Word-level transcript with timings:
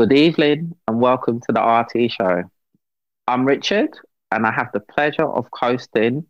Good 0.00 0.14
evening 0.14 0.74
and 0.88 0.98
welcome 0.98 1.40
to 1.40 1.52
the 1.52 1.60
RT 1.60 2.10
show. 2.10 2.44
I'm 3.26 3.44
Richard 3.44 3.90
and 4.32 4.46
I 4.46 4.50
have 4.50 4.72
the 4.72 4.80
pleasure 4.80 5.26
of 5.26 5.50
co 5.50 5.72
hosting 5.72 6.24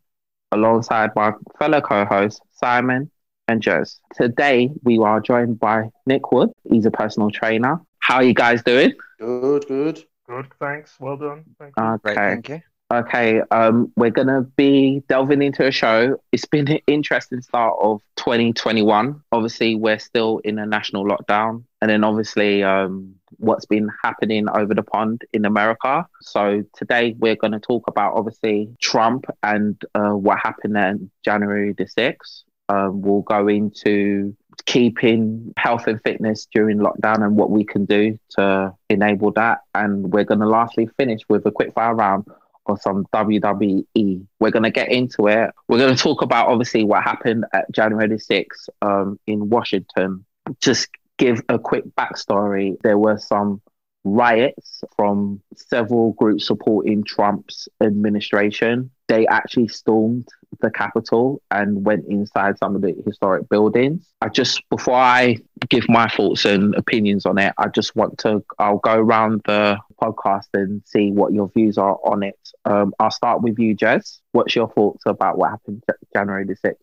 alongside 0.51 1.11
my 1.15 1.35
fellow 1.57 1.81
co-hosts 1.81 2.41
Simon 2.51 3.13
and 3.47 3.63
Jez. 3.63 4.01
Today 4.17 4.71
we 4.83 4.99
are 4.99 5.21
joined 5.21 5.61
by 5.61 5.91
Nick 6.05 6.33
Wood. 6.33 6.51
He's 6.69 6.85
a 6.85 6.91
personal 6.91 7.31
trainer. 7.31 7.81
How 8.01 8.17
are 8.17 8.25
you 8.25 8.35
guys 8.35 8.61
doing? 8.65 8.93
Good, 9.21 9.69
good. 9.69 10.05
Good, 10.27 10.49
thanks. 10.59 10.97
Well 10.99 11.17
done. 11.17 11.45
Thank 11.61 11.75
you. 11.77 11.85
Okay. 11.85 12.01
Great, 12.03 12.17
thank 12.17 12.49
you. 12.49 12.63
Okay, 12.93 13.41
um, 13.53 13.93
we're 13.95 14.11
gonna 14.11 14.43
be 14.57 15.01
delving 15.09 15.43
into 15.43 15.65
a 15.65 15.71
show. 15.71 16.17
It's 16.33 16.45
been 16.45 16.67
an 16.67 16.81
interesting 16.89 17.41
start 17.41 17.77
of 17.81 18.03
2021. 18.17 19.23
Obviously, 19.31 19.77
we're 19.77 20.01
still 20.01 20.39
in 20.39 20.59
a 20.59 20.67
national 20.67 21.05
lockdown, 21.05 21.63
and 21.81 21.89
then 21.89 22.03
obviously, 22.03 22.65
um, 22.65 23.15
what's 23.39 23.67
been 23.67 23.89
happening 24.03 24.49
over 24.49 24.75
the 24.75 24.83
pond 24.83 25.23
in 25.33 25.45
America. 25.45 26.07
So 26.21 26.65
today, 26.77 27.15
we're 27.19 27.37
going 27.37 27.53
to 27.53 27.61
talk 27.61 27.89
about 27.89 28.15
obviously 28.17 28.75
Trump 28.81 29.27
and 29.43 29.81
uh, 29.95 30.11
what 30.11 30.39
happened 30.39 30.77
on 30.77 31.11
January 31.25 31.73
the 31.73 31.85
6th. 31.85 32.43
Um, 32.69 33.03
we'll 33.03 33.23
go 33.23 33.49
into 33.49 34.37
keeping 34.65 35.53
health 35.57 35.87
and 35.89 36.01
fitness 36.03 36.47
during 36.53 36.79
lockdown 36.79 37.25
and 37.25 37.37
what 37.37 37.51
we 37.51 37.65
can 37.65 37.85
do 37.85 38.19
to 38.31 38.73
enable 38.89 39.33
that. 39.33 39.59
And 39.75 40.13
we're 40.13 40.25
going 40.25 40.41
to 40.41 40.49
lastly 40.49 40.89
finish 40.97 41.21
with 41.29 41.45
a 41.47 41.51
quick 41.51 41.73
fire 41.73 41.95
round 41.95 42.27
on 42.67 42.79
some 42.79 43.07
WWE. 43.13 44.27
We're 44.39 44.51
going 44.51 44.63
to 44.63 44.71
get 44.71 44.91
into 44.91 45.27
it. 45.27 45.51
We're 45.69 45.79
going 45.79 45.97
to 45.97 46.01
talk 46.01 46.23
about 46.23 46.49
obviously 46.49 46.85
what 46.85 47.03
happened 47.03 47.45
at 47.53 47.71
January 47.73 48.09
the 48.09 48.15
6th 48.15 48.69
um, 48.83 49.19
in 49.27 49.49
Washington. 49.49 50.25
Just 50.61 50.89
give 51.21 51.43
a 51.49 51.59
quick 51.59 51.85
backstory. 51.97 52.81
There 52.83 52.99
were 52.99 53.19
some 53.19 53.61
riots 54.03 54.83
from 54.97 55.43
several 55.55 56.13
groups 56.13 56.47
supporting 56.47 57.05
Trump's 57.05 57.69
administration. 57.83 58.91
They 59.09 59.27
actually 59.27 59.69
stormed 59.69 60.27
the 60.61 60.71
Capitol 60.71 61.43
and 61.51 61.85
went 61.85 62.07
inside 62.09 62.57
some 62.59 62.75
of 62.75 62.81
the 62.81 62.95
historic 63.07 63.49
buildings. 63.51 64.09
I 64.23 64.31
just, 64.31 64.63
before 64.71 64.97
I 64.97 65.37
give 65.69 65.87
my 65.89 66.09
thoughts 66.09 66.47
and 66.47 66.75
opinions 66.75 67.27
on 67.27 67.37
it, 67.39 67.53
I 67.59 67.69
just 67.69 67.95
want 67.95 68.19
to, 68.21 68.43
I'll 68.59 68.79
go 68.79 68.95
around 68.95 69.43
the 69.45 69.79
podcast 70.03 70.49
and 70.55 70.81
see 70.87 71.11
what 71.11 71.35
your 71.35 71.51
views 71.51 71.77
are 71.77 71.99
on 72.05 72.23
it. 72.23 72.39
Um, 72.65 72.95
I'll 72.99 73.11
start 73.11 73.43
with 73.43 73.59
you, 73.59 73.77
Jez. 73.77 74.21
What's 74.33 74.57
your 74.57 74.71
thoughts 74.71 75.03
about 75.05 75.37
what 75.37 75.51
happened 75.51 75.85
January 76.15 76.47
the 76.47 76.57
6th? 76.57 76.77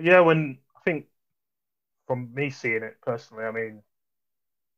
Yeah, 0.00 0.20
when 0.20 0.58
from 2.08 2.34
me 2.34 2.50
seeing 2.50 2.82
it 2.82 2.96
personally, 3.02 3.44
I 3.44 3.52
mean, 3.52 3.82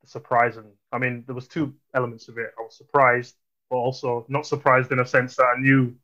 the 0.02 0.08
surprising. 0.08 0.72
I 0.92 0.98
mean, 0.98 1.24
there 1.26 1.34
was 1.34 1.48
two 1.48 1.72
elements 1.94 2.28
of 2.28 2.36
it. 2.36 2.50
I 2.58 2.62
was 2.62 2.76
surprised, 2.76 3.36
but 3.70 3.76
also 3.76 4.26
not 4.28 4.46
surprised 4.46 4.92
in 4.92 4.98
a 4.98 5.06
sense 5.06 5.36
that 5.36 5.44
I 5.56 5.60
knew 5.60 5.94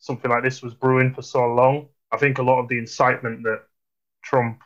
something 0.00 0.30
like 0.30 0.42
this 0.42 0.62
was 0.62 0.74
brewing 0.74 1.14
for 1.14 1.22
so 1.22 1.46
long. 1.46 1.88
I 2.12 2.18
think 2.18 2.38
a 2.38 2.42
lot 2.42 2.60
of 2.60 2.68
the 2.68 2.78
incitement 2.78 3.44
that 3.44 3.62
Trump 4.22 4.60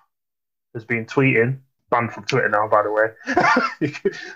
has 0.74 0.84
been 0.84 1.04
tweeting, 1.06 1.60
banned 1.90 2.12
from 2.12 2.24
Twitter 2.24 2.48
now, 2.48 2.68
by 2.68 2.82
the 2.82 2.90
way. 2.90 3.08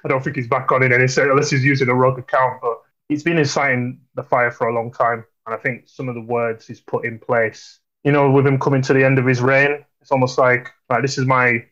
I 0.05 0.09
don't 0.09 0.23
think 0.23 0.37
he's 0.37 0.49
back 0.49 0.71
on 0.73 0.83
in 0.83 0.93
any 0.93 1.09
sense 1.09 1.29
unless 1.31 1.51
he's 1.51 1.65
using 1.65 1.89
a 1.89 1.95
rogue 1.95 2.19
account, 2.19 2.61
but 2.61 2.79
he's 3.09 3.23
been 3.23 3.39
inciting 3.39 4.01
the 4.15 4.23
fire 4.23 4.51
for 4.51 4.69
a 4.69 4.75
long 4.75 4.93
time. 4.93 5.25
And 5.47 5.55
I 5.55 5.59
think 5.59 5.89
some 5.89 6.09
of 6.09 6.15
the 6.15 6.21
words 6.21 6.67
he's 6.67 6.81
put 6.81 7.05
in 7.05 7.19
place, 7.19 7.81
you 8.05 8.13
know, 8.13 8.31
with 8.31 8.47
him 8.47 8.59
coming 8.59 8.83
to 8.83 8.93
the 8.93 9.05
end 9.05 9.19
of 9.19 9.27
his 9.27 9.41
reign, 9.41 9.85
it's 10.01 10.13
almost 10.13 10.39
like, 10.39 10.69
like 10.89 11.03
this 11.03 11.19
is 11.19 11.27
my 11.27 11.65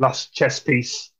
last 0.00 0.34
chess 0.34 0.58
piece. 0.58 1.12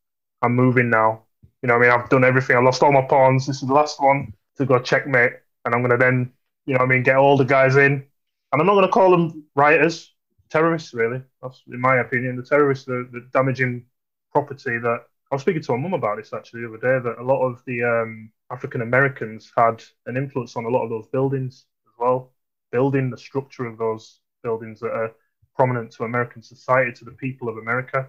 I'm 0.42 0.56
moving 0.56 0.90
now. 0.90 1.26
You 1.62 1.68
know, 1.68 1.76
I 1.76 1.78
mean, 1.78 1.90
I've 1.90 2.08
done 2.08 2.24
everything. 2.24 2.56
I've 2.56 2.64
lost 2.64 2.82
all 2.82 2.92
my 2.92 3.02
pawns. 3.02 3.46
This 3.46 3.62
is 3.62 3.68
the 3.68 3.74
last 3.74 4.02
one 4.02 4.32
to 4.56 4.66
go 4.66 4.80
checkmate, 4.80 5.34
and 5.64 5.74
I'm 5.74 5.82
going 5.82 5.92
to 5.92 5.96
then 5.96 6.32
you 6.66 6.74
know, 6.74 6.84
I 6.84 6.86
mean, 6.86 7.02
get 7.02 7.16
all 7.16 7.36
the 7.36 7.44
guys 7.44 7.76
in. 7.76 8.06
And 8.52 8.60
I'm 8.60 8.66
not 8.66 8.74
going 8.74 8.86
to 8.86 8.92
call 8.92 9.10
them 9.10 9.44
rioters, 9.54 10.12
terrorists, 10.50 10.94
really. 10.94 11.22
That's 11.42 11.62
in 11.66 11.80
my 11.80 11.96
opinion. 11.96 12.36
The 12.36 12.42
terrorists 12.42 12.88
are 12.88 13.04
the 13.04 13.28
damaging 13.32 13.86
property 14.32 14.78
that 14.78 15.00
I 15.30 15.34
was 15.34 15.42
speaking 15.42 15.62
to 15.62 15.72
my 15.72 15.78
mum 15.78 15.94
about 15.94 16.16
this 16.16 16.32
actually 16.32 16.62
the 16.62 16.68
other 16.68 16.76
day. 16.78 17.04
That 17.04 17.20
a 17.20 17.24
lot 17.24 17.44
of 17.44 17.62
the 17.66 17.82
um, 17.82 18.30
African 18.50 18.82
Americans 18.82 19.52
had 19.56 19.82
an 20.06 20.16
influence 20.16 20.56
on 20.56 20.64
a 20.64 20.68
lot 20.68 20.84
of 20.84 20.90
those 20.90 21.06
buildings 21.08 21.66
as 21.86 21.94
well, 21.98 22.32
building 22.72 23.10
the 23.10 23.18
structure 23.18 23.66
of 23.66 23.78
those 23.78 24.20
buildings 24.42 24.80
that 24.80 24.92
are 24.92 25.12
prominent 25.54 25.92
to 25.92 26.04
American 26.04 26.42
society, 26.42 26.92
to 26.92 27.04
the 27.04 27.12
people 27.12 27.48
of 27.48 27.58
America. 27.58 28.08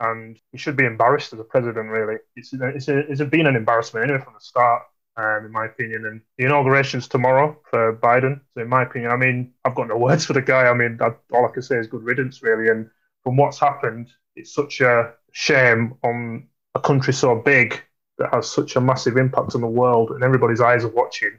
And 0.00 0.38
he 0.50 0.58
should 0.58 0.76
be 0.76 0.86
embarrassed 0.86 1.32
as 1.32 1.40
a 1.40 1.44
president, 1.44 1.90
really. 1.90 2.16
It's, 2.34 2.52
it's, 2.52 2.88
a, 2.88 2.98
it's 2.98 3.22
been 3.22 3.46
an 3.46 3.56
embarrassment 3.56 4.04
anyway 4.04 4.24
from 4.24 4.34
the 4.34 4.40
start 4.40 4.82
um, 5.16 5.44
in 5.46 5.52
my 5.52 5.66
opinion. 5.66 6.06
And 6.06 6.20
the 6.38 6.44
inauguration's 6.46 7.08
tomorrow 7.08 7.58
for 7.70 7.96
Biden. 7.96 8.40
So, 8.54 8.62
in 8.62 8.68
my 8.68 8.82
opinion, 8.82 9.10
I 9.10 9.16
mean, 9.16 9.52
I've 9.64 9.74
got 9.74 9.88
no 9.88 9.96
words 9.98 10.24
for 10.24 10.32
the 10.32 10.42
guy. 10.42 10.66
I 10.66 10.74
mean, 10.74 10.98
I, 11.00 11.10
all 11.32 11.46
I 11.46 11.52
can 11.52 11.62
say 11.62 11.76
is 11.76 11.86
good 11.86 12.02
riddance, 12.02 12.42
really. 12.42 12.68
And 12.68 12.88
from 13.22 13.36
what's 13.36 13.58
happened, 13.58 14.08
it's 14.36 14.54
such 14.54 14.80
a 14.80 15.12
shame 15.32 15.94
on 16.02 16.48
a 16.74 16.80
country 16.80 17.12
so 17.12 17.36
big 17.36 17.80
that 18.18 18.32
has 18.32 18.50
such 18.50 18.76
a 18.76 18.80
massive 18.80 19.16
impact 19.16 19.54
on 19.54 19.60
the 19.60 19.66
world, 19.66 20.10
and 20.10 20.22
everybody's 20.22 20.60
eyes 20.60 20.84
are 20.84 20.88
watching 20.88 21.38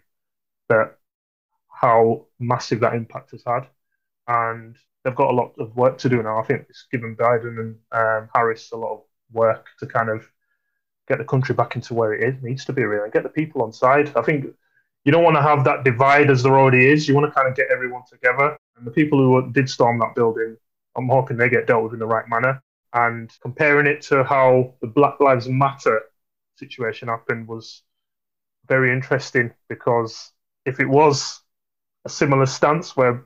that 0.70 0.98
how 1.70 2.26
massive 2.40 2.80
that 2.82 2.94
impact 2.94 3.32
has 3.32 3.44
had. 3.46 3.68
And 4.28 4.76
they've 5.04 5.16
got 5.16 5.32
a 5.32 5.34
lot 5.34 5.54
of 5.60 5.76
work 5.76 5.98
to 6.00 6.10
do 6.10 6.22
now. 6.22 6.40
I 6.40 6.44
think 6.44 6.66
it's 6.70 6.86
given 6.92 7.16
Biden 7.16 7.60
and 7.60 7.76
um, 7.92 8.30
Harris 8.34 8.72
a 8.72 8.78
lot 8.78 8.94
of 8.94 9.02
work 9.32 9.68
to 9.80 9.86
kind 9.86 10.10
of 10.10 10.28
get 11.08 11.18
the 11.18 11.26
country 11.26 11.56
back 11.56 11.76
into 11.76 11.94
where 11.94 12.14
it 12.14 12.24
is, 12.24 12.44
needs 12.44 12.66
to 12.66 12.74
be 12.74 12.84
really, 12.84 13.10
get 13.10 13.24
the 13.24 13.30
people 13.30 13.62
on 13.64 13.74
side. 13.74 14.12
I 14.16 14.22
think 14.22 14.46
you 15.04 15.12
don't 15.12 15.24
want 15.24 15.36
to 15.36 15.42
have 15.42 15.64
that 15.64 15.84
divide 15.84 16.30
as 16.30 16.44
there 16.44 16.58
already 16.58 16.86
is. 16.86 17.08
You 17.08 17.16
want 17.16 17.28
to 17.28 17.36
kind 17.36 17.50
of 17.50 17.56
get 17.56 17.68
everyone 17.72 18.04
together. 18.10 18.58
And 18.78 18.86
the 18.86 18.92
people 18.92 19.18
who 19.20 19.52
did 19.52 19.70
storm 19.70 20.00
that 20.00 20.16
building, 20.16 20.58
I'm 20.96 21.10
hoping 21.10 21.38
they 21.38 21.50
get 21.50 21.68
dealt 21.68 21.84
with 21.84 21.94
in 21.94 22.00
the 22.00 22.06
right 22.06 22.28
manner. 22.30 22.62
And 22.94 23.32
comparing 23.42 23.88
it 23.88 24.02
to 24.04 24.24
how 24.24 24.76
the 24.82 24.88
Black 24.88 25.20
Lives 25.20 25.48
Matter 25.48 26.04
situation 26.58 27.08
happened 27.08 27.48
was 27.48 27.82
very 28.68 28.92
interesting 28.94 29.52
because 29.70 30.32
if 30.66 30.80
it 30.80 30.88
was 30.88 31.42
a 32.06 32.10
similar 32.10 32.46
stance 32.46 32.96
where, 32.96 33.26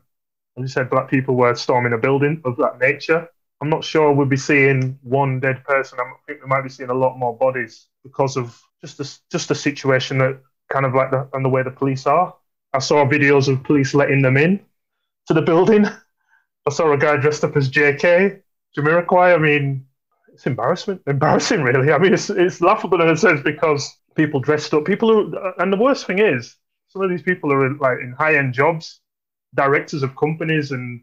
as 0.57 0.61
you 0.61 0.67
said, 0.67 0.89
black 0.89 1.09
people 1.09 1.35
were 1.35 1.55
storming 1.55 1.93
a 1.93 1.97
building 1.97 2.41
of 2.45 2.57
that 2.57 2.79
nature, 2.79 3.27
I'm 3.61 3.69
not 3.69 3.83
sure 3.83 4.11
we'll 4.11 4.25
be 4.25 4.37
seeing 4.37 4.99
one 5.01 5.39
dead 5.39 5.63
person. 5.63 5.99
I 5.99 6.03
think 6.27 6.41
we 6.41 6.47
might 6.47 6.61
be 6.61 6.69
seeing 6.69 6.89
a 6.89 6.93
lot 6.93 7.17
more 7.17 7.35
bodies 7.37 7.87
because 8.03 8.37
of 8.37 8.59
just 8.81 8.97
the, 8.97 9.19
just 9.31 9.47
the 9.47 9.55
situation 9.55 10.17
that 10.19 10.39
kind 10.71 10.85
of 10.85 10.93
like 10.93 11.11
the, 11.11 11.27
and 11.33 11.43
the 11.43 11.49
way 11.49 11.63
the 11.63 11.71
police 11.71 12.05
are. 12.05 12.35
I 12.73 12.79
saw 12.79 13.05
videos 13.05 13.47
of 13.47 13.63
police 13.63 13.93
letting 13.93 14.21
them 14.21 14.37
in 14.37 14.59
to 15.27 15.33
the 15.33 15.41
building. 15.41 15.85
I 16.67 16.71
saw 16.71 16.91
a 16.91 16.97
guy 16.97 17.17
dressed 17.17 17.43
up 17.43 17.55
as 17.55 17.69
JK, 17.69 18.41
Jamiroquai. 18.77 19.35
I 19.35 19.37
mean, 19.37 19.85
it's 20.33 20.45
embarrassment, 20.45 21.01
embarrassing, 21.07 21.61
really. 21.61 21.93
I 21.93 21.97
mean, 21.97 22.13
it's, 22.13 22.29
it's 22.29 22.59
laughable 22.59 23.01
in 23.01 23.09
a 23.09 23.15
sense 23.15 23.41
because 23.41 23.97
people 24.15 24.39
dressed 24.41 24.73
up. 24.73 24.83
People 24.85 25.35
are, 25.37 25.61
and 25.61 25.71
the 25.71 25.77
worst 25.77 26.07
thing 26.07 26.19
is, 26.19 26.55
some 26.89 27.01
of 27.01 27.09
these 27.09 27.21
people 27.21 27.53
are 27.53 27.65
in, 27.65 27.77
like 27.77 27.99
in 27.99 28.13
high 28.17 28.35
end 28.35 28.53
jobs, 28.53 28.99
directors 29.55 30.03
of 30.03 30.15
companies, 30.15 30.71
and 30.71 31.01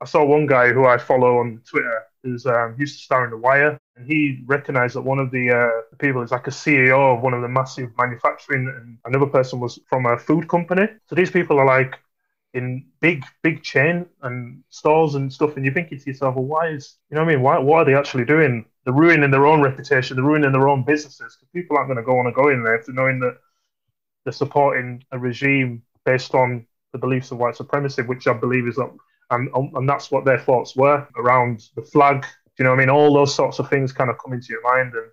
I 0.00 0.04
saw 0.04 0.24
one 0.24 0.46
guy 0.46 0.72
who 0.72 0.86
I 0.86 0.98
follow 0.98 1.38
on 1.38 1.62
Twitter 1.68 2.02
who's 2.24 2.46
um, 2.46 2.74
used 2.78 2.98
to 2.98 3.04
star 3.04 3.24
in 3.24 3.30
The 3.30 3.36
Wire, 3.36 3.78
and 3.96 4.06
he 4.06 4.42
recognized 4.46 4.96
that 4.96 5.02
one 5.02 5.18
of 5.18 5.30
the, 5.30 5.50
uh, 5.50 5.96
people 5.98 6.22
is 6.22 6.30
like 6.30 6.46
a 6.46 6.50
CEO 6.50 7.14
of 7.16 7.22
one 7.22 7.34
of 7.34 7.42
the 7.42 7.48
massive 7.48 7.90
manufacturing, 7.98 8.66
and 8.66 8.98
another 9.04 9.30
person 9.30 9.60
was 9.60 9.78
from 9.88 10.06
a 10.06 10.18
food 10.18 10.48
company. 10.48 10.88
So 11.06 11.14
these 11.14 11.30
people 11.30 11.58
are 11.58 11.66
like 11.66 11.96
in 12.54 12.86
big, 13.00 13.24
big 13.42 13.62
chain 13.62 14.06
and 14.22 14.62
stores 14.70 15.16
and 15.16 15.32
stuff, 15.32 15.56
and 15.56 15.64
you're 15.64 15.74
thinking 15.74 15.98
to 15.98 16.06
yourself, 16.06 16.34
well, 16.34 16.46
why 16.46 16.68
is, 16.68 16.96
you 17.10 17.16
know 17.16 17.22
what 17.22 17.30
I 17.30 17.34
mean? 17.34 17.42
Why, 17.42 17.58
what 17.58 17.78
are 17.80 17.84
they 17.84 17.94
actually 17.94 18.24
doing? 18.24 18.64
They're 18.84 18.94
ruining 18.94 19.30
their 19.30 19.46
own 19.46 19.60
reputation, 19.62 20.16
they're 20.16 20.24
ruining 20.24 20.52
their 20.52 20.68
own 20.68 20.82
businesses, 20.82 21.36
because 21.36 21.48
people 21.52 21.76
aren't 21.76 21.88
going 21.88 21.98
to 21.98 22.02
go 22.02 22.18
on 22.18 22.26
and 22.26 22.34
go 22.34 22.48
in 22.48 22.64
there 22.64 22.76
if 22.76 22.86
they're 22.86 22.94
knowing 22.94 23.20
that 23.20 23.36
they're 24.24 24.32
supporting 24.32 25.04
a 25.12 25.18
regime 25.18 25.82
based 26.06 26.34
on 26.34 26.66
the 26.94 26.98
beliefs 26.98 27.30
of 27.30 27.38
white 27.38 27.56
supremacy, 27.56 28.02
which 28.02 28.26
I 28.26 28.32
believe 28.32 28.66
is 28.66 28.76
that 28.76 28.90
and 29.30 29.48
and 29.54 29.88
that's 29.88 30.10
what 30.10 30.24
their 30.24 30.38
thoughts 30.38 30.76
were 30.76 31.06
around 31.16 31.68
the 31.76 31.82
flag. 31.82 32.24
You 32.58 32.64
know, 32.64 32.72
I 32.72 32.76
mean, 32.76 32.90
all 32.90 33.12
those 33.12 33.34
sorts 33.34 33.58
of 33.58 33.68
things 33.68 33.92
kind 33.92 34.10
of 34.10 34.16
come 34.18 34.32
into 34.32 34.48
your 34.50 34.62
mind, 34.62 34.94
and 34.94 35.10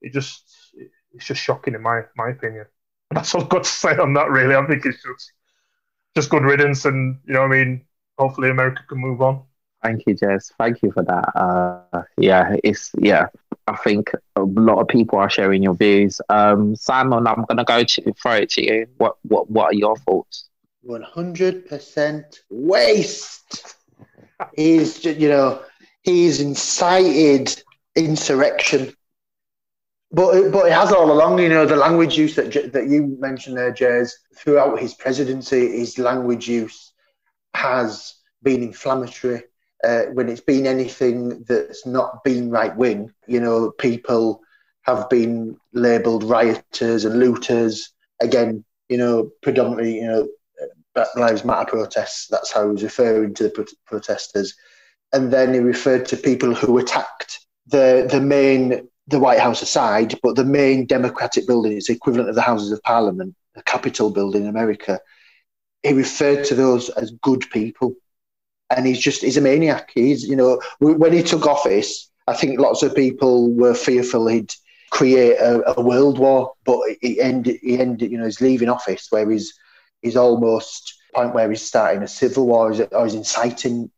it 0.00 0.12
just 0.12 0.74
it's 1.12 1.26
just 1.26 1.40
shocking 1.40 1.74
in 1.74 1.82
my 1.82 2.02
my 2.16 2.30
opinion. 2.30 2.66
And 3.10 3.16
that's 3.16 3.34
all 3.34 3.42
I've 3.42 3.48
got 3.48 3.64
to 3.64 3.70
say 3.70 3.96
on 3.96 4.14
that. 4.14 4.30
Really, 4.30 4.54
I 4.54 4.66
think 4.66 4.84
it's 4.84 5.02
just 5.02 5.32
just 6.16 6.30
good 6.30 6.42
riddance, 6.42 6.84
and 6.84 7.18
you 7.24 7.34
know, 7.34 7.42
I 7.42 7.48
mean, 7.48 7.84
hopefully 8.18 8.50
America 8.50 8.82
can 8.88 8.98
move 8.98 9.22
on. 9.22 9.42
Thank 9.82 10.04
you, 10.06 10.14
Jez. 10.14 10.52
Thank 10.58 10.82
you 10.82 10.92
for 10.92 11.02
that. 11.02 11.36
Uh, 11.36 12.02
yeah, 12.16 12.56
it's 12.62 12.90
yeah. 12.98 13.26
I 13.68 13.76
think 13.76 14.10
a 14.36 14.42
lot 14.42 14.80
of 14.80 14.88
people 14.88 15.18
are 15.18 15.30
sharing 15.30 15.62
your 15.62 15.74
views. 15.74 16.20
Um, 16.28 16.74
Simon, 16.74 17.26
I'm 17.26 17.44
gonna 17.48 17.64
go 17.64 17.84
to 17.84 18.12
throw 18.20 18.34
it 18.34 18.50
to 18.50 18.64
you. 18.64 18.86
What 18.96 19.16
what 19.22 19.50
what 19.50 19.66
are 19.66 19.74
your 19.74 19.96
thoughts? 19.96 20.48
100% 20.88 22.38
waste. 22.50 23.76
he's, 24.56 25.04
you 25.04 25.28
know, 25.28 25.62
he's 26.02 26.40
incited 26.40 27.62
insurrection. 27.94 28.92
But 30.14 30.50
but 30.52 30.66
it 30.66 30.72
has 30.72 30.92
all 30.92 31.10
along, 31.10 31.38
you 31.38 31.48
know, 31.48 31.64
the 31.64 31.76
language 31.76 32.18
use 32.18 32.34
that 32.36 32.52
that 32.72 32.88
you 32.88 33.16
mentioned 33.18 33.56
there, 33.56 33.72
Jez, 33.72 34.12
throughout 34.36 34.78
his 34.78 34.92
presidency, 34.94 35.78
his 35.78 35.98
language 35.98 36.48
use 36.48 36.92
has 37.54 38.14
been 38.42 38.62
inflammatory. 38.62 39.42
Uh, 39.82 40.04
when 40.12 40.28
it's 40.28 40.40
been 40.42 40.66
anything 40.66 41.42
that's 41.48 41.84
not 41.86 42.22
been 42.22 42.50
right 42.50 42.76
wing, 42.76 43.10
you 43.26 43.40
know, 43.40 43.72
people 43.72 44.40
have 44.82 45.08
been 45.08 45.56
labelled 45.72 46.22
rioters 46.24 47.04
and 47.04 47.18
looters. 47.18 47.92
Again, 48.20 48.64
you 48.88 48.96
know, 48.96 49.30
predominantly, 49.42 49.96
you 49.96 50.06
know, 50.06 50.28
Black 50.94 51.14
Lives 51.16 51.44
Matter 51.44 51.70
protests. 51.70 52.26
That's 52.28 52.52
how 52.52 52.64
he 52.64 52.72
was 52.72 52.82
referring 52.82 53.34
to 53.34 53.44
the 53.44 53.50
pro- 53.50 53.64
protesters. 53.86 54.54
And 55.12 55.32
then 55.32 55.52
he 55.54 55.60
referred 55.60 56.06
to 56.06 56.16
people 56.16 56.54
who 56.54 56.78
attacked 56.78 57.40
the 57.66 58.08
the 58.10 58.20
main 58.20 58.88
the 59.08 59.18
White 59.18 59.40
House 59.40 59.62
aside, 59.62 60.18
but 60.22 60.36
the 60.36 60.44
main 60.44 60.86
Democratic 60.86 61.46
building, 61.46 61.72
it's 61.72 61.88
the 61.88 61.94
equivalent 61.94 62.28
of 62.28 62.34
the 62.34 62.42
Houses 62.42 62.70
of 62.70 62.82
Parliament, 62.82 63.34
the 63.54 63.62
Capitol 63.62 64.10
building 64.10 64.42
in 64.42 64.48
America. 64.48 65.00
He 65.82 65.92
referred 65.92 66.44
to 66.46 66.54
those 66.54 66.88
as 66.90 67.10
good 67.22 67.44
people. 67.50 67.94
And 68.74 68.86
he's 68.86 69.00
just, 69.00 69.20
he's 69.20 69.36
a 69.36 69.40
maniac. 69.40 69.90
He's, 69.92 70.24
you 70.24 70.36
know, 70.36 70.60
when 70.78 71.12
he 71.12 71.22
took 71.22 71.46
office, 71.46 72.10
I 72.26 72.34
think 72.34 72.60
lots 72.60 72.82
of 72.82 72.94
people 72.94 73.52
were 73.52 73.74
fearful 73.74 74.28
he'd 74.28 74.54
create 74.90 75.36
a, 75.36 75.78
a 75.78 75.82
world 75.82 76.18
war, 76.18 76.52
but 76.64 76.78
he 77.00 77.20
ended, 77.20 77.58
he 77.60 77.78
ended, 77.78 78.12
you 78.12 78.18
know, 78.18 78.24
he's 78.24 78.40
leaving 78.40 78.68
office 78.68 79.08
where 79.10 79.28
he's, 79.28 79.52
he's 80.02 80.16
almost 80.16 80.94
point 81.14 81.34
where 81.34 81.50
he's 81.50 81.62
starting 81.62 82.02
a 82.02 82.08
civil 82.08 82.46
war 82.46 82.72
or 82.92 83.04
he's 83.04 83.14
inciting, 83.14 83.90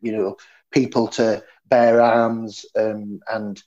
you 0.00 0.12
know, 0.12 0.36
people 0.70 1.08
to 1.08 1.42
bear 1.66 2.00
arms 2.00 2.64
um, 2.76 3.20
and 3.30 3.62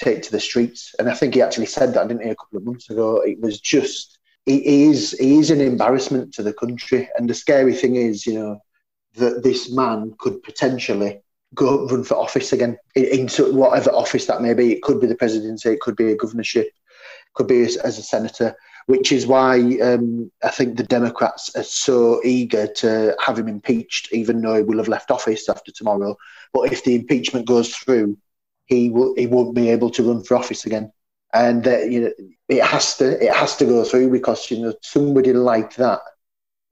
take 0.00 0.22
to 0.22 0.32
the 0.32 0.40
streets. 0.40 0.94
And 0.98 1.08
I 1.08 1.14
think 1.14 1.34
he 1.34 1.42
actually 1.42 1.66
said 1.66 1.94
that, 1.94 2.08
didn't 2.08 2.24
he, 2.24 2.30
a 2.30 2.36
couple 2.36 2.58
of 2.58 2.64
months 2.64 2.90
ago? 2.90 3.20
It 3.20 3.40
was 3.40 3.60
just 3.60 4.18
he, 4.46 4.60
he 4.60 4.84
is 4.84 5.12
he 5.12 5.38
is 5.38 5.50
an 5.50 5.60
embarrassment 5.60 6.34
to 6.34 6.42
the 6.42 6.52
country. 6.52 7.08
And 7.16 7.28
the 7.28 7.34
scary 7.34 7.74
thing 7.74 7.96
is, 7.96 8.26
you 8.26 8.34
know, 8.34 8.60
that 9.16 9.42
this 9.42 9.70
man 9.70 10.14
could 10.18 10.42
potentially 10.42 11.20
go 11.54 11.86
run 11.86 12.02
for 12.02 12.16
office 12.16 12.52
again 12.52 12.76
into 12.96 13.54
whatever 13.54 13.90
office 13.90 14.26
that 14.26 14.42
may 14.42 14.54
be. 14.54 14.72
It 14.72 14.82
could 14.82 15.00
be 15.00 15.06
the 15.06 15.14
presidency, 15.14 15.70
it 15.70 15.80
could 15.80 15.96
be 15.96 16.12
a 16.12 16.16
governorship, 16.16 16.70
could 17.34 17.46
be 17.46 17.62
as, 17.62 17.76
as 17.76 17.98
a 17.98 18.02
senator. 18.02 18.56
Which 18.86 19.12
is 19.12 19.26
why 19.26 19.78
um, 19.80 20.30
I 20.42 20.50
think 20.50 20.76
the 20.76 20.84
Democrats 20.84 21.54
are 21.56 21.62
so 21.62 22.20
eager 22.22 22.66
to 22.66 23.16
have 23.18 23.38
him 23.38 23.48
impeached, 23.48 24.12
even 24.12 24.42
though 24.42 24.56
he 24.56 24.62
will 24.62 24.78
have 24.78 24.88
left 24.88 25.10
office 25.10 25.48
after 25.48 25.72
tomorrow. 25.72 26.16
But 26.52 26.72
if 26.72 26.84
the 26.84 26.94
impeachment 26.94 27.46
goes 27.46 27.74
through, 27.74 28.18
he 28.66 28.90
will 28.90 29.14
he 29.16 29.26
won't 29.26 29.54
be 29.54 29.70
able 29.70 29.90
to 29.90 30.02
run 30.02 30.22
for 30.22 30.36
office 30.36 30.66
again. 30.66 30.92
And 31.32 31.64
you 31.66 32.00
know 32.00 32.12
it 32.48 32.62
has 32.62 32.96
to 32.98 33.24
it 33.24 33.32
has 33.32 33.56
to 33.56 33.64
go 33.64 33.84
through 33.84 34.10
because 34.10 34.50
you 34.50 34.60
know 34.60 34.74
somebody 34.82 35.32
like 35.32 35.76
that 35.76 36.00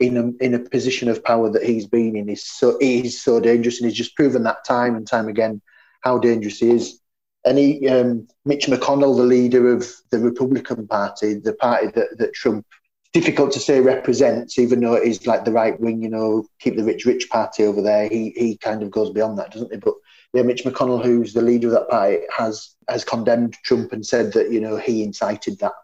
in 0.00 0.16
a 0.16 0.44
in 0.44 0.54
a 0.54 0.58
position 0.58 1.08
of 1.08 1.24
power 1.24 1.50
that 1.50 1.62
he's 1.62 1.86
been 1.86 2.16
in 2.16 2.28
is 2.28 2.44
so 2.44 2.76
he's 2.80 3.22
so 3.22 3.40
dangerous 3.40 3.80
and 3.80 3.88
he's 3.88 3.98
just 3.98 4.16
proven 4.16 4.42
that 4.42 4.64
time 4.64 4.96
and 4.96 5.06
time 5.06 5.28
again 5.28 5.60
how 6.02 6.18
dangerous 6.18 6.58
he 6.58 6.70
is. 6.70 7.00
And 7.44 7.58
he, 7.58 7.88
um, 7.88 8.28
Mitch 8.44 8.66
McConnell, 8.66 9.16
the 9.16 9.24
leader 9.24 9.72
of 9.74 9.86
the 10.10 10.18
Republican 10.18 10.86
Party, 10.86 11.34
the 11.34 11.54
party 11.54 11.88
that, 11.88 12.18
that 12.18 12.34
Trump 12.34 12.64
difficult 13.12 13.52
to 13.52 13.60
say 13.60 13.80
represents, 13.80 14.58
even 14.58 14.80
though 14.80 14.94
it 14.94 15.06
is 15.06 15.26
like 15.26 15.44
the 15.44 15.52
right 15.52 15.78
wing, 15.78 16.02
you 16.02 16.08
know, 16.08 16.46
keep 16.60 16.76
the 16.76 16.84
rich 16.84 17.04
rich 17.04 17.28
party 17.28 17.64
over 17.64 17.82
there. 17.82 18.08
He 18.08 18.30
he 18.36 18.56
kind 18.56 18.82
of 18.82 18.90
goes 18.90 19.10
beyond 19.10 19.38
that, 19.38 19.52
doesn't 19.52 19.72
he? 19.72 19.78
But 19.78 19.94
yeah, 20.32 20.42
Mitch 20.42 20.64
McConnell, 20.64 21.04
who's 21.04 21.34
the 21.34 21.42
leader 21.42 21.68
of 21.68 21.74
that 21.74 21.90
party, 21.90 22.20
has 22.36 22.74
has 22.88 23.04
condemned 23.04 23.56
Trump 23.64 23.92
and 23.92 24.04
said 24.06 24.32
that 24.32 24.50
you 24.50 24.60
know 24.60 24.76
he 24.76 25.02
incited 25.02 25.58
that. 25.58 25.74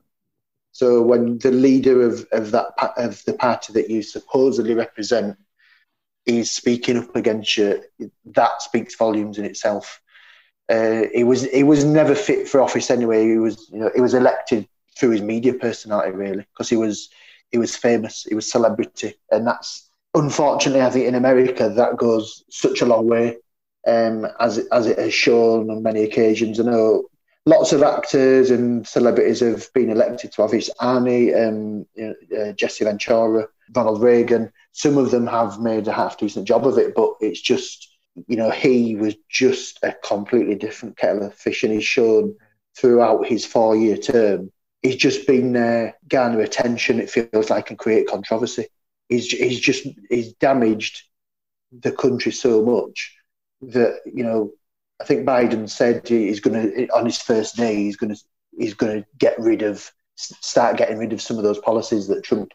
So 0.73 1.03
when 1.03 1.39
the 1.39 1.51
leader 1.51 2.03
of, 2.03 2.27
of 2.33 2.51
that 2.53 2.69
of 2.97 3.23
the 3.25 3.35
party 3.35 3.73
that 3.75 3.91
you 3.91 4.03
supposedly 4.03 4.75
represent 4.75 5.37
is 6.25 6.51
speaking 6.51 6.99
up 6.99 7.15
against 7.17 7.57
you, 7.57 7.83
that 8.27 8.63
speaks 8.63 8.95
volumes 8.95 9.39
in 9.39 9.45
itself. 9.45 10.01
Uh, 10.69 11.05
he 11.15 11.25
was 11.25 11.43
he 11.51 11.63
was 11.63 11.85
never 11.85 12.15
fit 12.15 12.47
for 12.49 12.61
office 12.61 12.91
anyway. 12.91 13.27
He 13.27 13.39
was 13.39 13.69
you 13.73 13.79
know 13.79 13.91
he 13.95 14.01
was 14.01 14.15
elected 14.15 14.69
through 14.99 15.11
his 15.11 15.23
media 15.23 15.55
personality 15.55 16.13
really 16.13 16.47
because 16.53 16.69
he 16.69 16.77
was 16.77 17.09
he 17.51 17.59
was 17.59 17.77
famous, 17.77 18.25
he 18.25 18.35
was 18.35 18.51
celebrity, 18.51 19.15
and 19.31 19.47
that's 19.47 19.91
unfortunately 20.15 20.83
I 20.83 20.91
think 20.91 21.07
in 21.07 21.15
America 21.15 21.69
that 21.69 21.97
goes 21.97 22.45
such 22.51 22.83
a 22.83 22.87
long 22.87 23.07
way 23.07 23.37
um, 23.87 24.27
as 24.41 24.59
as 24.73 24.87
it 24.87 24.99
has 24.99 25.15
shown 25.15 25.71
on 25.71 25.83
many 25.83 26.03
occasions. 26.03 26.61
I 26.61 26.65
know 26.65 27.05
lots 27.47 27.73
of 27.73 27.83
actors 27.83 28.51
and 28.51 28.87
celebrities 28.87 29.41
have 29.41 29.73
been 29.73 29.91
elected 29.91 30.33
to 30.33 30.43
office. 30.43 30.71
Arnie, 30.81 31.35
um, 31.35 31.87
you 31.95 32.15
know, 32.31 32.39
uh, 32.39 32.53
Jesse 32.53 32.85
Ventura, 32.85 33.49
Ronald 33.75 34.03
Reagan. 34.03 34.53
Some 34.73 34.99
of 34.99 35.11
them 35.11 35.27
have 35.27 35.59
made 35.59 35.89
a 35.89 35.93
half 35.93 36.19
decent 36.19 36.47
job 36.47 36.67
of 36.67 36.77
it, 36.77 36.95
but 36.95 37.15
it's 37.21 37.41
just 37.41 37.88
you 38.27 38.37
know 38.37 38.51
he 38.51 38.97
was 38.97 39.17
just 39.29 39.79
a 39.83 39.93
completely 39.93 40.55
different 40.55 40.97
kettle 40.97 41.25
of 41.25 41.35
fish, 41.35 41.63
and 41.63 41.73
he's 41.73 41.85
shown 41.85 42.35
throughout 42.77 43.27
his 43.27 43.45
four-year 43.45 43.97
term. 43.97 44.51
He's 44.83 44.97
just 44.97 45.27
been 45.27 45.53
there, 45.53 45.97
garner 46.09 46.41
attention. 46.41 47.01
It 47.01 47.11
feels 47.11 47.51
like 47.51 47.71
and 47.71 47.79
create 47.79 48.07
controversy. 48.09 48.67
He's 49.09 49.27
he's 49.31 49.61
just 49.61 49.87
he's 50.11 50.33
damaged 50.35 51.03
the 51.73 51.93
country 51.93 52.33
so 52.33 52.63
much 52.65 53.15
that 53.63 54.01
you 54.07 54.25
know 54.25 54.53
I 55.01 55.05
think 55.05 55.27
Biden 55.27 55.69
said 55.69 56.07
he's 56.09 56.41
going 56.41 56.71
to 56.71 56.89
on 56.89 57.05
his 57.05 57.19
first 57.19 57.57
day 57.57 57.77
he's 57.77 57.97
going 57.97 58.15
to 58.15 58.21
he's 58.57 58.75
going 58.75 59.03
to 59.03 59.09
get 59.19 59.39
rid 59.39 59.63
of 59.63 59.91
start 60.17 60.77
getting 60.77 60.99
rid 60.99 61.13
of 61.13 61.23
some 61.23 61.37
of 61.37 61.45
those 61.45 61.59
policies 61.59 62.09
that 62.09 62.25
Trump 62.25 62.53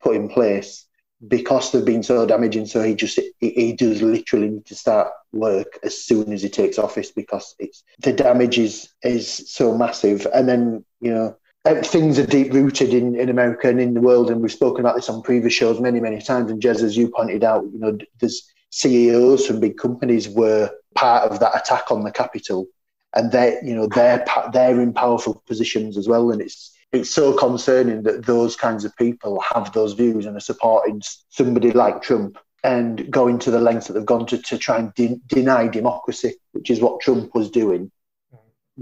put 0.00 0.16
in 0.16 0.28
place 0.28 0.85
because 1.28 1.72
they've 1.72 1.84
been 1.84 2.02
so 2.02 2.26
damaging. 2.26 2.66
So 2.66 2.82
he 2.82 2.94
just 2.94 3.18
he, 3.40 3.50
he 3.50 3.72
does 3.72 4.02
literally 4.02 4.50
need 4.50 4.66
to 4.66 4.74
start 4.74 5.12
work 5.32 5.78
as 5.82 5.98
soon 5.98 6.32
as 6.32 6.42
he 6.42 6.48
takes 6.48 6.78
office 6.78 7.10
because 7.10 7.54
it's 7.58 7.82
the 8.00 8.12
damage 8.12 8.58
is 8.58 8.88
is 9.02 9.50
so 9.50 9.76
massive. 9.76 10.26
And 10.34 10.48
then 10.48 10.84
you 11.00 11.12
know 11.12 11.36
uh, 11.64 11.82
things 11.82 12.18
are 12.18 12.26
deep 12.26 12.52
rooted 12.52 12.94
in, 12.94 13.18
in 13.18 13.28
America 13.28 13.68
and 13.68 13.80
in 13.80 13.94
the 13.94 14.00
world, 14.00 14.30
and 14.30 14.40
we've 14.40 14.52
spoken 14.52 14.80
about 14.80 14.96
this 14.96 15.08
on 15.08 15.22
previous 15.22 15.52
shows 15.52 15.80
many 15.80 16.00
many 16.00 16.20
times. 16.20 16.50
And 16.50 16.62
Jez, 16.62 16.82
as 16.82 16.96
you 16.96 17.08
pointed 17.08 17.44
out, 17.44 17.64
you 17.72 17.78
know 17.78 17.96
there's 18.20 18.50
CEOs 18.70 19.46
from 19.46 19.60
big 19.60 19.78
companies 19.78 20.28
were 20.28 20.70
part 20.94 21.30
of 21.30 21.40
that 21.40 21.56
attack 21.56 21.90
on 21.90 22.04
the 22.04 22.10
Capitol. 22.10 22.66
and 23.14 23.32
they, 23.32 23.58
you 23.62 23.74
know, 23.74 23.86
they're 23.86 24.24
they're 24.52 24.80
in 24.80 24.92
powerful 24.92 25.42
positions 25.46 25.96
as 25.96 26.06
well, 26.08 26.30
and 26.30 26.42
it's 26.42 26.75
it's 26.96 27.10
so 27.10 27.36
concerning 27.36 28.02
that 28.02 28.26
those 28.26 28.56
kinds 28.56 28.84
of 28.84 28.96
people 28.96 29.40
have 29.40 29.72
those 29.72 29.92
views 29.92 30.26
and 30.26 30.36
are 30.36 30.40
supporting 30.40 31.02
somebody 31.28 31.70
like 31.72 32.02
Trump 32.02 32.38
and 32.64 33.10
going 33.10 33.38
to 33.40 33.50
the 33.50 33.60
lengths 33.60 33.86
that 33.86 33.92
they've 33.92 34.04
gone 34.04 34.26
to 34.26 34.38
to 34.38 34.58
try 34.58 34.78
and 34.78 34.94
de- 34.94 35.20
deny 35.28 35.68
democracy, 35.68 36.34
which 36.52 36.70
is 36.70 36.80
what 36.80 37.00
Trump 37.00 37.34
was 37.34 37.50
doing. 37.50 37.90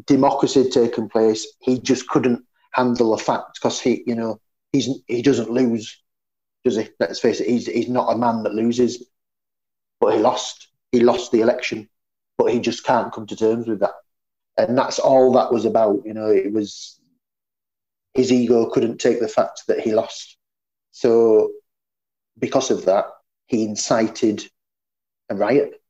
Democracy 0.06 0.62
had 0.62 0.72
taken 0.72 1.08
place. 1.08 1.46
He 1.60 1.78
just 1.80 2.08
couldn't 2.08 2.44
handle 2.72 3.10
the 3.14 3.22
fact 3.22 3.58
because 3.60 3.80
he, 3.80 4.02
you 4.06 4.14
know, 4.14 4.40
he's 4.72 4.88
he 5.06 5.22
doesn't 5.22 5.50
lose, 5.50 6.00
does 6.64 6.76
he? 6.76 6.88
Let's 6.98 7.20
face 7.20 7.40
it, 7.40 7.48
he's 7.48 7.66
he's 7.66 7.88
not 7.88 8.12
a 8.12 8.18
man 8.18 8.42
that 8.42 8.54
loses 8.54 9.04
but 10.04 10.14
he 10.14 10.20
lost. 10.20 10.68
He 10.92 11.00
lost 11.00 11.32
the 11.32 11.40
election, 11.40 11.88
but 12.36 12.52
he 12.52 12.60
just 12.60 12.84
can't 12.84 13.12
come 13.12 13.26
to 13.26 13.36
terms 13.36 13.66
with 13.66 13.80
that. 13.80 13.94
And 14.58 14.76
that's 14.76 14.98
all 14.98 15.32
that 15.32 15.50
was 15.52 15.64
about. 15.64 16.02
You 16.04 16.12
know, 16.14 16.26
it 16.26 16.52
was 16.52 17.00
his 18.14 18.32
ego 18.32 18.70
couldn't 18.70 18.98
take 18.98 19.20
the 19.20 19.28
fact 19.28 19.62
that 19.68 19.80
he 19.80 19.92
lost. 19.92 20.36
So, 20.92 21.50
because 22.38 22.70
of 22.70 22.84
that, 22.86 23.06
he 23.46 23.64
incited 23.64 24.44
a 25.30 25.34
riot 25.34 25.80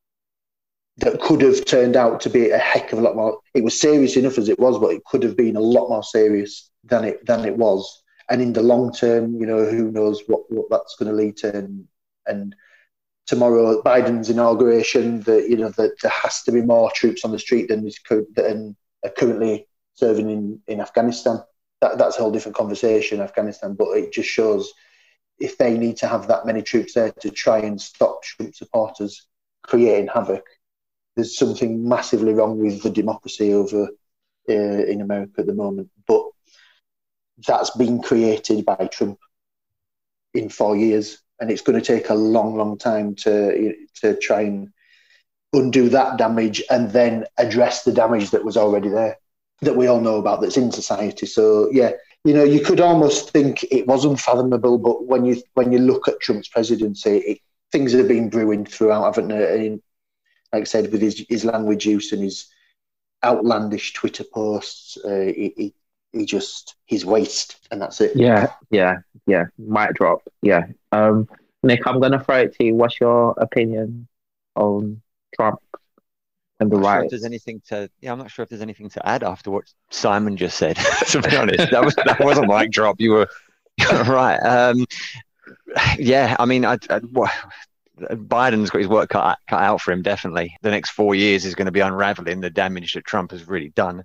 that 0.98 1.20
could 1.20 1.40
have 1.40 1.64
turned 1.64 1.96
out 1.96 2.20
to 2.20 2.30
be 2.30 2.50
a 2.50 2.58
heck 2.58 2.92
of 2.92 2.98
a 2.98 3.02
lot 3.02 3.16
more. 3.16 3.38
It 3.54 3.64
was 3.64 3.80
serious 3.80 4.16
enough 4.16 4.38
as 4.38 4.48
it 4.48 4.58
was, 4.58 4.78
but 4.78 4.92
it 4.92 5.04
could 5.04 5.22
have 5.22 5.36
been 5.36 5.56
a 5.56 5.60
lot 5.60 5.88
more 5.88 6.02
serious 6.02 6.70
than 6.84 7.04
it 7.04 7.24
than 7.26 7.44
it 7.44 7.56
was. 7.56 8.02
And 8.30 8.40
in 8.40 8.52
the 8.52 8.62
long 8.62 8.92
term, 8.92 9.34
you 9.38 9.46
know, 9.46 9.64
who 9.66 9.90
knows 9.90 10.22
what, 10.26 10.50
what 10.50 10.66
that's 10.70 10.96
going 10.96 11.10
to 11.10 11.16
lead 11.16 11.36
to, 11.38 11.54
and, 11.54 11.86
and 12.26 12.54
tomorrow 13.26 13.82
Biden's 13.82 14.30
inauguration 14.30 15.20
that 15.22 15.48
you 15.48 15.56
know 15.56 15.70
that 15.70 15.92
there 16.00 16.12
has 16.22 16.42
to 16.44 16.52
be 16.52 16.62
more 16.62 16.90
troops 16.92 17.24
on 17.24 17.32
the 17.32 17.38
street 17.38 17.68
than 17.68 17.86
is 17.86 17.98
than 18.34 18.76
are 19.04 19.10
currently 19.10 19.66
serving 19.94 20.30
in, 20.30 20.60
in 20.66 20.80
Afghanistan. 20.80 21.42
That, 21.80 21.98
that's 21.98 22.16
a 22.16 22.20
whole 22.20 22.30
different 22.30 22.56
conversation, 22.56 23.20
Afghanistan. 23.20 23.74
But 23.74 23.96
it 23.96 24.12
just 24.12 24.28
shows 24.28 24.72
if 25.38 25.58
they 25.58 25.76
need 25.76 25.96
to 25.98 26.08
have 26.08 26.28
that 26.28 26.46
many 26.46 26.62
troops 26.62 26.94
there 26.94 27.12
to 27.20 27.30
try 27.30 27.58
and 27.58 27.80
stop 27.80 28.22
Trump 28.22 28.54
supporters 28.54 29.26
creating 29.62 30.08
havoc, 30.08 30.46
there's 31.16 31.36
something 31.36 31.86
massively 31.88 32.32
wrong 32.32 32.58
with 32.58 32.82
the 32.82 32.90
democracy 32.90 33.52
over 33.52 33.88
uh, 34.48 34.52
in 34.52 35.00
America 35.00 35.40
at 35.40 35.46
the 35.46 35.54
moment. 35.54 35.90
But 36.06 36.24
that's 37.46 37.70
been 37.70 38.02
created 38.02 38.64
by 38.64 38.88
Trump 38.92 39.18
in 40.34 40.48
four 40.48 40.76
years 40.76 41.20
and 41.40 41.50
it's 41.50 41.62
going 41.62 41.80
to 41.80 41.84
take 41.84 42.10
a 42.10 42.14
long, 42.14 42.56
long 42.56 42.78
time 42.78 43.14
to 43.14 43.74
to 43.96 44.16
try 44.16 44.42
and 44.42 44.72
undo 45.52 45.88
that 45.88 46.18
damage 46.18 46.62
and 46.70 46.90
then 46.90 47.24
address 47.38 47.84
the 47.84 47.92
damage 47.92 48.30
that 48.30 48.44
was 48.44 48.56
already 48.56 48.88
there. 48.88 49.18
That 49.64 49.76
we 49.76 49.86
all 49.86 50.00
know 50.00 50.16
about 50.16 50.40
that's 50.40 50.56
in 50.56 50.72
society. 50.72 51.26
So 51.26 51.68
yeah, 51.72 51.92
you 52.24 52.32
know, 52.32 52.44
you 52.44 52.60
could 52.60 52.80
almost 52.80 53.30
think 53.30 53.64
it 53.70 53.86
was 53.86 54.04
unfathomable, 54.04 54.78
but 54.78 55.06
when 55.06 55.24
you 55.24 55.42
when 55.54 55.72
you 55.72 55.78
look 55.78 56.08
at 56.08 56.20
Trump's 56.20 56.48
presidency, 56.48 57.18
it, 57.18 57.38
things 57.70 57.92
have 57.92 58.08
been 58.08 58.30
brewing 58.30 58.64
throughout, 58.64 59.04
haven't 59.04 59.28
they? 59.28 59.66
And 59.66 59.82
like 60.52 60.62
I 60.62 60.64
said, 60.64 60.92
with 60.92 61.02
his, 61.02 61.26
his 61.28 61.44
language 61.44 61.84
use 61.84 62.12
and 62.12 62.22
his 62.22 62.46
outlandish 63.24 63.92
Twitter 63.94 64.22
posts, 64.22 64.96
uh, 65.04 65.32
he, 65.34 65.52
he, 65.56 65.74
he 66.12 66.24
just 66.24 66.76
he's 66.86 67.04
waste, 67.04 67.56
and 67.70 67.82
that's 67.82 68.00
it. 68.00 68.16
Yeah, 68.16 68.52
yeah, 68.70 68.98
yeah. 69.26 69.46
Might 69.58 69.94
drop. 69.94 70.22
Yeah. 70.40 70.66
Um, 70.92 71.28
Nick, 71.62 71.86
I'm 71.86 72.00
gonna 72.00 72.22
throw 72.22 72.38
it 72.42 72.54
to 72.56 72.64
you. 72.64 72.74
What's 72.74 73.00
your 73.00 73.34
opinion 73.38 74.06
on 74.54 75.02
Trump 75.34 75.60
and 76.60 76.70
the 76.70 76.76
right? 76.76 76.96
Sure 76.96 77.04
if 77.04 77.10
there's 77.10 77.24
anything 77.24 77.60
to 77.68 77.90
yeah, 78.00 78.12
I'm 78.12 78.18
not 78.18 78.30
sure 78.30 78.42
if 78.42 78.48
there's 78.48 78.62
anything 78.62 78.88
to 78.90 79.06
add 79.06 79.22
after 79.22 79.50
what 79.50 79.64
Simon 79.90 80.36
just 80.36 80.56
said. 80.56 80.76
to 81.08 81.22
be 81.22 81.36
honest, 81.36 81.70
that 81.70 81.84
was 81.84 81.94
that 81.96 82.20
was 82.24 82.38
a 82.38 82.46
mic 82.46 82.70
drop. 82.70 83.00
You 83.00 83.10
were 83.12 83.28
right. 83.90 84.38
Um, 84.38 84.86
yeah, 85.98 86.36
I 86.38 86.46
mean, 86.46 86.64
I, 86.64 86.78
I, 86.90 87.00
Biden's 87.98 88.70
got 88.70 88.78
his 88.78 88.88
work 88.88 89.10
cut, 89.10 89.38
cut 89.48 89.62
out 89.62 89.80
for 89.80 89.92
him, 89.92 90.02
definitely. 90.02 90.56
The 90.62 90.70
next 90.70 90.90
four 90.90 91.14
years 91.14 91.44
is 91.44 91.54
going 91.54 91.66
to 91.66 91.72
be 91.72 91.80
unraveling 91.80 92.40
the 92.40 92.50
damage 92.50 92.92
that 92.94 93.04
Trump 93.04 93.30
has 93.30 93.46
really 93.46 93.70
done 93.70 94.04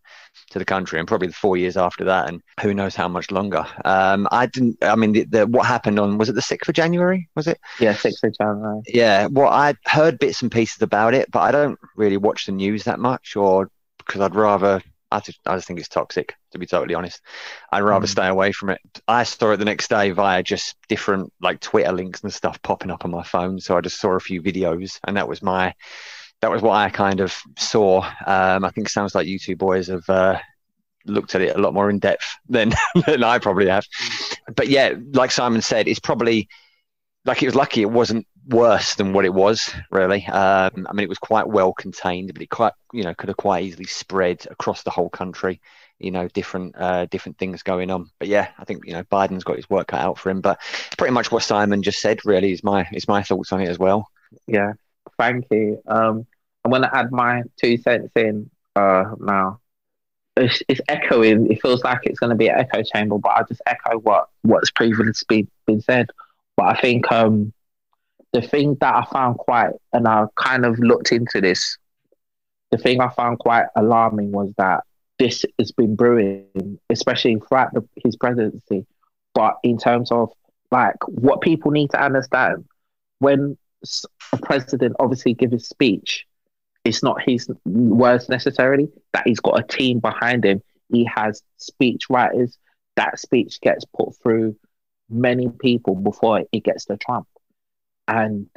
to 0.51 0.60
the 0.60 0.65
country, 0.65 1.00
and 1.00 1.08
probably 1.08 1.27
the 1.27 1.34
four 1.34 1.58
years 1.58 1.75
after 1.75 2.03
that, 2.05 2.29
and 2.29 2.41
who 2.62 2.74
knows 2.74 2.96
how 2.96 3.08
much 3.08 3.31
longer. 3.31 3.65
Um, 3.86 4.27
I 4.31 4.46
didn't, 4.46 4.77
I 4.84 4.96
mean, 4.96 5.13
the, 5.13 5.24
the, 5.25 5.48
what 5.48 5.65
happened 5.65 6.00
on, 6.00 6.17
was 6.17 6.29
it 6.29 6.34
the 6.34 6.41
6th 6.41 6.69
of 6.69 6.75
January? 6.75 7.27
Was 7.36 7.48
it? 7.48 7.60
Yeah, 7.79 7.93
6th 7.93 8.24
of 8.24 8.38
January. 8.38 8.81
Yeah, 8.88 9.27
well, 9.27 9.50
I 9.50 9.74
heard 9.86 10.19
bits 10.19 10.41
and 10.41 10.51
pieces 10.51 10.81
about 10.81 11.13
it, 11.13 11.31
but 11.31 11.39
I 11.39 11.51
don't 11.51 11.79
really 11.96 12.17
watch 12.17 12.46
the 12.46 12.51
news 12.51 12.84
that 12.84 13.00
much, 13.00 13.36
or 13.36 13.72
because 13.98 14.22
I'd 14.22 14.36
rather 14.36 14.81
I 15.11 15.19
just, 15.19 15.39
I 15.45 15.55
just 15.55 15.67
think 15.67 15.79
it's 15.79 15.89
toxic, 15.89 16.35
to 16.51 16.59
be 16.59 16.65
totally 16.65 16.93
honest. 16.93 17.21
I'd 17.71 17.81
rather 17.81 18.05
mm. 18.05 18.09
stay 18.09 18.27
away 18.27 18.51
from 18.51 18.69
it. 18.69 18.79
I 19.07 19.23
saw 19.23 19.51
it 19.51 19.57
the 19.57 19.65
next 19.65 19.89
day 19.89 20.11
via 20.11 20.43
just 20.43 20.75
different 20.87 21.33
like 21.41 21.59
Twitter 21.59 21.91
links 21.91 22.21
and 22.21 22.33
stuff 22.33 22.61
popping 22.61 22.91
up 22.91 23.05
on 23.05 23.11
my 23.11 23.23
phone. 23.23 23.59
So 23.59 23.77
I 23.77 23.81
just 23.81 23.99
saw 23.99 24.11
a 24.11 24.19
few 24.19 24.41
videos, 24.41 24.99
and 25.05 25.17
that 25.17 25.27
was 25.27 25.41
my, 25.41 25.73
that 26.41 26.51
was 26.51 26.61
what 26.61 26.77
I 26.77 26.89
kind 26.89 27.19
of 27.19 27.35
saw. 27.57 28.03
Um, 28.25 28.63
I 28.63 28.69
think 28.69 28.87
it 28.87 28.91
sounds 28.91 29.15
like 29.15 29.27
you 29.27 29.39
two 29.39 29.55
boys 29.55 29.87
have 29.87 30.07
uh, 30.09 30.39
looked 31.05 31.35
at 31.35 31.41
it 31.41 31.55
a 31.55 31.59
lot 31.59 31.73
more 31.73 31.89
in 31.89 31.99
depth 31.99 32.25
than 32.47 32.73
than 33.05 33.23
I 33.23 33.39
probably 33.39 33.67
have. 33.67 33.85
But 34.55 34.67
yeah, 34.67 34.93
like 35.13 35.31
Simon 35.31 35.61
said, 35.61 35.87
it's 35.87 35.99
probably 35.99 36.47
like 37.25 37.43
it 37.43 37.47
was 37.47 37.55
lucky 37.55 37.81
it 37.81 37.91
wasn't 37.91 38.25
worse 38.50 38.96
than 38.96 39.13
what 39.13 39.25
it 39.25 39.34
was 39.34 39.74
really. 39.91 40.25
Um, 40.25 40.88
i 40.89 40.94
mean 40.94 41.03
it 41.03 41.10
was 41.10 41.20
quite 41.20 41.48
well 41.48 41.72
contained 41.72 42.34
but 42.34 42.41
it 42.41 42.50
quite 42.50 42.74
you 42.91 43.03
know 43.03 43.13
could 43.13 43.29
have 43.29 43.38
quite 43.38 43.63
easily 43.63 43.86
spread 43.86 44.46
across 44.50 44.84
the 44.84 44.89
whole 44.89 45.10
country 45.10 45.62
you 46.00 46.12
know 46.12 46.27
different 46.29 46.75
uh, 46.77 47.06
different 47.06 47.38
things 47.38 47.63
going 47.63 47.91
on. 47.91 48.10
But 48.20 48.27
yeah 48.27 48.50
i 48.58 48.65
think 48.65 48.86
you 48.86 48.94
know 48.94 49.03
biden's 49.03 49.44
got 49.44 49.58
his 49.58 49.70
work 49.70 49.88
cut 49.88 50.01
out 50.01 50.18
for 50.18 50.29
him 50.29 50.41
but 50.41 50.60
pretty 50.98 51.13
much 51.13 51.32
what 51.32 51.44
simon 51.44 51.84
just 51.84 52.01
said 52.01 52.25
really 52.25 52.51
is 52.51 52.63
my 52.63 52.88
is 52.91 53.08
my 53.08 53.24
thoughts 53.24 53.51
on 53.53 53.62
it 53.62 53.70
as 53.70 53.79
well. 53.79 54.08
Yeah 54.48 54.74
thank 55.18 55.46
you. 55.51 55.82
Um 55.88 56.25
i'm 56.65 56.72
going 56.72 56.82
to 56.82 56.96
add 56.96 57.12
my 57.12 57.44
two 57.62 57.77
cents 57.77 58.12
in 58.15 58.50
uh 58.75 59.15
now. 59.20 59.60
It's, 60.38 60.63
it's 60.70 60.79
echoing. 60.88 61.51
It 61.51 61.62
feels 61.62 61.84
like 61.84 62.00
it's 62.03 62.20
going 62.20 62.29
to 62.29 62.36
be 62.36 62.48
an 62.48 62.60
echo 62.60 62.82
chamber 62.82 63.18
but 63.18 63.32
i 63.32 63.44
just 63.44 63.62
echo 63.65 64.00
what 64.00 64.29
what's 64.41 64.72
previously 64.72 65.25
been 65.27 65.48
been 65.68 65.82
said. 65.82 66.08
But 66.56 66.77
I 66.77 66.82
think 66.82 67.10
um, 67.10 67.53
the 68.33 68.41
thing 68.41 68.77
that 68.81 68.95
I 68.95 69.05
found 69.12 69.38
quite, 69.38 69.71
and 69.93 70.07
I 70.07 70.25
kind 70.36 70.65
of 70.65 70.77
looked 70.79 71.12
into 71.12 71.41
this, 71.41 71.77
the 72.71 72.77
thing 72.77 73.01
I 73.01 73.09
found 73.09 73.39
quite 73.39 73.65
alarming 73.75 74.31
was 74.31 74.53
that 74.57 74.83
this 75.17 75.43
has 75.57 75.71
been 75.71 75.95
brewing, 75.95 76.79
especially 76.89 77.36
throughout 77.48 77.74
the, 77.74 77.88
his 78.03 78.15
presidency. 78.15 78.86
But 79.33 79.57
in 79.63 79.77
terms 79.77 80.12
of 80.12 80.31
like 80.71 80.95
what 81.07 81.41
people 81.41 81.71
need 81.71 81.89
to 81.91 82.01
understand, 82.01 82.65
when 83.19 83.57
a 84.31 84.38
president 84.38 84.95
obviously 85.00 85.33
gives 85.33 85.53
his 85.53 85.67
speech, 85.67 86.25
it's 86.86 87.03
not 87.03 87.21
his 87.21 87.50
words 87.65 88.29
necessarily, 88.29 88.88
that 89.13 89.27
he's 89.27 89.39
got 89.39 89.59
a 89.59 89.63
team 89.63 90.00
behind 90.00 90.45
him. 90.45 90.62
He 90.91 91.09
has 91.13 91.43
speech 91.57 92.03
writers. 92.09 92.57
That 92.95 93.19
speech 93.19 93.59
gets 93.62 93.86
put 93.86 94.15
through 94.21 94.55
many 95.09 95.50
people 95.50 95.95
before 95.95 96.43
it 96.51 96.63
gets 96.63 96.86
to 96.86 96.98
Trump. 96.98 97.27
And 98.09 98.49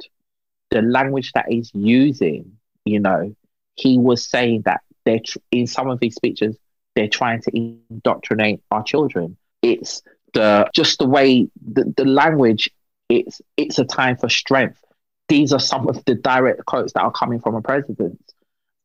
the 0.71 0.81
language 0.81 1.31
that 1.33 1.45
he's 1.47 1.69
using, 1.75 2.57
you 2.85 2.99
know, 2.99 3.35
he 3.75 3.99
was 3.99 4.27
saying 4.27 4.63
that 4.65 4.81
they're 5.05 5.19
tr- 5.23 5.37
in 5.51 5.67
some 5.67 5.89
of 5.91 5.99
these 5.99 6.15
speeches, 6.15 6.57
they're 6.95 7.07
trying 7.07 7.41
to 7.43 7.55
indoctrinate 7.55 8.61
our 8.71 8.83
children. 8.83 9.37
It's 9.61 10.01
the 10.33 10.67
just 10.73 10.97
the 10.97 11.05
way 11.05 11.47
the, 11.61 11.93
the 11.95 12.05
language, 12.05 12.67
it's 13.09 13.41
it's 13.57 13.77
a 13.77 13.85
time 13.85 14.17
for 14.17 14.27
strength. 14.27 14.83
These 15.29 15.53
are 15.53 15.59
some 15.59 15.87
of 15.87 16.03
the 16.05 16.15
direct 16.15 16.65
quotes 16.65 16.93
that 16.93 17.01
are 17.01 17.11
coming 17.11 17.39
from 17.39 17.53
a 17.53 17.61
president. 17.61 18.19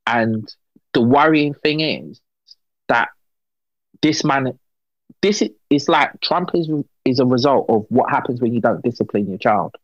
And 0.07 0.47
the 0.93 1.01
worrying 1.03 1.55
thing 1.55 1.81
is 1.81 2.21
that 2.89 3.09
this 4.03 4.23
man 4.23 4.59
this 5.23 5.43
is 5.71 5.89
like 5.89 6.21
Trump 6.21 6.51
is 6.53 6.69
is 7.07 7.21
a 7.21 7.27
result 7.27 7.71
of 7.71 7.87
what 7.89 8.11
happens 8.11 8.41
when 8.43 8.53
you 8.53 8.61
don't 8.61 8.83
discipline 8.83 9.29
your 9.29 9.39
child. 9.39 9.75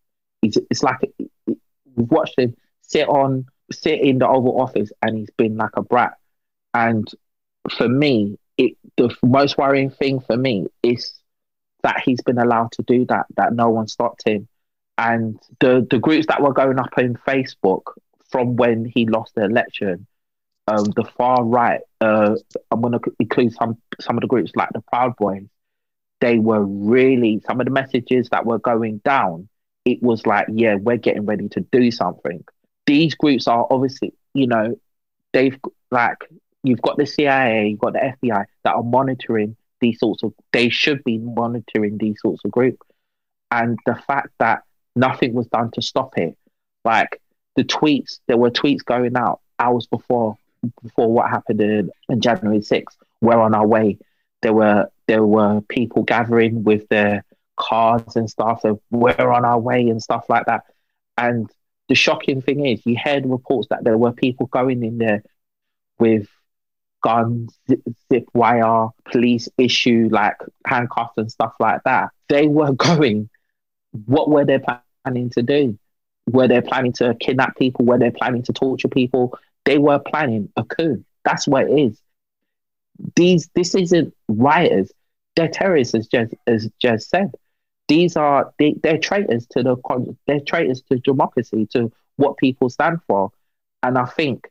It's, 0.44 0.58
it's 0.70 0.82
like 0.82 0.98
we've 1.46 1.56
watched 2.10 2.38
him 2.38 2.54
sit 2.82 3.08
on 3.08 3.46
sit 3.72 4.00
in 4.00 4.18
the 4.18 4.28
Oval 4.28 4.60
Office 4.60 4.90
and 5.02 5.16
he's 5.18 5.30
been 5.30 5.56
like 5.56 5.70
a 5.74 5.82
brat. 5.82 6.14
And 6.72 7.08
for 7.76 7.88
me, 7.88 8.38
it 8.58 8.76
the 8.96 9.14
most 9.22 9.58
worrying 9.58 9.90
thing 9.90 10.20
for 10.20 10.36
me 10.36 10.66
is 10.82 11.14
that 11.82 12.02
he's 12.04 12.20
been 12.22 12.38
allowed 12.38 12.72
to 12.72 12.82
do 12.82 13.04
that, 13.06 13.26
that 13.36 13.52
no 13.52 13.68
one 13.70 13.88
stopped 13.88 14.26
him. 14.26 14.48
And 14.96 15.38
the 15.60 15.86
the 15.88 15.98
groups 15.98 16.26
that 16.26 16.42
were 16.42 16.52
going 16.52 16.78
up 16.78 16.96
in 16.98 17.14
Facebook 17.14 17.82
from 18.30 18.56
when 18.56 18.84
he 18.84 19.06
lost 19.06 19.34
the 19.34 19.44
election, 19.44 20.06
um, 20.66 20.84
the 20.96 21.04
far 21.16 21.44
right, 21.44 21.80
uh, 22.00 22.36
I'm 22.70 22.80
going 22.80 22.92
to 22.92 23.00
include 23.18 23.54
some 23.54 23.78
some 24.00 24.16
of 24.16 24.22
the 24.22 24.28
groups 24.28 24.52
like 24.54 24.70
the 24.72 24.82
Proud 24.82 25.16
Boys, 25.16 25.46
they 26.20 26.38
were 26.38 26.64
really 26.64 27.42
some 27.46 27.60
of 27.60 27.66
the 27.66 27.72
messages 27.72 28.28
that 28.30 28.46
were 28.46 28.58
going 28.58 28.98
down. 29.04 29.48
It 29.84 30.02
was 30.02 30.26
like, 30.26 30.46
yeah, 30.50 30.76
we're 30.76 30.96
getting 30.96 31.26
ready 31.26 31.48
to 31.50 31.60
do 31.60 31.90
something. 31.90 32.44
These 32.86 33.14
groups 33.14 33.48
are 33.48 33.66
obviously, 33.70 34.14
you 34.34 34.46
know, 34.46 34.76
they've 35.32 35.58
like 35.90 36.18
you've 36.62 36.82
got 36.82 36.96
the 36.96 37.06
CIA, 37.06 37.68
you've 37.68 37.78
got 37.78 37.92
the 37.92 38.14
FBI 38.22 38.44
that 38.64 38.74
are 38.74 38.82
monitoring 38.82 39.56
these 39.80 39.98
sorts 39.98 40.22
of. 40.22 40.32
They 40.52 40.68
should 40.68 41.04
be 41.04 41.18
monitoring 41.18 41.98
these 41.98 42.16
sorts 42.20 42.42
of 42.44 42.50
groups, 42.50 42.86
and 43.50 43.78
the 43.86 43.94
fact 43.94 44.30
that 44.38 44.62
nothing 44.96 45.34
was 45.34 45.46
done 45.48 45.70
to 45.72 45.82
stop 45.82 46.16
it, 46.18 46.36
like 46.84 47.20
the 47.56 47.64
tweets, 47.64 48.20
there 48.26 48.36
were 48.36 48.50
tweets 48.50 48.84
going 48.84 49.16
out 49.16 49.40
hours 49.58 49.86
before 49.86 50.36
before 50.82 51.12
what 51.12 51.30
happened 51.30 51.60
in, 51.60 51.90
in 52.08 52.20
January 52.20 52.60
6th. 52.60 52.96
We're 53.20 53.40
on 53.40 53.54
our 53.54 53.66
way. 53.66 53.98
There 54.42 54.52
were 54.52 54.88
there 55.06 55.24
were 55.24 55.60
people 55.62 56.02
gathering 56.02 56.64
with 56.64 56.88
their 56.88 57.24
cars 57.56 58.16
and 58.16 58.28
stuff. 58.28 58.60
So 58.62 58.80
we're 58.90 59.30
on 59.30 59.44
our 59.44 59.58
way 59.58 59.88
and 59.88 60.02
stuff 60.02 60.26
like 60.28 60.46
that. 60.46 60.64
And 61.16 61.50
the 61.88 61.94
shocking 61.94 62.42
thing 62.42 62.66
is, 62.66 62.84
you 62.84 62.96
heard 63.02 63.26
reports 63.26 63.68
that 63.70 63.84
there 63.84 63.98
were 63.98 64.12
people 64.12 64.46
going 64.46 64.82
in 64.82 64.98
there 64.98 65.22
with 65.98 66.28
guns, 67.02 67.56
zip, 67.68 67.82
zip 68.12 68.24
wire, 68.34 68.88
police 69.10 69.48
issue, 69.58 70.08
like 70.10 70.36
handcuffs 70.66 71.16
and 71.16 71.30
stuff 71.30 71.52
like 71.60 71.82
that. 71.84 72.10
They 72.28 72.46
were 72.46 72.72
going. 72.74 73.28
What 74.06 74.28
were 74.28 74.44
they 74.44 74.58
planning 75.04 75.30
to 75.30 75.42
do? 75.42 75.78
Were 76.28 76.48
they 76.48 76.60
planning 76.60 76.92
to 76.94 77.14
kidnap 77.20 77.56
people? 77.56 77.84
Were 77.84 77.98
they 77.98 78.10
planning 78.10 78.42
to 78.44 78.52
torture 78.52 78.88
people? 78.88 79.38
They 79.64 79.78
were 79.78 80.00
planning 80.00 80.50
a 80.56 80.64
coup. 80.64 81.04
That's 81.24 81.46
what 81.46 81.68
it 81.68 81.78
is 81.78 82.00
these 83.16 83.48
this 83.54 83.74
isn't 83.74 84.14
rioters. 84.28 84.92
They're 85.36 85.48
terrorists, 85.48 85.94
as 85.94 86.06
just 86.06 86.34
as 86.46 86.68
just 86.80 87.10
said. 87.10 87.32
These 87.88 88.16
are 88.16 88.52
they, 88.58 88.74
they're 88.82 88.98
traitors 88.98 89.46
to 89.48 89.62
the 89.62 89.76
they're 90.26 90.40
traitors 90.40 90.82
to 90.90 90.98
democracy, 90.98 91.66
to 91.72 91.92
what 92.16 92.36
people 92.36 92.70
stand 92.70 93.00
for. 93.06 93.30
And 93.82 93.98
I 93.98 94.06
think 94.06 94.48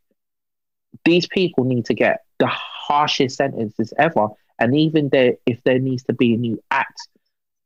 these 1.04 1.28
people 1.28 1.64
need 1.64 1.86
to 1.86 1.94
get 1.94 2.24
the 2.38 2.48
harshest 2.48 3.38
sentences 3.38 3.94
ever. 3.98 4.28
And 4.60 4.76
even 4.76 5.10
there, 5.10 5.34
if 5.48 5.60
there 5.64 5.80
needs 5.80 6.04
to 6.04 6.14
be 6.14 6.36
a 6.36 6.38
new 6.38 6.62
act 6.70 7.08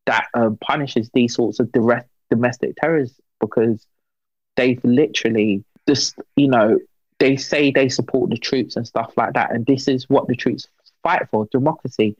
that 0.05 0.27
um, 0.33 0.57
punishes 0.61 1.09
these 1.13 1.35
sorts 1.35 1.59
of 1.59 1.71
direct 1.73 2.09
domestic 2.29 2.75
terrorists, 2.77 3.19
because 3.41 3.85
they've 4.55 4.79
literally 4.85 5.65
just, 5.87 6.15
you 6.37 6.47
know, 6.47 6.79
they 7.19 7.35
say 7.35 7.71
they 7.71 7.89
support 7.89 8.29
the 8.29 8.37
troops 8.37 8.77
and 8.77 8.87
stuff 8.87 9.11
like 9.17 9.33
that. 9.33 9.51
And 9.51 9.65
this 9.65 9.87
is 9.87 10.09
what 10.09 10.27
the 10.27 10.35
troops 10.35 10.67
fight 11.03 11.27
for 11.29 11.47
democracy. 11.51 12.15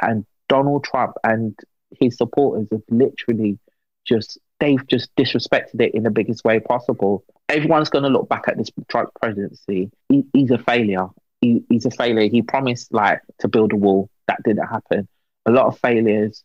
And 0.00 0.24
Donald 0.48 0.84
Trump 0.84 1.16
and 1.24 1.58
his 2.00 2.16
supporters 2.16 2.68
have 2.70 2.82
literally 2.88 3.58
just, 4.06 4.38
they've 4.60 4.86
just 4.86 5.14
disrespected 5.16 5.80
it 5.80 5.94
in 5.94 6.02
the 6.02 6.10
biggest 6.10 6.44
way 6.44 6.60
possible. 6.60 7.24
Everyone's 7.48 7.90
going 7.90 8.04
to 8.04 8.10
look 8.10 8.28
back 8.28 8.44
at 8.48 8.56
this 8.56 8.70
Trump 8.88 9.10
presidency. 9.20 9.90
He, 10.08 10.24
he's 10.32 10.50
a 10.50 10.58
failure. 10.58 11.08
he, 11.40 11.62
he's 11.68 11.86
a 11.86 11.90
failure. 11.90 12.28
He 12.28 12.42
promised 12.42 12.92
like 12.92 13.20
to 13.40 13.48
build 13.48 13.72
a 13.72 13.76
wall. 13.76 14.08
That 14.28 14.42
didn't 14.44 14.66
happen. 14.66 15.08
A 15.46 15.50
lot 15.50 15.66
of 15.66 15.78
failures, 15.78 16.44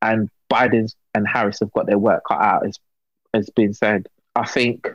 and 0.00 0.28
Biden 0.50 0.92
and 1.14 1.28
Harris 1.28 1.60
have 1.60 1.72
got 1.72 1.86
their 1.86 1.98
work 1.98 2.22
cut 2.26 2.40
out. 2.40 2.66
As 2.66 2.78
has 3.34 3.50
been 3.50 3.74
said, 3.74 4.08
I 4.34 4.46
think 4.46 4.88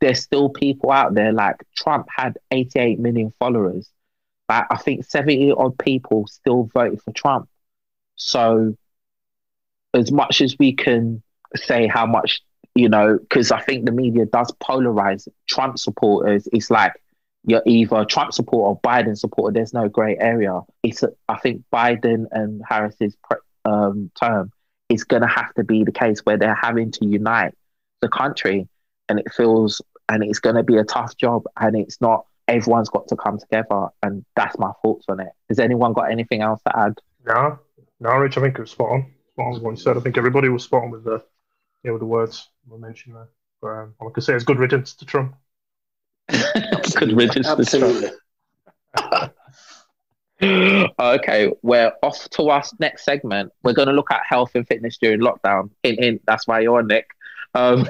there's 0.00 0.22
still 0.22 0.48
people 0.48 0.90
out 0.90 1.14
there 1.14 1.32
like 1.32 1.56
Trump 1.76 2.08
had 2.14 2.38
88 2.50 2.98
million 2.98 3.32
followers, 3.38 3.90
but 4.46 4.66
I 4.70 4.76
think 4.78 5.04
70 5.04 5.52
odd 5.52 5.78
people 5.78 6.26
still 6.26 6.70
voted 6.72 7.02
for 7.02 7.12
Trump. 7.12 7.48
So, 8.16 8.76
as 9.94 10.12
much 10.12 10.40
as 10.40 10.56
we 10.58 10.72
can 10.72 11.22
say 11.56 11.86
how 11.86 12.06
much 12.06 12.42
you 12.78 12.88
know, 12.88 13.18
because 13.18 13.50
I 13.50 13.60
think 13.60 13.86
the 13.86 13.92
media 13.92 14.24
does 14.26 14.52
polarize 14.62 15.26
Trump 15.48 15.80
supporters. 15.80 16.48
It's 16.52 16.70
like 16.70 16.92
you're 17.44 17.62
either 17.66 18.04
Trump 18.04 18.32
supporter 18.32 18.68
or 18.68 18.80
Biden 18.80 19.18
supporter. 19.18 19.52
There's 19.52 19.74
no 19.74 19.88
grey 19.88 20.16
area. 20.16 20.60
It's 20.84 21.02
I 21.28 21.38
think 21.38 21.64
Biden 21.72 22.26
and 22.30 22.62
Harris's 22.68 23.16
um, 23.64 24.12
term 24.20 24.52
is 24.88 25.02
going 25.02 25.22
to 25.22 25.28
have 25.28 25.52
to 25.54 25.64
be 25.64 25.82
the 25.82 25.90
case 25.90 26.20
where 26.20 26.36
they're 26.36 26.54
having 26.54 26.92
to 26.92 27.06
unite 27.06 27.54
the 28.00 28.08
country, 28.08 28.68
and 29.08 29.18
it 29.18 29.32
feels 29.32 29.82
and 30.08 30.22
it's 30.22 30.38
going 30.38 30.56
to 30.56 30.62
be 30.62 30.76
a 30.76 30.84
tough 30.84 31.16
job, 31.16 31.44
and 31.58 31.76
it's 31.76 32.00
not. 32.00 32.26
Everyone's 32.46 32.88
got 32.88 33.08
to 33.08 33.16
come 33.16 33.38
together, 33.38 33.88
and 34.02 34.24
that's 34.36 34.56
my 34.56 34.70
thoughts 34.82 35.04
on 35.08 35.20
it. 35.20 35.28
Has 35.48 35.58
anyone 35.58 35.92
got 35.92 36.12
anything 36.12 36.42
else 36.42 36.62
to 36.62 36.78
add? 36.78 36.94
No, 37.26 37.58
no, 37.98 38.10
Rich. 38.12 38.38
I 38.38 38.42
think 38.42 38.54
it 38.54 38.60
was 38.60 38.70
spot 38.70 38.90
on. 38.90 39.12
Spot 39.38 39.54
on 39.54 39.62
what 39.62 39.70
you 39.70 39.76
said. 39.76 39.96
I 39.96 40.00
think 40.00 40.18
everybody 40.18 40.48
was 40.48 40.64
spot 40.64 40.82
on 40.82 40.90
with 40.90 41.04
the, 41.04 41.22
yeah, 41.84 41.92
with 41.92 42.00
the 42.00 42.06
words 42.06 42.48
we 42.66 42.76
mentioned 42.76 43.14
there. 43.14 43.28
But 43.62 43.68
um, 43.68 43.94
all 44.00 44.08
I 44.08 44.10
can 44.12 44.20
say 44.20 44.34
is 44.34 44.42
good 44.42 44.58
riddance 44.58 44.94
to 44.94 45.04
Trump. 45.04 45.36
good 46.28 47.16
riddance 47.16 47.46
Absolutely. 47.46 48.10
to 48.96 49.32
Trump. 50.42 50.92
okay, 50.98 51.52
we're 51.62 51.92
off 52.02 52.28
to 52.30 52.48
our 52.48 52.64
next 52.80 53.04
segment. 53.04 53.52
We're 53.62 53.74
going 53.74 53.86
to 53.86 53.94
look 53.94 54.10
at 54.10 54.22
health 54.28 54.56
and 54.56 54.66
fitness 54.66 54.98
during 55.00 55.20
lockdown. 55.20 55.70
Hint, 55.84 56.02
hint. 56.02 56.22
That's 56.26 56.48
why 56.48 56.58
you're 56.58 56.80
on, 56.80 56.88
Nick. 56.88 57.06
Um, 57.54 57.88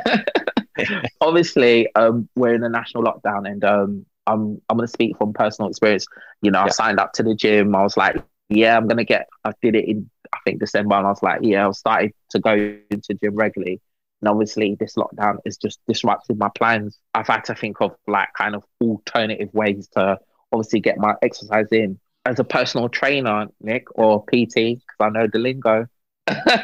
obviously, 1.23 1.89
um, 1.95 2.29
we're 2.37 2.53
in 2.53 2.63
a 2.63 2.69
national 2.69 3.05
lockdown, 3.05 3.51
and 3.51 3.65
um, 3.65 4.05
I'm 4.27 4.61
I'm 4.69 4.77
going 4.77 4.87
to 4.87 4.93
speak 4.93 5.17
from 5.17 5.33
personal 5.33 5.71
experience. 5.71 6.07
You 6.43 6.51
know, 6.51 6.59
yeah. 6.59 6.67
I 6.67 6.69
signed 6.69 7.01
up 7.01 7.15
to 7.15 7.23
the 7.23 7.35
gym. 7.35 7.75
I 7.75 7.85
was 7.85 7.97
like, 7.97 8.17
yeah, 8.51 8.77
I'm 8.77 8.87
going 8.87 8.99
to 8.99 9.05
get. 9.05 9.31
I 9.45 9.53
did 9.63 9.77
it 9.77 9.89
in 9.89 10.11
I 10.33 10.39
think 10.45 10.61
December, 10.61 10.97
and 10.97 11.07
I 11.07 11.11
was 11.11 11.23
like, 11.23 11.41
yeah, 11.43 11.69
I 11.69 11.71
started 11.73 12.13
to 12.31 12.39
go 12.39 12.55
into 12.91 13.15
gym 13.15 13.35
regularly. 13.35 13.81
And 14.21 14.29
obviously, 14.29 14.77
this 14.79 14.95
lockdown 14.97 15.39
has 15.45 15.57
just 15.57 15.81
disrupted 15.87 16.39
my 16.39 16.49
plans. 16.55 16.99
I've 17.15 17.29
had 17.29 17.45
to 17.45 17.55
think 17.55 17.81
of 17.81 17.95
like 18.07 18.29
kind 18.37 18.55
of 18.55 18.65
alternative 18.81 19.51
ways 19.53 19.89
to 19.95 20.19
obviously 20.53 20.81
get 20.81 20.99
my 20.99 21.15
exercise 21.23 21.69
in. 21.71 21.99
As 22.25 22.39
a 22.39 22.45
personal 22.45 22.89
trainer, 22.89 23.47
Nick, 23.61 23.87
or 23.95 24.23
PT, 24.25 24.55
because 24.55 24.81
I 25.01 25.09
know 25.11 25.29
the 25.33 25.39
lingo, 25.39 25.87
uh, 26.27 26.59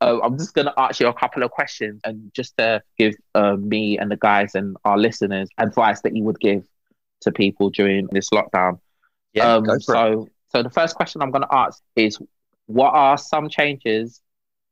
I'm 0.00 0.38
just 0.38 0.54
going 0.54 0.66
to 0.66 0.74
ask 0.78 1.00
you 1.00 1.08
a 1.08 1.14
couple 1.14 1.42
of 1.42 1.50
questions 1.50 2.00
and 2.04 2.32
just 2.34 2.56
to 2.58 2.82
give 2.96 3.14
uh, 3.34 3.56
me 3.56 3.98
and 3.98 4.10
the 4.10 4.16
guys 4.16 4.54
and 4.54 4.76
our 4.84 4.96
listeners 4.96 5.48
advice 5.58 6.00
that 6.02 6.16
you 6.16 6.22
would 6.24 6.40
give 6.40 6.64
to 7.22 7.32
people 7.32 7.70
during 7.70 8.08
this 8.12 8.30
lockdown. 8.30 8.78
Yeah, 9.32 9.54
um, 9.54 9.66
so, 9.80 10.22
it. 10.22 10.32
so 10.48 10.62
the 10.62 10.70
first 10.70 10.96
question 10.96 11.20
I'm 11.22 11.30
going 11.30 11.42
to 11.42 11.54
ask 11.54 11.82
is 11.96 12.18
what 12.66 12.94
are 12.94 13.16
some 13.16 13.48
changes 13.48 14.20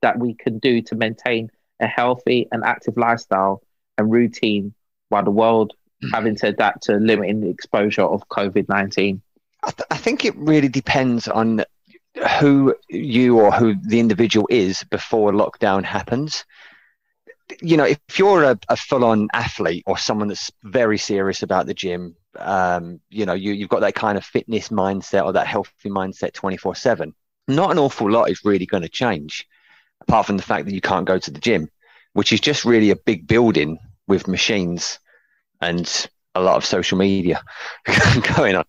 that 0.02 0.18
we 0.18 0.34
can 0.34 0.58
do 0.58 0.82
to 0.82 0.94
maintain 0.94 1.50
a 1.80 1.86
healthy 1.86 2.48
and 2.52 2.64
active 2.64 2.96
lifestyle 2.96 3.62
and 3.98 4.10
routine 4.10 4.74
while 5.08 5.24
the 5.24 5.30
world 5.30 5.74
having 6.12 6.36
to 6.36 6.48
adapt 6.48 6.84
to 6.84 6.96
limiting 6.96 7.40
the 7.40 7.48
exposure 7.48 8.02
of 8.02 8.28
COVID 8.28 8.68
19? 8.68 9.22
I, 9.62 9.70
th- 9.70 9.86
I, 9.90 9.96
think 9.96 10.24
it 10.24 10.36
really 10.36 10.68
depends 10.68 11.26
on 11.26 11.64
who 12.38 12.74
you 12.88 13.40
or 13.40 13.50
who 13.50 13.74
the 13.74 13.98
individual 13.98 14.46
is 14.50 14.84
before 14.84 15.32
lockdown 15.32 15.84
happens. 15.84 16.44
You 17.60 17.76
know, 17.76 17.84
if 17.84 17.98
you're 18.18 18.44
a, 18.44 18.58
a 18.68 18.76
full 18.76 19.04
on 19.04 19.28
athlete 19.32 19.84
or 19.86 19.96
someone 19.96 20.28
that's 20.28 20.50
very 20.62 20.98
serious 20.98 21.42
about 21.42 21.66
the 21.66 21.74
gym, 21.74 22.16
um, 22.36 23.00
you 23.08 23.26
know, 23.26 23.34
you, 23.34 23.52
you've 23.52 23.68
got 23.68 23.80
that 23.80 23.94
kind 23.94 24.18
of 24.18 24.24
fitness 24.24 24.68
mindset 24.68 25.24
or 25.24 25.32
that 25.32 25.46
healthy 25.46 25.88
mindset 25.88 26.32
24 26.32 26.74
7, 26.74 27.14
not 27.48 27.70
an 27.70 27.78
awful 27.78 28.10
lot 28.10 28.30
is 28.30 28.44
really 28.44 28.66
going 28.66 28.82
to 28.82 28.88
change 28.88 29.46
apart 30.00 30.26
from 30.26 30.36
the 30.36 30.42
fact 30.42 30.66
that 30.66 30.74
you 30.74 30.80
can't 30.80 31.06
go 31.06 31.18
to 31.18 31.30
the 31.30 31.40
gym, 31.40 31.68
which 32.12 32.32
is 32.32 32.40
just 32.40 32.64
really 32.64 32.90
a 32.90 32.96
big 32.96 33.26
building 33.26 33.78
with 34.06 34.28
machines 34.28 34.98
and 35.60 36.08
a 36.34 36.40
lot 36.40 36.56
of 36.56 36.64
social 36.64 36.98
media 36.98 37.40
going 38.36 38.56
on. 38.56 38.64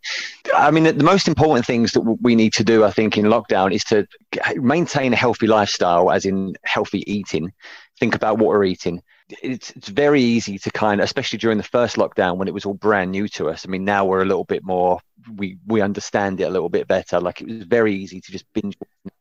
I 0.55 0.71
mean, 0.71 0.83
the 0.83 1.03
most 1.03 1.27
important 1.27 1.65
things 1.65 1.93
that 1.93 2.01
we 2.01 2.35
need 2.35 2.53
to 2.53 2.63
do, 2.63 2.83
I 2.83 2.91
think, 2.91 3.17
in 3.17 3.25
lockdown 3.25 3.73
is 3.73 3.83
to 3.85 4.07
maintain 4.55 5.13
a 5.13 5.17
healthy 5.17 5.47
lifestyle, 5.47 6.11
as 6.11 6.25
in 6.25 6.55
healthy 6.63 7.03
eating. 7.11 7.51
Think 7.99 8.13
about 8.15 8.37
what 8.37 8.49
we're 8.49 8.65
eating. 8.65 9.01
It's, 9.41 9.71
it's 9.71 9.87
very 9.87 10.21
easy 10.21 10.59
to 10.59 10.71
kind 10.71 11.01
of, 11.01 11.05
especially 11.05 11.39
during 11.39 11.57
the 11.57 11.63
first 11.63 11.95
lockdown 11.95 12.37
when 12.37 12.47
it 12.47 12.53
was 12.53 12.65
all 12.65 12.75
brand 12.75 13.11
new 13.11 13.27
to 13.29 13.49
us. 13.49 13.65
I 13.65 13.69
mean, 13.69 13.83
now 13.83 14.05
we're 14.05 14.21
a 14.21 14.25
little 14.25 14.43
bit 14.43 14.63
more, 14.63 14.99
we, 15.33 15.57
we 15.65 15.81
understand 15.81 16.39
it 16.39 16.43
a 16.43 16.49
little 16.49 16.69
bit 16.69 16.87
better. 16.87 17.19
Like 17.19 17.41
it 17.41 17.47
was 17.47 17.63
very 17.63 17.95
easy 17.95 18.21
to 18.21 18.31
just 18.31 18.45
binge 18.53 18.77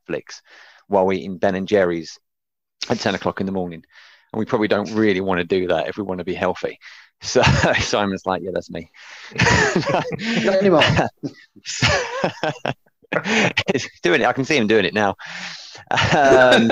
Netflix 0.09 0.41
while 0.87 1.05
we're 1.05 1.13
eating 1.13 1.37
Ben 1.37 1.55
and 1.55 1.67
Jerry's 1.67 2.19
at 2.89 2.99
10 2.99 3.15
o'clock 3.15 3.39
in 3.39 3.47
the 3.47 3.51
morning. 3.51 3.83
And 4.31 4.39
we 4.39 4.45
probably 4.45 4.67
don't 4.67 4.91
really 4.91 5.21
want 5.21 5.39
to 5.39 5.45
do 5.45 5.67
that 5.67 5.87
if 5.87 5.97
we 5.97 6.03
want 6.03 6.19
to 6.19 6.25
be 6.25 6.35
healthy. 6.35 6.79
So 7.21 7.41
Simon's 7.79 8.25
like, 8.25 8.41
yeah, 8.43 8.51
that's 8.53 8.69
me. 8.69 8.91
He's 13.71 13.89
doing 14.01 14.21
it. 14.21 14.25
I 14.25 14.33
can 14.33 14.45
see 14.45 14.57
him 14.57 14.67
doing 14.67 14.85
it 14.85 14.93
now. 14.93 15.15
Um, 16.15 16.71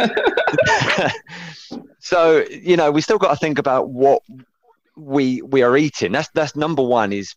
so 2.00 2.46
you 2.50 2.78
know, 2.78 2.92
we 2.92 3.02
still 3.02 3.18
got 3.18 3.32
to 3.32 3.36
think 3.38 3.60
about 3.60 3.90
what 3.90 4.22
we 4.96 5.42
we 5.42 5.62
are 5.64 5.78
eating. 5.78 6.12
That's 6.12 6.30
that's 6.34 6.56
number 6.56 6.84
one. 6.84 7.14
Is 7.14 7.36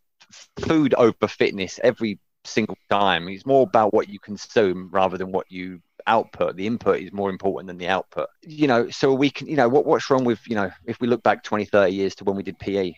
food 0.58 0.94
over 0.94 1.28
fitness 1.28 1.78
every 1.82 2.18
single 2.44 2.76
time. 2.90 3.28
It's 3.28 3.46
more 3.46 3.62
about 3.62 3.92
what 3.92 4.08
you 4.08 4.18
consume 4.18 4.88
rather 4.92 5.18
than 5.18 5.32
what 5.32 5.50
you 5.50 5.80
output. 6.06 6.56
The 6.56 6.66
input 6.66 7.00
is 7.00 7.12
more 7.12 7.30
important 7.30 7.68
than 7.68 7.78
the 7.78 7.88
output. 7.88 8.28
You 8.42 8.66
know, 8.66 8.90
so 8.90 9.12
we 9.12 9.30
can, 9.30 9.46
you 9.46 9.56
know, 9.56 9.68
what, 9.68 9.86
what's 9.86 10.08
wrong 10.10 10.24
with, 10.24 10.40
you 10.46 10.54
know, 10.54 10.70
if 10.84 11.00
we 11.00 11.08
look 11.08 11.22
back 11.22 11.42
20, 11.42 11.64
30 11.64 11.92
years 11.92 12.14
to 12.16 12.24
when 12.24 12.36
we 12.36 12.42
did 12.42 12.58
PE 12.58 12.94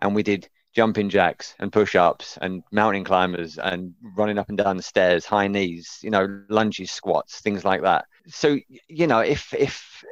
and 0.00 0.14
we 0.14 0.22
did 0.22 0.48
jumping 0.74 1.08
jacks 1.08 1.54
and 1.58 1.72
push 1.72 1.94
ups 1.94 2.38
and 2.40 2.62
mountain 2.72 3.04
climbers 3.04 3.58
and 3.58 3.94
running 4.16 4.38
up 4.38 4.48
and 4.48 4.58
down 4.58 4.76
the 4.76 4.82
stairs, 4.82 5.24
high 5.24 5.48
knees, 5.48 5.98
you 6.02 6.10
know, 6.10 6.42
lunges, 6.48 6.90
squats, 6.90 7.40
things 7.40 7.64
like 7.64 7.82
that. 7.82 8.06
So, 8.28 8.58
you 8.88 9.06
know, 9.06 9.20
if, 9.20 9.52
if, 9.54 10.04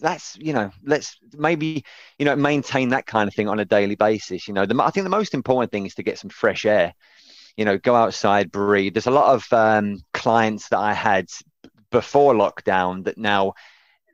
that's 0.00 0.36
you 0.40 0.52
know 0.52 0.70
let's 0.82 1.18
maybe 1.34 1.84
you 2.18 2.24
know 2.24 2.34
maintain 2.34 2.88
that 2.88 3.06
kind 3.06 3.28
of 3.28 3.34
thing 3.34 3.48
on 3.48 3.60
a 3.60 3.64
daily 3.64 3.94
basis 3.94 4.48
you 4.48 4.52
know 4.52 4.66
the, 4.66 4.74
i 4.82 4.90
think 4.90 5.04
the 5.04 5.10
most 5.10 5.34
important 5.34 5.70
thing 5.70 5.86
is 5.86 5.94
to 5.94 6.02
get 6.02 6.18
some 6.18 6.30
fresh 6.30 6.64
air 6.64 6.92
you 7.56 7.64
know, 7.64 7.78
go 7.78 7.94
outside, 7.94 8.50
breathe. 8.50 8.94
There's 8.94 9.06
a 9.06 9.12
lot 9.12 9.34
of 9.34 9.52
um, 9.52 10.02
clients 10.12 10.68
that 10.70 10.78
I 10.78 10.92
had 10.92 11.28
before 11.90 12.34
lockdown 12.34 13.04
that 13.04 13.18
now 13.18 13.54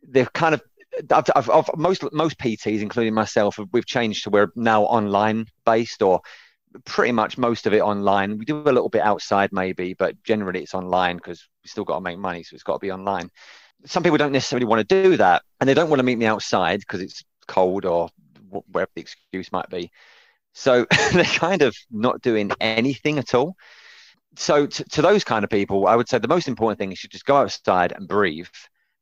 they've 0.06 0.32
kind 0.32 0.54
of 0.54 0.62
I've, 1.10 1.30
I've, 1.34 1.50
I've, 1.50 1.76
most 1.76 2.04
most 2.12 2.38
PTs, 2.38 2.80
including 2.80 3.14
myself, 3.14 3.58
we've 3.72 3.86
changed 3.86 4.24
to 4.24 4.30
we're 4.30 4.52
now 4.56 4.82
online 4.82 5.46
based, 5.64 6.02
or 6.02 6.20
pretty 6.84 7.12
much 7.12 7.38
most 7.38 7.66
of 7.66 7.74
it 7.74 7.80
online. 7.80 8.38
We 8.38 8.44
do 8.44 8.58
a 8.58 8.72
little 8.72 8.88
bit 8.88 9.02
outside, 9.02 9.50
maybe, 9.52 9.94
but 9.94 10.22
generally 10.22 10.62
it's 10.62 10.74
online 10.74 11.16
because 11.16 11.46
we 11.64 11.68
still 11.68 11.84
got 11.84 11.96
to 11.96 12.00
make 12.00 12.18
money, 12.18 12.42
so 12.42 12.54
it's 12.54 12.62
got 12.62 12.74
to 12.74 12.78
be 12.78 12.92
online. 12.92 13.30
Some 13.86 14.02
people 14.02 14.18
don't 14.18 14.32
necessarily 14.32 14.66
want 14.66 14.86
to 14.86 15.02
do 15.02 15.16
that, 15.16 15.42
and 15.60 15.68
they 15.68 15.74
don't 15.74 15.88
want 15.88 16.00
to 16.00 16.04
meet 16.04 16.18
me 16.18 16.26
outside 16.26 16.80
because 16.80 17.00
it's 17.00 17.24
cold 17.46 17.84
or 17.84 18.08
whatever 18.48 18.90
the 18.94 19.00
excuse 19.00 19.52
might 19.52 19.68
be. 19.68 19.90
So 20.52 20.86
they're 21.12 21.24
kind 21.24 21.62
of 21.62 21.74
not 21.90 22.20
doing 22.20 22.50
anything 22.60 23.18
at 23.18 23.34
all. 23.34 23.56
So 24.36 24.66
to, 24.66 24.84
to, 24.84 25.02
those 25.02 25.24
kind 25.24 25.44
of 25.44 25.50
people, 25.50 25.86
I 25.86 25.96
would 25.96 26.08
say 26.08 26.18
the 26.18 26.28
most 26.28 26.48
important 26.48 26.78
thing 26.78 26.92
is 26.92 27.02
you 27.02 27.08
just 27.08 27.24
go 27.24 27.36
outside 27.36 27.92
and 27.92 28.06
breathe. 28.06 28.46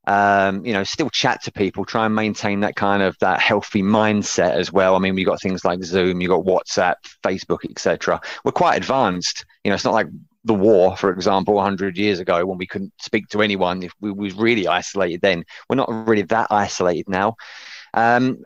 Um, 0.09 0.65
you 0.65 0.73
know, 0.73 0.85
still 0.85 1.11
chat 1.11 1.43
to 1.43 1.53
people, 1.53 1.85
try 1.85 2.07
and 2.07 2.15
maintain 2.15 2.61
that 2.61 2.77
kind 2.77 3.03
of 3.03 3.15
that 3.21 3.41
healthy 3.41 3.83
mindset 3.83 4.53
as 4.53 4.73
well. 4.73 4.97
I 4.97 5.01
mean, 5.01 5.15
we've 5.15 5.27
got 5.27 5.43
things 5.43 5.67
like 5.67 5.85
Zoom, 5.85 6.23
you've 6.23 6.31
got 6.31 6.47
WhatsApp, 6.47 6.95
Facebook, 7.23 7.69
etc. 7.69 8.19
We're 8.43 8.53
quite 8.53 8.79
advanced. 8.79 9.45
You 9.65 9.71
know, 9.71 9.75
it's 9.75 9.85
not 9.85 9.93
like 9.93 10.07
the 10.45 10.55
war, 10.55 10.97
for 10.97 11.11
example, 11.11 11.55
100 11.55 11.99
years 11.99 12.21
ago 12.21 12.47
when 12.47 12.57
we 12.57 12.67
couldn't 12.67 12.95
speak 12.99 13.29
to 13.29 13.43
anyone 13.43 13.83
if 13.83 13.93
we 14.01 14.11
was 14.11 14.33
really 14.33 14.67
isolated 14.67 15.21
then. 15.21 15.45
We're 15.69 15.77
not 15.77 16.09
really 16.09 16.23
that 16.23 16.49
isolated 16.51 17.11
now. 17.11 17.37
Um, 17.93 18.39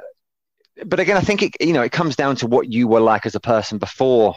but 0.85 0.99
again, 0.99 1.17
I 1.17 1.21
think 1.21 1.43
it 1.43 1.53
you 1.61 1.73
know 1.73 1.83
it 1.83 1.93
comes 1.93 2.17
down 2.17 2.37
to 2.37 2.47
what 2.49 2.73
you 2.73 2.89
were 2.89 3.01
like 3.01 3.25
as 3.25 3.37
a 3.37 3.41
person 3.41 3.79
before 3.79 4.35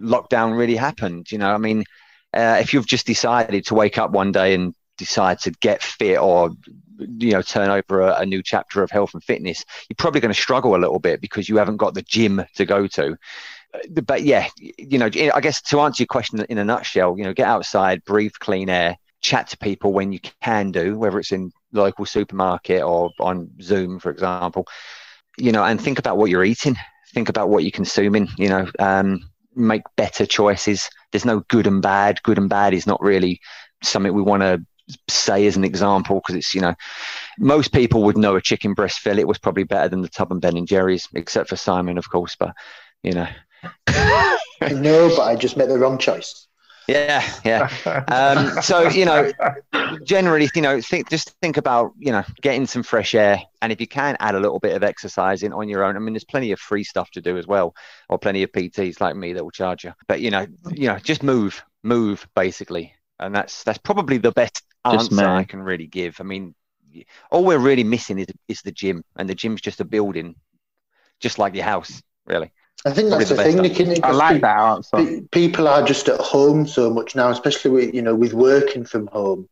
lockdown 0.00 0.56
really 0.56 0.76
happened. 0.76 1.30
You 1.30 1.38
know, 1.38 1.52
I 1.52 1.58
mean, 1.58 1.84
uh, 2.32 2.58
if 2.60 2.72
you've 2.72 2.86
just 2.86 3.06
decided 3.06 3.66
to 3.66 3.74
wake 3.74 3.98
up 3.98 4.12
one 4.12 4.32
day 4.32 4.54
and 4.54 4.74
decide 4.96 5.38
to 5.40 5.50
get 5.52 5.82
fit 5.82 6.18
or 6.18 6.50
you 6.98 7.32
know 7.32 7.42
turn 7.42 7.70
over 7.70 8.02
a, 8.02 8.20
a 8.20 8.26
new 8.26 8.42
chapter 8.42 8.82
of 8.82 8.90
health 8.90 9.14
and 9.14 9.24
fitness, 9.24 9.64
you're 9.88 9.96
probably 9.96 10.20
going 10.20 10.34
to 10.34 10.40
struggle 10.40 10.76
a 10.76 10.78
little 10.78 10.98
bit 10.98 11.20
because 11.20 11.48
you 11.48 11.56
haven't 11.56 11.76
got 11.76 11.94
the 11.94 12.02
gym 12.02 12.44
to 12.54 12.64
go 12.64 12.86
to. 12.86 13.16
but 14.02 14.22
yeah, 14.22 14.48
you 14.58 14.98
know, 14.98 15.06
I 15.06 15.40
guess 15.40 15.60
to 15.62 15.80
answer 15.80 16.02
your 16.02 16.08
question 16.08 16.44
in 16.48 16.58
a 16.58 16.64
nutshell, 16.64 17.16
you 17.18 17.24
know, 17.24 17.34
get 17.34 17.48
outside, 17.48 18.04
breathe 18.04 18.34
clean 18.38 18.68
air, 18.68 18.96
chat 19.20 19.48
to 19.48 19.58
people 19.58 19.92
when 19.92 20.12
you 20.12 20.20
can 20.40 20.70
do, 20.70 20.98
whether 20.98 21.18
it's 21.18 21.32
in 21.32 21.50
local 21.72 22.06
supermarket 22.06 22.82
or 22.82 23.10
on 23.18 23.50
Zoom, 23.60 23.98
for 23.98 24.10
example, 24.10 24.66
you 25.36 25.50
know, 25.50 25.64
and 25.64 25.80
think 25.80 25.98
about 25.98 26.16
what 26.16 26.30
you're 26.30 26.44
eating, 26.44 26.76
think 27.12 27.28
about 27.28 27.48
what 27.48 27.64
you're 27.64 27.72
consuming, 27.72 28.28
you 28.38 28.48
know, 28.48 28.70
um, 28.78 29.20
make 29.56 29.82
better 29.96 30.26
choices. 30.26 30.88
There's 31.10 31.24
no 31.24 31.40
good 31.48 31.66
and 31.66 31.82
bad. 31.82 32.22
Good 32.22 32.38
and 32.38 32.48
bad 32.48 32.74
is 32.74 32.86
not 32.86 33.00
really 33.00 33.40
something 33.82 34.12
we 34.12 34.22
want 34.22 34.42
to 34.42 34.64
say 35.08 35.46
as 35.46 35.56
an 35.56 35.64
example 35.64 36.16
because 36.16 36.36
it's 36.36 36.54
you 36.54 36.60
know 36.60 36.74
most 37.38 37.72
people 37.72 38.02
would 38.02 38.18
know 38.18 38.36
a 38.36 38.40
chicken 38.40 38.74
breast 38.74 38.98
fillet 38.98 39.24
was 39.24 39.38
probably 39.38 39.64
better 39.64 39.88
than 39.88 40.02
the 40.02 40.08
tub 40.08 40.30
and 40.30 40.40
ben 40.40 40.56
and 40.56 40.68
jerry's 40.68 41.08
except 41.14 41.48
for 41.48 41.56
simon 41.56 41.98
of 41.98 42.08
course 42.10 42.36
but 42.38 42.54
you 43.02 43.12
know. 43.12 43.28
No 44.70 45.14
but 45.14 45.22
i 45.22 45.36
just 45.36 45.56
made 45.56 45.68
the 45.68 45.78
wrong 45.78 45.98
choice. 45.98 46.46
Yeah 46.88 47.26
yeah. 47.44 47.68
Um, 48.08 48.62
so 48.62 48.88
you 48.88 49.04
know 49.04 49.32
generally 50.04 50.48
you 50.54 50.62
know 50.62 50.80
think 50.80 51.10
just 51.10 51.30
think 51.42 51.56
about 51.56 51.92
you 51.98 52.12
know 52.12 52.22
getting 52.40 52.66
some 52.66 52.82
fresh 52.82 53.14
air 53.14 53.42
and 53.62 53.72
if 53.72 53.80
you 53.80 53.86
can 53.86 54.16
add 54.20 54.34
a 54.34 54.40
little 54.40 54.58
bit 54.58 54.76
of 54.76 54.82
exercising 54.82 55.52
on 55.52 55.68
your 55.68 55.82
own. 55.82 55.96
I 55.96 55.98
mean 55.98 56.14
there's 56.14 56.24
plenty 56.24 56.52
of 56.52 56.60
free 56.60 56.84
stuff 56.84 57.10
to 57.12 57.20
do 57.20 57.36
as 57.36 57.46
well 57.46 57.74
or 58.08 58.18
plenty 58.18 58.42
of 58.42 58.52
pts 58.52 59.00
like 59.00 59.16
me 59.16 59.32
that 59.32 59.44
will 59.44 59.50
charge 59.50 59.84
you. 59.84 59.92
But 60.08 60.20
you 60.20 60.30
know 60.30 60.46
you 60.70 60.88
know 60.88 60.98
just 60.98 61.22
move 61.22 61.62
move 61.82 62.26
basically 62.34 62.94
and 63.18 63.34
that's 63.34 63.64
that's 63.64 63.78
probably 63.78 64.18
the 64.18 64.32
best 64.32 64.62
answer 64.84 65.26
I 65.26 65.44
can 65.44 65.62
really 65.62 65.86
give. 65.86 66.20
I 66.20 66.24
mean, 66.24 66.54
all 67.30 67.44
we're 67.44 67.58
really 67.58 67.84
missing 67.84 68.18
is 68.18 68.26
is 68.48 68.62
the 68.62 68.72
gym, 68.72 69.04
and 69.16 69.28
the 69.28 69.34
gym's 69.34 69.60
just 69.60 69.80
a 69.80 69.84
building, 69.84 70.36
just 71.20 71.38
like 71.38 71.54
your 71.54 71.64
house, 71.64 72.02
really. 72.26 72.52
I 72.86 72.92
think 72.92 73.10
that's 73.10 73.30
the, 73.30 73.36
the 73.36 73.42
thing, 73.42 73.56
Nicky. 73.58 74.02
I 74.02 74.10
like 74.10 74.42
that 74.42 74.58
answer. 74.58 75.22
People 75.32 75.68
are 75.68 75.82
just 75.82 76.08
at 76.08 76.20
home 76.20 76.66
so 76.66 76.90
much 76.90 77.16
now, 77.16 77.30
especially 77.30 77.70
with 77.70 77.94
you 77.94 78.02
know 78.02 78.14
with 78.14 78.34
working 78.34 78.84
from 78.84 79.06
home. 79.08 79.48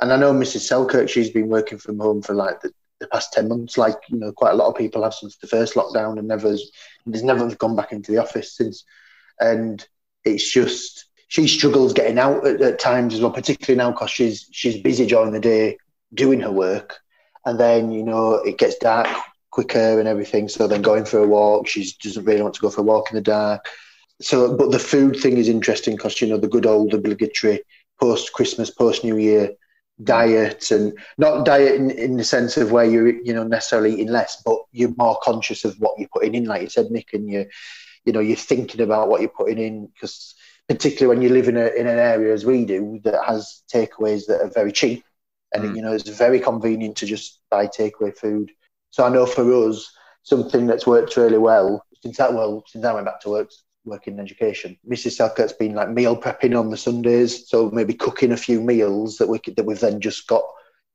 And 0.00 0.12
I 0.12 0.16
know 0.16 0.32
Mrs. 0.32 0.60
Selkirk, 0.60 1.08
she's 1.08 1.30
been 1.30 1.48
working 1.48 1.78
from 1.78 1.98
home 1.98 2.22
for 2.22 2.32
like 2.34 2.60
the, 2.60 2.70
the 3.00 3.08
past 3.08 3.32
ten 3.32 3.48
months, 3.48 3.78
like 3.78 3.96
you 4.08 4.18
know, 4.18 4.32
quite 4.32 4.52
a 4.52 4.56
lot 4.56 4.68
of 4.68 4.76
people 4.76 5.02
have 5.02 5.14
since 5.14 5.36
the 5.38 5.46
first 5.46 5.74
lockdown, 5.74 6.18
and 6.18 6.28
never 6.28 6.50
has 6.50 6.70
never 7.06 7.54
gone 7.54 7.74
back 7.74 7.92
into 7.92 8.12
the 8.12 8.18
office 8.18 8.54
since. 8.54 8.84
And 9.40 9.86
it's 10.24 10.52
just 10.52 11.07
she 11.28 11.46
struggles 11.46 11.92
getting 11.92 12.18
out 12.18 12.46
at, 12.46 12.60
at 12.60 12.78
times 12.78 13.14
as 13.14 13.20
well, 13.20 13.30
particularly 13.30 13.78
now 13.78 13.92
because 13.92 14.10
she's 14.10 14.48
she's 14.50 14.80
busy 14.80 15.06
during 15.06 15.32
the 15.32 15.40
day 15.40 15.78
doing 16.14 16.40
her 16.40 16.52
work, 16.52 16.98
and 17.44 17.60
then 17.60 17.92
you 17.92 18.02
know 18.02 18.34
it 18.34 18.58
gets 18.58 18.76
dark 18.78 19.08
quicker 19.50 19.98
and 19.98 20.08
everything. 20.08 20.48
So 20.48 20.66
then 20.66 20.82
going 20.82 21.04
for 21.04 21.18
a 21.18 21.26
walk, 21.26 21.68
she 21.68 21.90
doesn't 22.02 22.24
really 22.24 22.42
want 22.42 22.54
to 22.54 22.60
go 22.60 22.70
for 22.70 22.80
a 22.80 22.84
walk 22.84 23.10
in 23.10 23.14
the 23.16 23.22
dark. 23.22 23.66
So, 24.20 24.56
but 24.56 24.72
the 24.72 24.78
food 24.78 25.16
thing 25.16 25.36
is 25.36 25.48
interesting 25.48 25.96
because 25.96 26.20
you 26.20 26.28
know 26.28 26.38
the 26.38 26.48
good 26.48 26.66
old 26.66 26.94
obligatory 26.94 27.60
post 28.00 28.32
Christmas, 28.32 28.70
post 28.70 29.04
New 29.04 29.18
Year 29.18 29.50
diet, 30.02 30.70
and 30.70 30.96
not 31.18 31.44
diet 31.44 31.74
in, 31.74 31.90
in 31.90 32.16
the 32.16 32.24
sense 32.24 32.56
of 32.56 32.72
where 32.72 32.84
you're 32.84 33.08
you 33.22 33.34
know 33.34 33.44
necessarily 33.44 33.92
eating 33.94 34.08
less, 34.08 34.42
but 34.44 34.58
you're 34.72 34.94
more 34.96 35.18
conscious 35.22 35.64
of 35.64 35.76
what 35.78 35.98
you're 35.98 36.08
putting 36.12 36.34
in, 36.34 36.44
like 36.44 36.62
you 36.62 36.68
said, 36.68 36.90
Nick, 36.90 37.12
and 37.12 37.28
you 37.28 37.46
you 38.04 38.12
know 38.12 38.20
you're 38.20 38.36
thinking 38.36 38.80
about 38.80 39.08
what 39.08 39.20
you're 39.20 39.30
putting 39.30 39.58
in 39.58 39.86
because 39.86 40.34
particularly 40.68 41.16
when 41.16 41.22
you 41.22 41.34
live 41.34 41.48
in, 41.48 41.56
a, 41.56 41.66
in 41.68 41.86
an 41.86 41.98
area 41.98 42.32
as 42.32 42.44
we 42.44 42.64
do 42.64 43.00
that 43.04 43.24
has 43.26 43.62
takeaways 43.72 44.26
that 44.26 44.40
are 44.40 44.50
very 44.50 44.72
cheap. 44.72 45.04
And, 45.54 45.64
mm. 45.64 45.76
you 45.76 45.82
know, 45.82 45.92
it's 45.92 46.08
very 46.08 46.40
convenient 46.40 46.96
to 46.98 47.06
just 47.06 47.40
buy 47.50 47.66
takeaway 47.66 48.14
food. 48.16 48.52
So 48.90 49.04
I 49.04 49.08
know 49.08 49.24
for 49.24 49.50
us, 49.68 49.90
something 50.22 50.66
that's 50.66 50.86
worked 50.86 51.16
really 51.16 51.38
well 51.38 51.84
since 52.02 52.18
that, 52.18 52.34
well, 52.34 52.62
since 52.66 52.84
I 52.84 52.92
went 52.92 53.06
back 53.06 53.20
to 53.22 53.30
work, 53.30 53.50
work 53.84 54.06
in 54.06 54.20
education, 54.20 54.78
Mrs. 54.88 55.12
Selkirk's 55.12 55.54
been 55.54 55.74
like 55.74 55.90
meal 55.90 56.16
prepping 56.20 56.58
on 56.58 56.70
the 56.70 56.76
Sundays. 56.76 57.48
So 57.48 57.70
maybe 57.70 57.94
cooking 57.94 58.32
a 58.32 58.36
few 58.36 58.60
meals 58.60 59.16
that 59.16 59.28
we 59.28 59.40
that 59.56 59.64
we've 59.64 59.80
then 59.80 60.00
just 60.00 60.26
got 60.26 60.44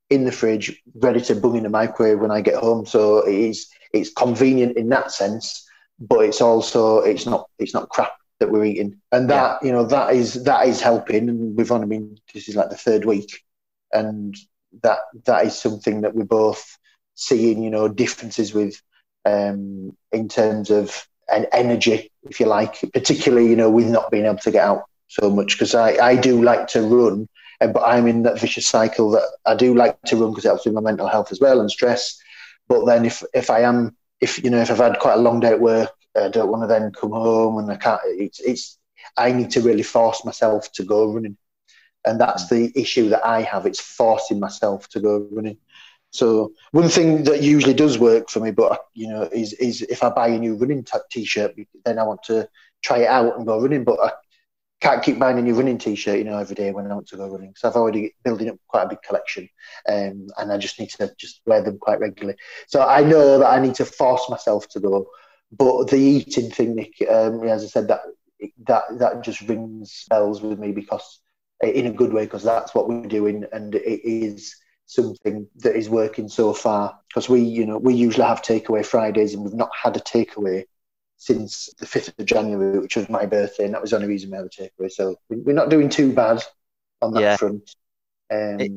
in 0.09 0.25
the 0.25 0.31
fridge, 0.31 0.81
ready 0.95 1.21
to 1.21 1.35
bung 1.35 1.55
in 1.57 1.63
the 1.63 1.69
microwave 1.69 2.19
when 2.19 2.31
I 2.31 2.41
get 2.41 2.55
home. 2.55 2.85
So 2.85 3.27
it 3.27 3.33
is, 3.33 3.67
it's 3.91 4.11
convenient 4.13 4.77
in 4.77 4.89
that 4.89 5.11
sense, 5.11 5.67
but 5.99 6.19
it's 6.19 6.41
also, 6.41 6.99
it's 6.99 7.25
not, 7.25 7.49
it's 7.57 7.73
not 7.73 7.89
crap 7.89 8.13
that 8.39 8.51
we're 8.51 8.65
eating, 8.65 8.99
and 9.11 9.29
that 9.29 9.59
yeah. 9.61 9.67
you 9.67 9.73
know 9.73 9.85
that 9.85 10.13
is 10.13 10.43
that 10.43 10.67
is 10.67 10.81
helping. 10.81 11.29
And 11.29 11.57
we've 11.57 11.71
only 11.71 11.87
been 11.87 12.17
this 12.33 12.49
is 12.49 12.55
like 12.55 12.69
the 12.69 12.75
third 12.77 13.05
week, 13.05 13.41
and 13.91 14.35
that 14.81 14.99
that 15.25 15.45
is 15.45 15.57
something 15.59 16.01
that 16.01 16.15
we're 16.15 16.25
both 16.25 16.77
seeing. 17.15 17.63
You 17.63 17.69
know 17.69 17.87
differences 17.87 18.53
with 18.53 18.81
um, 19.25 19.95
in 20.11 20.27
terms 20.27 20.69
of 20.69 21.07
an 21.29 21.45
energy, 21.51 22.11
if 22.23 22.39
you 22.39 22.45
like, 22.45 22.81
particularly 22.93 23.49
you 23.49 23.55
know 23.55 23.69
with 23.69 23.87
not 23.87 24.11
being 24.11 24.25
able 24.25 24.37
to 24.37 24.51
get 24.51 24.63
out 24.65 24.83
so 25.07 25.29
much 25.29 25.53
because 25.53 25.75
I 25.75 25.91
I 26.03 26.15
do 26.15 26.41
like 26.41 26.67
to 26.69 26.81
run. 26.81 27.27
and 27.61 27.73
But 27.73 27.83
I'm 27.85 28.07
in 28.07 28.23
that 28.23 28.39
vicious 28.39 28.67
cycle 28.67 29.11
that 29.11 29.23
I 29.45 29.55
do 29.55 29.75
like 29.75 30.01
to 30.03 30.17
run 30.17 30.31
because 30.31 30.45
it 30.45 30.49
helps 30.49 30.65
with 30.65 30.73
my 30.73 30.81
mental 30.81 31.07
health 31.07 31.31
as 31.31 31.39
well 31.39 31.61
and 31.61 31.71
stress. 31.71 32.17
But 32.67 32.85
then 32.85 33.05
if 33.05 33.23
if 33.33 33.49
I 33.49 33.61
am 33.61 33.95
if 34.19 34.43
you 34.43 34.49
know 34.49 34.59
if 34.59 34.71
I've 34.71 34.77
had 34.77 34.99
quite 34.99 35.15
a 35.15 35.21
long 35.21 35.39
day 35.39 35.49
at 35.49 35.59
work 35.59 35.91
I 36.15 36.29
don't 36.29 36.49
want 36.49 36.63
to 36.63 36.67
then 36.67 36.91
come 36.91 37.11
home 37.11 37.57
and 37.57 37.71
I 37.71 37.75
can't. 37.77 38.01
It's, 38.05 38.39
it's 38.39 38.77
I 39.17 39.31
need 39.31 39.51
to 39.51 39.61
really 39.61 39.83
force 39.83 40.23
myself 40.25 40.71
to 40.73 40.83
go 40.83 41.11
running, 41.11 41.37
and 42.05 42.19
that's 42.19 42.47
the 42.49 42.71
issue 42.75 43.09
that 43.09 43.25
I 43.25 43.41
have. 43.41 43.65
It's 43.65 43.79
forcing 43.81 44.39
myself 44.39 44.89
to 44.89 44.99
go 44.99 45.27
running. 45.31 45.57
So 46.11 46.53
one 46.71 46.89
thing 46.89 47.23
that 47.23 47.41
usually 47.41 47.73
does 47.73 47.97
work 47.97 48.29
for 48.29 48.39
me, 48.39 48.51
but 48.51 48.79
you 48.93 49.09
know, 49.09 49.23
is 49.31 49.53
is 49.53 49.81
if 49.83 50.03
I 50.03 50.09
buy 50.09 50.27
a 50.27 50.39
new 50.39 50.55
running 50.55 50.85
t- 50.85 51.25
shirt 51.25 51.55
then 51.85 51.97
I 51.99 52.03
want 52.03 52.23
to 52.23 52.47
try 52.83 52.99
it 52.99 53.07
out 53.07 53.35
and 53.37 53.47
go 53.47 53.59
running. 53.59 53.83
But 53.83 53.99
I 53.99 54.11
can't 54.83 55.01
keep 55.01 55.17
buying 55.17 55.39
a 55.39 55.41
new 55.41 55.55
running 55.55 55.77
t-shirt, 55.77 56.17
you 56.17 56.25
know, 56.25 56.37
every 56.37 56.55
day 56.55 56.71
when 56.71 56.91
I 56.91 56.93
want 56.93 57.07
to 57.07 57.15
go 57.17 57.29
running. 57.29 57.53
So 57.55 57.69
I've 57.69 57.75
already 57.77 58.15
building 58.23 58.49
up 58.49 58.57
quite 58.67 58.83
a 58.83 58.89
big 58.89 59.01
collection, 59.01 59.47
um, 59.87 60.27
and 60.37 60.51
I 60.51 60.57
just 60.57 60.77
need 60.77 60.89
to 60.89 61.13
just 61.17 61.41
wear 61.45 61.63
them 61.63 61.77
quite 61.79 62.01
regularly. 62.01 62.37
So 62.67 62.85
I 62.85 63.01
know 63.01 63.39
that 63.39 63.45
I 63.45 63.59
need 63.59 63.75
to 63.75 63.85
force 63.85 64.29
myself 64.29 64.67
to 64.69 64.81
go. 64.81 65.07
But 65.55 65.89
the 65.89 65.97
eating 65.97 66.49
thing, 66.49 66.75
Nick, 66.75 66.93
um, 67.09 67.43
as 67.43 67.63
I 67.63 67.67
said, 67.67 67.87
that 67.89 68.01
that 68.65 68.83
that 68.99 69.23
just 69.23 69.41
rings 69.41 70.05
bells 70.09 70.41
with 70.41 70.59
me 70.59 70.71
because 70.71 71.19
in 71.61 71.85
a 71.85 71.91
good 71.91 72.11
way 72.11 72.25
because 72.25 72.43
that's 72.43 72.75
what 72.75 72.89
we're 72.89 73.07
doing 73.07 73.45
and 73.51 73.75
it 73.75 74.01
is 74.03 74.55
something 74.85 75.47
that 75.57 75.75
is 75.75 75.89
working 75.89 76.27
so 76.27 76.53
far. 76.53 76.97
Because 77.07 77.29
we 77.29 77.41
you 77.41 77.65
know 77.65 77.77
we 77.77 77.93
usually 77.93 78.25
have 78.25 78.41
takeaway 78.41 78.85
fridays 78.85 79.33
and 79.33 79.43
we've 79.43 79.53
not 79.53 79.69
had 79.79 79.95
a 79.95 79.99
takeaway 79.99 80.65
since 81.17 81.69
the 81.79 81.85
5th 81.85 82.19
of 82.19 82.25
january 82.25 82.79
which 82.79 82.97
was 82.97 83.07
my 83.07 83.25
birthday 83.25 83.63
and 83.63 83.73
that 83.73 83.81
was 83.81 83.91
the 83.91 83.95
only 83.95 84.09
reason 84.09 84.31
we 84.31 84.37
had 84.37 84.45
a 84.45 84.49
takeaway. 84.49 84.91
So 84.91 85.15
we're 85.29 85.53
not 85.53 85.69
doing 85.69 85.89
too 85.89 86.11
bad 86.11 86.43
on 87.01 87.13
that 87.13 87.21
yeah. 87.21 87.37
front. 87.37 87.75
Um, 88.31 88.59
it, 88.59 88.71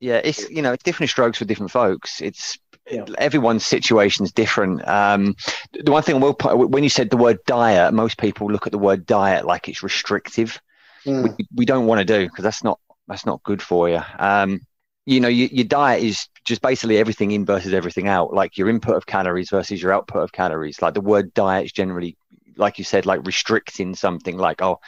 yeah 0.00 0.20
it's 0.22 0.48
you 0.50 0.62
know 0.62 0.72
it's 0.72 0.82
different 0.82 1.10
strokes 1.10 1.38
for 1.38 1.46
different 1.46 1.72
folks. 1.72 2.20
It's 2.20 2.58
yeah. 2.90 3.04
everyone's 3.18 3.64
situation 3.64 4.24
is 4.24 4.32
different. 4.32 4.86
Um, 4.86 5.34
the 5.72 5.92
one 5.92 6.02
thing 6.02 6.16
I 6.16 6.18
will 6.18 6.34
when 6.34 6.82
you 6.82 6.88
said 6.88 7.10
the 7.10 7.16
word 7.16 7.38
diet, 7.46 7.94
most 7.94 8.18
people 8.18 8.50
look 8.50 8.66
at 8.66 8.72
the 8.72 8.78
word 8.78 9.06
diet 9.06 9.44
like 9.44 9.68
it's 9.68 9.82
restrictive. 9.82 10.60
Mm. 11.04 11.36
We, 11.36 11.46
we, 11.56 11.64
don't 11.64 11.86
want 11.86 12.00
to 12.00 12.04
do 12.04 12.26
because 12.26 12.42
that's 12.42 12.62
not 12.62 12.78
that's 13.08 13.26
not 13.26 13.42
good 13.42 13.62
for 13.62 13.88
you. 13.88 14.00
Um, 14.18 14.60
you 15.06 15.18
know, 15.18 15.28
you, 15.28 15.48
your 15.50 15.64
diet 15.64 16.02
is 16.02 16.28
just 16.44 16.60
basically 16.60 16.98
everything 16.98 17.30
in 17.30 17.46
versus 17.46 17.72
everything 17.72 18.06
out. 18.06 18.34
Like 18.34 18.58
your 18.58 18.68
input 18.68 18.96
of 18.96 19.06
calories 19.06 19.50
versus 19.50 19.80
your 19.80 19.92
output 19.92 20.22
of 20.22 20.32
calories. 20.32 20.82
Like 20.82 20.94
the 20.94 21.00
word 21.00 21.32
diet 21.32 21.66
is 21.66 21.72
generally, 21.72 22.16
like 22.56 22.78
you 22.78 22.84
said, 22.84 23.06
like 23.06 23.26
restricting 23.26 23.94
something. 23.94 24.36
Like 24.36 24.60
oh, 24.62 24.78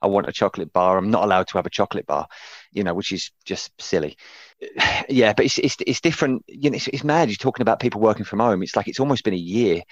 I 0.00 0.06
want 0.06 0.28
a 0.28 0.32
chocolate 0.32 0.72
bar. 0.72 0.96
I'm 0.96 1.10
not 1.10 1.24
allowed 1.24 1.48
to 1.48 1.58
have 1.58 1.66
a 1.66 1.70
chocolate 1.70 2.06
bar. 2.06 2.28
You 2.72 2.84
know, 2.84 2.94
which 2.94 3.12
is 3.12 3.30
just 3.44 3.70
silly 3.80 4.16
yeah, 5.08 5.32
but 5.32 5.44
it's, 5.46 5.58
it's, 5.58 5.76
it's 5.86 6.00
different. 6.00 6.44
You 6.48 6.70
know, 6.70 6.76
it's, 6.76 6.88
it's, 6.88 7.04
mad. 7.04 7.28
You're 7.28 7.36
talking 7.36 7.62
about 7.62 7.80
people 7.80 8.00
working 8.00 8.24
from 8.24 8.40
home. 8.40 8.62
It's 8.62 8.76
like 8.76 8.88
it's 8.88 9.00
almost 9.00 9.24
been 9.24 9.34
a 9.34 9.36
year 9.36 9.82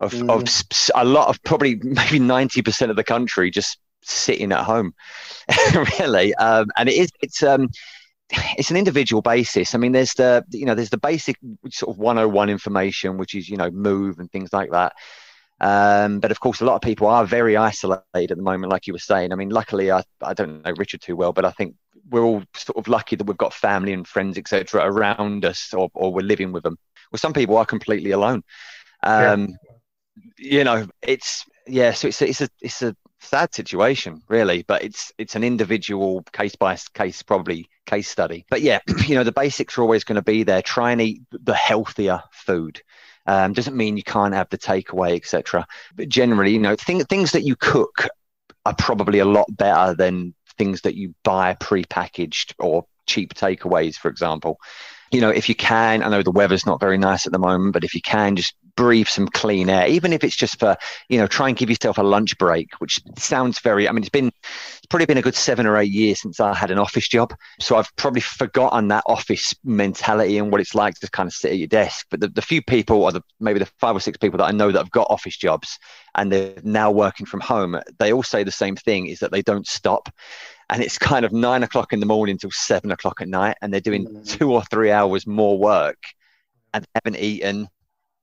of, 0.00 0.12
mm. 0.12 0.30
of 0.30 0.90
a 0.94 1.04
lot 1.04 1.28
of 1.28 1.42
probably 1.44 1.76
maybe 1.82 2.18
90% 2.18 2.90
of 2.90 2.96
the 2.96 3.04
country 3.04 3.50
just 3.50 3.78
sitting 4.02 4.52
at 4.52 4.64
home, 4.64 4.94
really. 5.98 6.34
Um, 6.36 6.66
and 6.76 6.88
it 6.88 6.94
is, 6.94 7.10
it's, 7.22 7.42
um, 7.42 7.68
it's 8.30 8.70
an 8.70 8.76
individual 8.76 9.22
basis. 9.22 9.74
I 9.74 9.78
mean, 9.78 9.92
there's 9.92 10.14
the, 10.14 10.44
you 10.50 10.66
know, 10.66 10.74
there's 10.74 10.90
the 10.90 10.98
basic 10.98 11.36
sort 11.70 11.94
of 11.94 11.98
101 11.98 12.50
information, 12.50 13.18
which 13.18 13.34
is, 13.34 13.48
you 13.48 13.56
know, 13.56 13.70
move 13.70 14.18
and 14.18 14.30
things 14.30 14.52
like 14.52 14.70
that. 14.72 14.92
Um, 15.60 16.20
but 16.20 16.30
of 16.30 16.38
course, 16.38 16.60
a 16.60 16.64
lot 16.64 16.76
of 16.76 16.82
people 16.82 17.08
are 17.08 17.24
very 17.24 17.56
isolated 17.56 18.30
at 18.30 18.36
the 18.36 18.42
moment, 18.42 18.70
like 18.70 18.86
you 18.86 18.92
were 18.92 18.98
saying. 18.98 19.32
I 19.32 19.36
mean, 19.36 19.48
luckily, 19.48 19.90
I, 19.90 20.02
I 20.22 20.34
don't 20.34 20.64
know 20.64 20.72
Richard 20.76 21.00
too 21.00 21.16
well, 21.16 21.32
but 21.32 21.44
I 21.44 21.50
think 21.50 21.74
we're 22.10 22.24
all 22.24 22.42
sort 22.54 22.78
of 22.78 22.88
lucky 22.88 23.16
that 23.16 23.24
we've 23.24 23.36
got 23.36 23.54
family 23.54 23.92
and 23.92 24.06
friends, 24.06 24.38
etc., 24.38 24.82
around 24.84 25.44
us, 25.44 25.72
or, 25.72 25.90
or 25.94 26.12
we're 26.12 26.22
living 26.22 26.52
with 26.52 26.62
them. 26.62 26.78
Well, 27.10 27.18
some 27.18 27.32
people 27.32 27.56
are 27.56 27.66
completely 27.66 28.10
alone. 28.10 28.42
Um, 29.02 29.48
yeah. 29.48 29.54
You 30.36 30.64
know, 30.64 30.88
it's 31.02 31.44
yeah. 31.66 31.92
So 31.92 32.08
it's 32.08 32.22
a, 32.22 32.28
it's 32.28 32.40
a 32.40 32.48
it's 32.60 32.82
a 32.82 32.96
sad 33.20 33.54
situation, 33.54 34.22
really, 34.28 34.64
but 34.66 34.82
it's 34.82 35.12
it's 35.18 35.36
an 35.36 35.44
individual 35.44 36.22
case 36.32 36.56
by 36.56 36.76
case, 36.94 37.22
probably 37.22 37.68
case 37.86 38.08
study. 38.08 38.44
But 38.50 38.62
yeah, 38.62 38.80
you 39.06 39.14
know, 39.14 39.24
the 39.24 39.32
basics 39.32 39.78
are 39.78 39.82
always 39.82 40.04
going 40.04 40.16
to 40.16 40.22
be 40.22 40.42
there. 40.42 40.62
Try 40.62 40.92
and 40.92 41.00
eat 41.00 41.22
the 41.30 41.54
healthier 41.54 42.22
food. 42.32 42.82
Um, 43.26 43.52
doesn't 43.52 43.76
mean 43.76 43.96
you 43.96 44.02
can't 44.02 44.34
have 44.34 44.48
the 44.48 44.58
takeaway, 44.58 45.14
etc. 45.14 45.66
But 45.94 46.08
generally, 46.08 46.52
you 46.52 46.58
know, 46.58 46.76
thing, 46.76 47.04
things 47.04 47.32
that 47.32 47.42
you 47.42 47.56
cook 47.56 48.08
are 48.64 48.74
probably 48.74 49.18
a 49.18 49.24
lot 49.24 49.46
better 49.50 49.94
than 49.94 50.34
things 50.58 50.82
that 50.82 50.94
you 50.94 51.14
buy 51.22 51.54
pre-packaged 51.54 52.54
or 52.58 52.86
cheap 53.06 53.34
takeaways, 53.34 53.96
for 53.96 54.08
example. 54.08 54.58
You 55.10 55.20
know, 55.22 55.30
if 55.30 55.48
you 55.48 55.54
can, 55.54 56.02
I 56.02 56.08
know 56.08 56.22
the 56.22 56.30
weather's 56.30 56.66
not 56.66 56.80
very 56.80 56.98
nice 56.98 57.26
at 57.26 57.32
the 57.32 57.38
moment, 57.38 57.72
but 57.72 57.84
if 57.84 57.94
you 57.94 58.02
can, 58.02 58.36
just 58.36 58.54
breathe 58.78 59.08
some 59.08 59.26
clean 59.26 59.68
air, 59.68 59.88
even 59.88 60.12
if 60.12 60.22
it's 60.22 60.36
just 60.36 60.60
for, 60.60 60.76
you 61.08 61.18
know, 61.18 61.26
try 61.26 61.48
and 61.48 61.56
give 61.56 61.68
yourself 61.68 61.98
a 61.98 62.02
lunch 62.02 62.38
break, 62.38 62.68
which 62.78 63.00
sounds 63.16 63.58
very, 63.58 63.88
I 63.88 63.90
mean, 63.92 64.04
it's 64.04 64.08
been, 64.08 64.28
it's 64.28 64.86
probably 64.88 65.06
been 65.06 65.18
a 65.18 65.22
good 65.22 65.34
seven 65.34 65.66
or 65.66 65.76
eight 65.76 65.90
years 65.90 66.20
since 66.20 66.38
I 66.38 66.54
had 66.54 66.70
an 66.70 66.78
office 66.78 67.08
job. 67.08 67.34
So 67.58 67.74
I've 67.74 67.90
probably 67.96 68.20
forgotten 68.20 68.86
that 68.86 69.02
office 69.06 69.52
mentality 69.64 70.38
and 70.38 70.52
what 70.52 70.60
it's 70.60 70.76
like 70.76 70.94
to 71.00 71.10
kind 71.10 71.26
of 71.26 71.32
sit 71.32 71.50
at 71.50 71.58
your 71.58 71.66
desk. 71.66 72.06
But 72.08 72.20
the, 72.20 72.28
the 72.28 72.40
few 72.40 72.62
people, 72.62 73.02
or 73.02 73.10
the, 73.10 73.22
maybe 73.40 73.58
the 73.58 73.66
five 73.80 73.96
or 73.96 74.00
six 74.00 74.16
people 74.16 74.38
that 74.38 74.44
I 74.44 74.52
know 74.52 74.70
that 74.70 74.78
have 74.78 74.92
got 74.92 75.08
office 75.10 75.36
jobs 75.36 75.76
and 76.14 76.30
they're 76.30 76.54
now 76.62 76.92
working 76.92 77.26
from 77.26 77.40
home, 77.40 77.80
they 77.98 78.12
all 78.12 78.22
say 78.22 78.44
the 78.44 78.52
same 78.52 78.76
thing 78.76 79.08
is 79.08 79.18
that 79.18 79.32
they 79.32 79.42
don't 79.42 79.66
stop 79.66 80.08
and 80.70 80.84
it's 80.84 80.98
kind 80.98 81.24
of 81.24 81.32
nine 81.32 81.64
o'clock 81.64 81.92
in 81.92 81.98
the 81.98 82.06
morning 82.06 82.38
till 82.38 82.52
seven 82.52 82.92
o'clock 82.92 83.20
at 83.20 83.26
night, 83.26 83.56
and 83.60 83.72
they're 83.72 83.80
doing 83.80 84.06
mm. 84.06 84.28
two 84.28 84.52
or 84.52 84.62
three 84.62 84.92
hours 84.92 85.26
more 85.26 85.58
work, 85.58 85.98
and 86.74 86.86
haven't 86.94 87.18
eaten, 87.18 87.66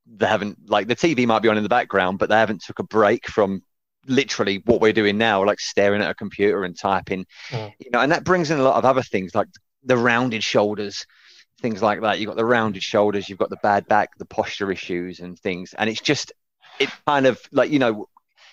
they 0.06 0.28
haven't 0.28 0.70
like 0.70 0.88
the 0.88 0.96
TV 0.96 1.26
might 1.26 1.42
be 1.42 1.50
on 1.50 1.58
in 1.58 1.64
the 1.64 1.70
background, 1.70 2.20
but 2.20 2.30
they 2.30 2.36
haven't 2.36 2.64
took 2.64 2.80
a 2.80 2.84
break 2.84 3.28
from 3.28 3.62
literally 4.08 4.62
what 4.66 4.82
we're 4.82 4.94
doing 4.94 5.18
now, 5.18 5.44
like 5.44 5.60
staring 5.60 6.02
at 6.02 6.10
a 6.10 6.16
computer 6.16 6.64
and 6.64 6.78
typing, 6.78 7.26
mm. 7.50 7.74
you 7.80 7.90
know, 7.92 8.00
and 8.00 8.12
that 8.12 8.24
brings 8.24 8.52
in 8.52 8.60
a 8.60 8.64
lot 8.64 8.76
of 8.76 8.86
other 8.86 9.02
things 9.02 9.34
like 9.34 9.48
the 9.84 9.98
rounded 9.98 10.44
shoulders, 10.44 11.06
things 11.62 11.82
like 11.82 12.02
that. 12.02 12.20
You've 12.20 12.28
got 12.28 12.38
the 12.38 12.46
rounded 12.46 12.84
shoulders, 12.84 13.30
you've 13.30 13.40
got 13.40 13.50
the 13.50 13.60
bad 13.64 13.88
back, 13.88 14.18
the 14.18 14.26
posture 14.26 14.72
issues 14.72 15.20
and 15.20 15.40
things, 15.40 15.74
and 15.78 15.90
it's 15.90 16.02
just 16.02 16.32
it 16.80 16.90
kind 17.08 17.26
of 17.26 17.40
like 17.52 17.72
you 17.72 17.80
know 17.80 18.08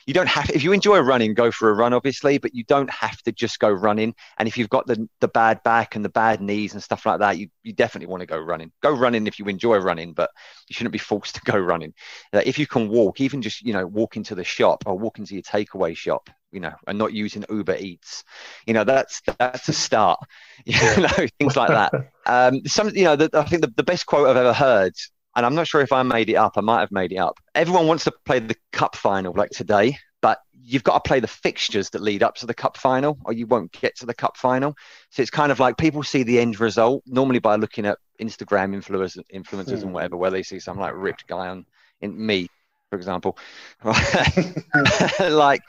you 0.07 0.15
don't 0.15 0.29
have 0.29 0.51
if 0.51 0.63
you 0.63 0.73
enjoy 0.73 0.99
running 1.01 1.35
go 1.35 1.51
for 1.51 1.71
a 1.71 1.75
run 1.75 1.93
obviously 1.93 2.39
but 2.39 2.55
you 2.55 2.65
don't 2.65 2.91
have 2.91 3.21
to 3.23 3.33
just 3.33 3.59
go 3.59 3.71
running. 3.71 4.15
And 4.39 4.49
if 4.49 4.57
you've 4.57 4.69
got 4.69 4.87
the 4.87 5.09
the 5.21 5.29
bad 5.29 5.63
back 5.63 5.97
and 5.97 6.05
the 6.05 6.09
bad 6.09 6.41
knees 6.41 6.73
and 6.75 6.83
stuff 6.83 7.07
like 7.07 7.21
that 7.21 7.39
you, 7.39 7.49
you 7.63 7.73
definitely 7.73 8.07
want 8.09 8.21
to 8.21 8.27
go 8.27 8.39
running. 8.39 8.73
Go 8.83 8.91
running 8.91 9.27
if 9.27 9.39
you 9.39 9.47
enjoy 9.47 9.79
running 9.79 10.13
but 10.13 10.31
you 10.69 10.75
shouldn't 10.75 10.93
be 10.93 10.99
forced 10.99 11.35
to 11.37 11.41
go 11.43 11.59
running. 11.59 11.95
Uh, 12.33 12.43
if 12.45 12.59
you 12.59 12.67
can 12.67 12.89
walk 12.89 13.21
even 13.21 13.43
just 13.43 13.63
you 13.63 13.73
know 13.73 13.87
walk 13.87 14.17
into 14.17 14.35
the 14.35 14.45
shop 14.45 14.85
or 14.87 14.99
walk 14.99 15.19
into 15.19 15.35
your 15.35 15.43
takeaway 15.43 15.97
shop 15.97 16.31
you 16.51 16.61
know 16.61 16.73
and 16.87 16.99
not 16.99 17.13
using 17.15 17.45
uber 17.49 17.77
eats 17.77 18.25
you 18.67 18.75
know 18.75 18.85
that's 18.85 19.23
that's 19.39 19.69
a 19.69 19.73
start. 19.73 20.21
You 20.65 20.77
know 20.99 21.27
things 21.41 21.57
like 21.57 21.71
that. 21.71 21.93
Um 22.27 22.65
some 22.67 22.91
you 22.91 23.05
know 23.05 23.17
the, 23.17 23.31
i 23.35 23.43
think 23.45 23.63
the, 23.63 23.73
the 23.77 23.83
best 23.83 24.07
quote 24.07 24.29
i've 24.29 24.37
ever 24.37 24.53
heard 24.53 24.93
and 25.35 25.47
I'm 25.47 25.55
not 25.55 25.67
sure 25.67 25.81
if 25.81 25.93
I 25.93 26.03
made 26.03 26.29
it 26.29 26.37
up. 26.37 26.53
I 26.57 26.61
might 26.61 26.81
have 26.81 26.93
made 26.93 27.13
it 27.13 27.17
up. 27.17 27.39
Everyone 27.55 27.87
wants 27.87 28.05
to 28.05 28.13
play 28.25 28.39
the 28.39 28.57
cup 28.73 28.97
final 28.97 29.33
like 29.35 29.51
today, 29.51 29.97
but 30.21 30.39
you've 30.63 30.85
got 30.85 31.03
to 31.03 31.09
play 31.09 31.21
the 31.21 31.27
fixtures 31.27 31.91
that 31.91 32.03
lead 32.03 32.23
up 32.23 32.35
to 32.37 32.47
the 32.47 32.55
cup 32.55 32.77
final, 32.77 33.19
or 33.25 33.33
you 33.33 33.47
won't 33.47 33.73
get 33.73 33.97
to 33.97 34.07
the 34.07 34.15
cup 34.15 34.37
final. 34.37 34.75
So 35.11 35.23
it's 35.23 35.31
kind 35.31 35.51
of 35.51 35.59
like 35.59 35.77
people 35.79 36.03
see 36.03 36.23
the 36.23 36.39
end 36.39 36.61
result 36.61 37.03
normally 37.07 37.41
by 37.41 37.57
looking 37.57 37.87
at 37.87 37.99
Instagram 38.21 38.75
influencers, 38.75 39.19
influencers 39.35 39.79
mm. 39.79 39.83
and 39.83 39.95
whatever, 39.95 40.17
where 40.17 40.31
they 40.31 40.43
see 40.43 40.61
some 40.61 40.79
like 40.79 40.93
ripped 40.95 41.27
guy 41.27 41.49
on 41.49 41.67
in 42.01 42.27
me, 42.27 42.49
for 42.91 42.97
example, 42.97 43.39
like 45.21 45.63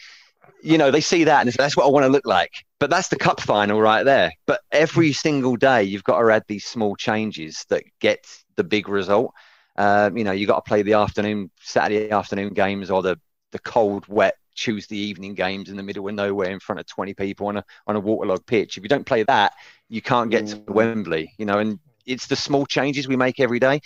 you 0.61 0.77
know 0.77 0.91
they 0.91 1.01
see 1.01 1.25
that 1.25 1.45
and 1.45 1.53
that's 1.53 1.75
what 1.75 1.85
I 1.85 1.89
want 1.89 2.03
to 2.03 2.11
look 2.11 2.25
like. 2.25 2.51
But 2.79 2.89
that's 2.89 3.07
the 3.07 3.15
cup 3.15 3.39
final 3.39 3.81
right 3.81 4.03
there. 4.03 4.31
But 4.45 4.61
every 4.71 5.13
single 5.13 5.55
day 5.55 5.83
you've 5.83 6.03
got 6.03 6.21
to 6.21 6.29
add 6.29 6.43
these 6.47 6.65
small 6.65 6.95
changes 6.95 7.65
that 7.69 7.83
get 7.99 8.25
the 8.55 8.63
big 8.63 8.89
result. 8.89 9.33
Uh, 9.75 10.11
you 10.15 10.23
know, 10.23 10.31
you 10.31 10.45
got 10.45 10.63
to 10.63 10.69
play 10.69 10.81
the 10.81 10.93
afternoon, 10.93 11.49
Saturday 11.59 12.11
afternoon 12.11 12.53
games 12.53 12.91
or 12.91 13.01
the, 13.01 13.19
the 13.51 13.59
cold, 13.59 14.07
wet 14.07 14.35
Tuesday 14.55 14.97
evening 14.97 15.33
games 15.33 15.69
in 15.69 15.77
the 15.77 15.83
middle 15.83 16.07
of 16.07 16.13
nowhere 16.13 16.51
in 16.51 16.59
front 16.59 16.79
of 16.79 16.85
20 16.85 17.13
people 17.15 17.47
on 17.47 17.57
a, 17.57 17.65
on 17.87 17.95
a 17.95 17.99
waterlogged 17.99 18.45
pitch. 18.45 18.77
If 18.77 18.83
you 18.83 18.89
don't 18.89 19.05
play 19.05 19.23
that, 19.23 19.53
you 19.89 20.01
can't 20.01 20.29
get 20.29 20.47
to 20.47 20.57
mm. 20.57 20.73
Wembley, 20.73 21.33
you 21.37 21.45
know, 21.45 21.59
and 21.59 21.79
it's 22.05 22.27
the 22.27 22.35
small 22.35 22.65
changes 22.65 23.07
we 23.07 23.15
make 23.15 23.39
every 23.39 23.59
day. 23.59 23.81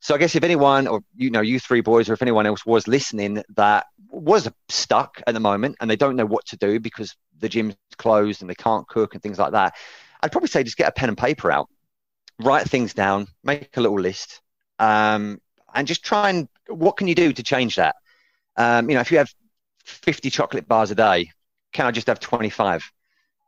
So 0.00 0.14
I 0.14 0.18
guess 0.18 0.36
if 0.36 0.44
anyone, 0.44 0.86
or 0.86 1.00
you 1.16 1.30
know, 1.30 1.40
you 1.40 1.58
three 1.58 1.80
boys, 1.80 2.08
or 2.08 2.12
if 2.12 2.22
anyone 2.22 2.46
else 2.46 2.64
was 2.66 2.86
listening 2.86 3.42
that 3.56 3.86
was 4.08 4.48
stuck 4.68 5.22
at 5.26 5.34
the 5.34 5.40
moment 5.40 5.76
and 5.80 5.90
they 5.90 5.96
don't 5.96 6.16
know 6.16 6.26
what 6.26 6.46
to 6.46 6.56
do 6.56 6.78
because 6.78 7.16
the 7.38 7.48
gym's 7.48 7.74
closed 7.96 8.40
and 8.40 8.50
they 8.50 8.54
can't 8.54 8.86
cook 8.88 9.14
and 9.14 9.22
things 9.22 9.38
like 9.38 9.52
that, 9.52 9.74
I'd 10.22 10.32
probably 10.32 10.48
say 10.48 10.62
just 10.62 10.76
get 10.76 10.88
a 10.88 10.92
pen 10.92 11.08
and 11.08 11.18
paper 11.18 11.50
out, 11.50 11.68
write 12.40 12.68
things 12.68 12.94
down, 12.94 13.26
make 13.42 13.76
a 13.76 13.80
little 13.80 13.98
list, 13.98 14.40
um, 14.78 15.40
and 15.74 15.86
just 15.86 16.04
try 16.04 16.30
and 16.30 16.48
what 16.68 16.96
can 16.96 17.08
you 17.08 17.14
do 17.14 17.32
to 17.32 17.42
change 17.42 17.76
that? 17.76 17.96
Um, 18.56 18.88
you 18.88 18.94
know, 18.94 19.00
if 19.00 19.10
you 19.10 19.18
have 19.18 19.32
50 19.84 20.30
chocolate 20.30 20.66
bars 20.66 20.90
a 20.90 20.94
day, 20.94 21.30
can 21.72 21.86
I 21.86 21.90
just 21.90 22.06
have 22.06 22.20
25? 22.20 22.90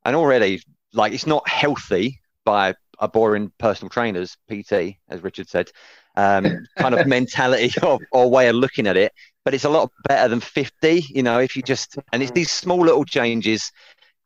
And 0.04 0.16
already, 0.16 0.62
like, 0.92 1.12
it's 1.12 1.26
not 1.26 1.48
healthy 1.48 2.20
by 2.44 2.74
a 2.98 3.08
boring 3.08 3.52
personal 3.58 3.90
trainer's 3.90 4.36
PT, 4.50 4.96
as 5.08 5.22
Richard 5.22 5.48
said, 5.48 5.70
um, 6.16 6.66
kind 6.78 6.94
of 6.94 7.06
mentality 7.06 7.72
or, 7.82 7.98
or 8.12 8.30
way 8.30 8.48
of 8.48 8.56
looking 8.56 8.86
at 8.86 8.96
it. 8.96 9.12
But 9.44 9.54
it's 9.54 9.64
a 9.64 9.70
lot 9.70 9.90
better 10.04 10.28
than 10.28 10.40
50, 10.40 11.06
you 11.08 11.22
know, 11.22 11.38
if 11.38 11.56
you 11.56 11.62
just, 11.62 11.96
and 12.12 12.22
it's 12.22 12.32
these 12.32 12.50
small 12.50 12.80
little 12.80 13.04
changes. 13.04 13.72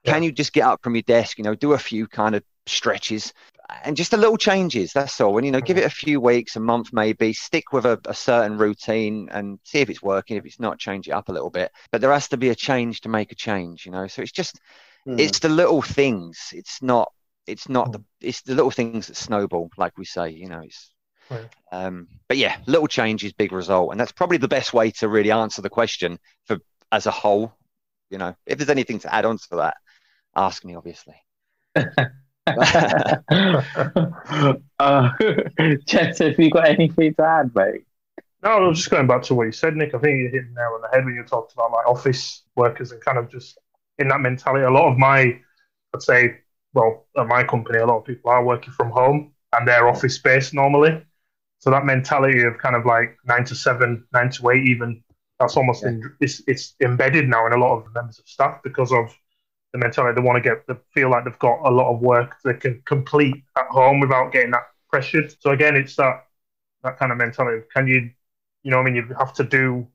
Can 0.04 0.24
you 0.24 0.32
just 0.32 0.52
get 0.52 0.64
up 0.64 0.80
from 0.82 0.96
your 0.96 1.02
desk, 1.02 1.38
you 1.38 1.44
know, 1.44 1.54
do 1.54 1.74
a 1.74 1.78
few 1.78 2.08
kind 2.08 2.34
of 2.34 2.42
stretches, 2.66 3.32
and 3.84 3.96
just 3.96 4.12
a 4.12 4.16
little 4.16 4.36
changes. 4.36 4.92
That's 4.92 5.20
all. 5.20 5.36
And 5.36 5.46
you 5.46 5.52
know, 5.52 5.60
give 5.60 5.78
it 5.78 5.84
a 5.84 5.90
few 5.90 6.20
weeks, 6.20 6.56
a 6.56 6.60
month 6.60 6.92
maybe. 6.92 7.32
Stick 7.32 7.72
with 7.72 7.84
a, 7.86 8.00
a, 8.06 8.14
certain 8.14 8.58
routine 8.58 9.28
and 9.30 9.58
see 9.64 9.80
if 9.80 9.90
it's 9.90 10.02
working. 10.02 10.36
If 10.36 10.46
it's 10.46 10.60
not, 10.60 10.78
change 10.78 11.08
it 11.08 11.12
up 11.12 11.28
a 11.28 11.32
little 11.32 11.50
bit. 11.50 11.72
But 11.90 12.00
there 12.00 12.12
has 12.12 12.28
to 12.28 12.36
be 12.36 12.50
a 12.50 12.54
change 12.54 13.02
to 13.02 13.08
make 13.08 13.32
a 13.32 13.36
change. 13.36 13.86
You 13.86 13.92
know, 13.92 14.06
so 14.06 14.22
it's 14.22 14.32
just 14.32 14.60
mm. 15.06 15.18
it's 15.18 15.40
the 15.40 15.48
little 15.48 15.82
things. 15.82 16.50
It's 16.52 16.82
not 16.82 17.12
it's 17.46 17.68
not 17.68 17.92
the 17.92 18.02
it's 18.20 18.42
the 18.42 18.54
little 18.54 18.70
things 18.70 19.08
that 19.08 19.16
snowball, 19.16 19.70
like 19.76 19.96
we 19.98 20.04
say. 20.04 20.30
You 20.30 20.48
know, 20.48 20.60
it's. 20.60 20.90
Right. 21.30 21.48
Um, 21.70 22.08
but 22.28 22.36
yeah, 22.36 22.56
little 22.66 22.88
changes, 22.88 23.32
big 23.32 23.52
result, 23.52 23.92
and 23.92 24.00
that's 24.00 24.12
probably 24.12 24.38
the 24.38 24.48
best 24.48 24.74
way 24.74 24.90
to 24.92 25.08
really 25.08 25.30
answer 25.30 25.62
the 25.62 25.70
question 25.70 26.18
for 26.46 26.58
as 26.90 27.06
a 27.06 27.10
whole. 27.10 27.52
You 28.10 28.18
know, 28.18 28.34
if 28.44 28.58
there's 28.58 28.68
anything 28.68 28.98
to 29.00 29.14
add 29.14 29.24
on 29.24 29.38
to 29.38 29.56
that, 29.56 29.76
ask 30.36 30.64
me, 30.64 30.74
obviously. 30.74 31.14
uh, 32.46 32.60
Jez, 35.86 36.18
have 36.18 36.38
you 36.38 36.50
got 36.50 36.68
anything 36.68 37.14
to 37.14 37.22
add, 37.22 37.54
mate? 37.54 37.84
No, 38.42 38.50
I 38.50 38.58
was 38.60 38.78
just 38.78 38.90
going 38.90 39.06
back 39.06 39.22
to 39.24 39.34
what 39.34 39.44
you 39.44 39.52
said, 39.52 39.76
Nick. 39.76 39.94
I 39.94 39.98
think 39.98 40.18
you 40.18 40.28
hit 40.28 40.48
the 40.48 40.54
nail 40.60 40.72
on 40.74 40.82
the 40.82 40.88
head 40.92 41.04
when 41.04 41.14
you 41.14 41.22
talked 41.22 41.52
about 41.52 41.70
like 41.70 41.86
office 41.86 42.42
workers 42.56 42.90
and 42.90 43.00
kind 43.00 43.16
of 43.16 43.30
just 43.30 43.56
in 43.98 44.08
that 44.08 44.20
mentality. 44.20 44.64
A 44.64 44.70
lot 44.70 44.90
of 44.90 44.98
my, 44.98 45.38
I'd 45.94 46.02
say, 46.02 46.38
well, 46.74 47.06
at 47.16 47.28
my 47.28 47.44
company, 47.44 47.78
a 47.78 47.86
lot 47.86 47.98
of 47.98 48.04
people 48.04 48.30
are 48.30 48.44
working 48.44 48.72
from 48.72 48.90
home 48.90 49.32
and 49.52 49.68
they're 49.68 49.88
office 49.88 50.16
space 50.16 50.52
normally. 50.52 51.00
So 51.60 51.70
that 51.70 51.84
mentality 51.84 52.42
of 52.42 52.58
kind 52.58 52.74
of 52.74 52.84
like 52.84 53.16
nine 53.24 53.44
to 53.44 53.54
seven, 53.54 54.04
nine 54.12 54.30
to 54.30 54.50
eight, 54.50 54.66
even 54.66 55.04
that's 55.38 55.56
almost 55.56 55.84
yeah. 55.84 55.90
in, 55.90 56.16
it's, 56.20 56.42
it's 56.48 56.74
embedded 56.82 57.28
now 57.28 57.46
in 57.46 57.52
a 57.52 57.56
lot 57.56 57.76
of 57.76 57.94
members 57.94 58.18
of 58.18 58.26
staff 58.26 58.58
because 58.64 58.90
of 58.90 59.16
the 59.72 59.78
mentality 59.78 60.14
they 60.14 60.26
want 60.26 60.42
to 60.42 60.48
get 60.48 60.66
they 60.66 60.74
feel 60.92 61.10
like 61.10 61.24
they've 61.24 61.38
got 61.38 61.58
a 61.64 61.70
lot 61.70 61.92
of 61.92 62.00
work 62.00 62.36
they 62.44 62.54
can 62.54 62.82
complete 62.84 63.42
at 63.56 63.66
home 63.68 64.00
without 64.00 64.32
getting 64.32 64.50
that 64.50 64.64
pressured. 64.90 65.34
So 65.40 65.50
again, 65.50 65.74
it's 65.74 65.96
that 65.96 66.26
that 66.82 66.98
kind 66.98 67.10
of 67.10 67.18
mentality. 67.18 67.64
Can 67.74 67.86
you, 67.86 68.10
you 68.62 68.70
know, 68.70 68.78
I 68.78 68.82
mean, 68.82 68.94
you 68.94 69.06
have 69.18 69.32
to 69.34 69.44
do 69.44 69.86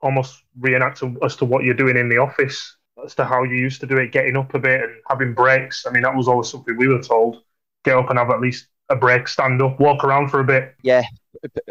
almost 0.00 0.42
reenact 0.60 1.02
as 1.22 1.36
to 1.36 1.44
what 1.44 1.64
you're 1.64 1.74
doing 1.74 1.96
in 1.96 2.08
the 2.08 2.18
office 2.18 2.76
as 3.04 3.14
to 3.14 3.24
how 3.24 3.42
you 3.42 3.56
used 3.56 3.80
to 3.80 3.86
do 3.86 3.96
it, 3.96 4.12
getting 4.12 4.36
up 4.36 4.54
a 4.54 4.58
bit 4.58 4.82
and 4.82 4.92
having 5.08 5.34
breaks. 5.34 5.86
I 5.86 5.90
mean, 5.90 6.02
that 6.02 6.14
was 6.14 6.28
always 6.28 6.48
something 6.48 6.76
we 6.76 6.88
were 6.88 7.02
told: 7.02 7.42
get 7.84 7.96
up 7.96 8.10
and 8.10 8.18
have 8.18 8.30
at 8.30 8.40
least 8.40 8.66
a 8.90 8.96
break, 8.96 9.26
stand 9.26 9.62
up, 9.62 9.80
walk 9.80 10.04
around 10.04 10.28
for 10.28 10.40
a 10.40 10.44
bit. 10.44 10.74
Yeah, 10.82 11.02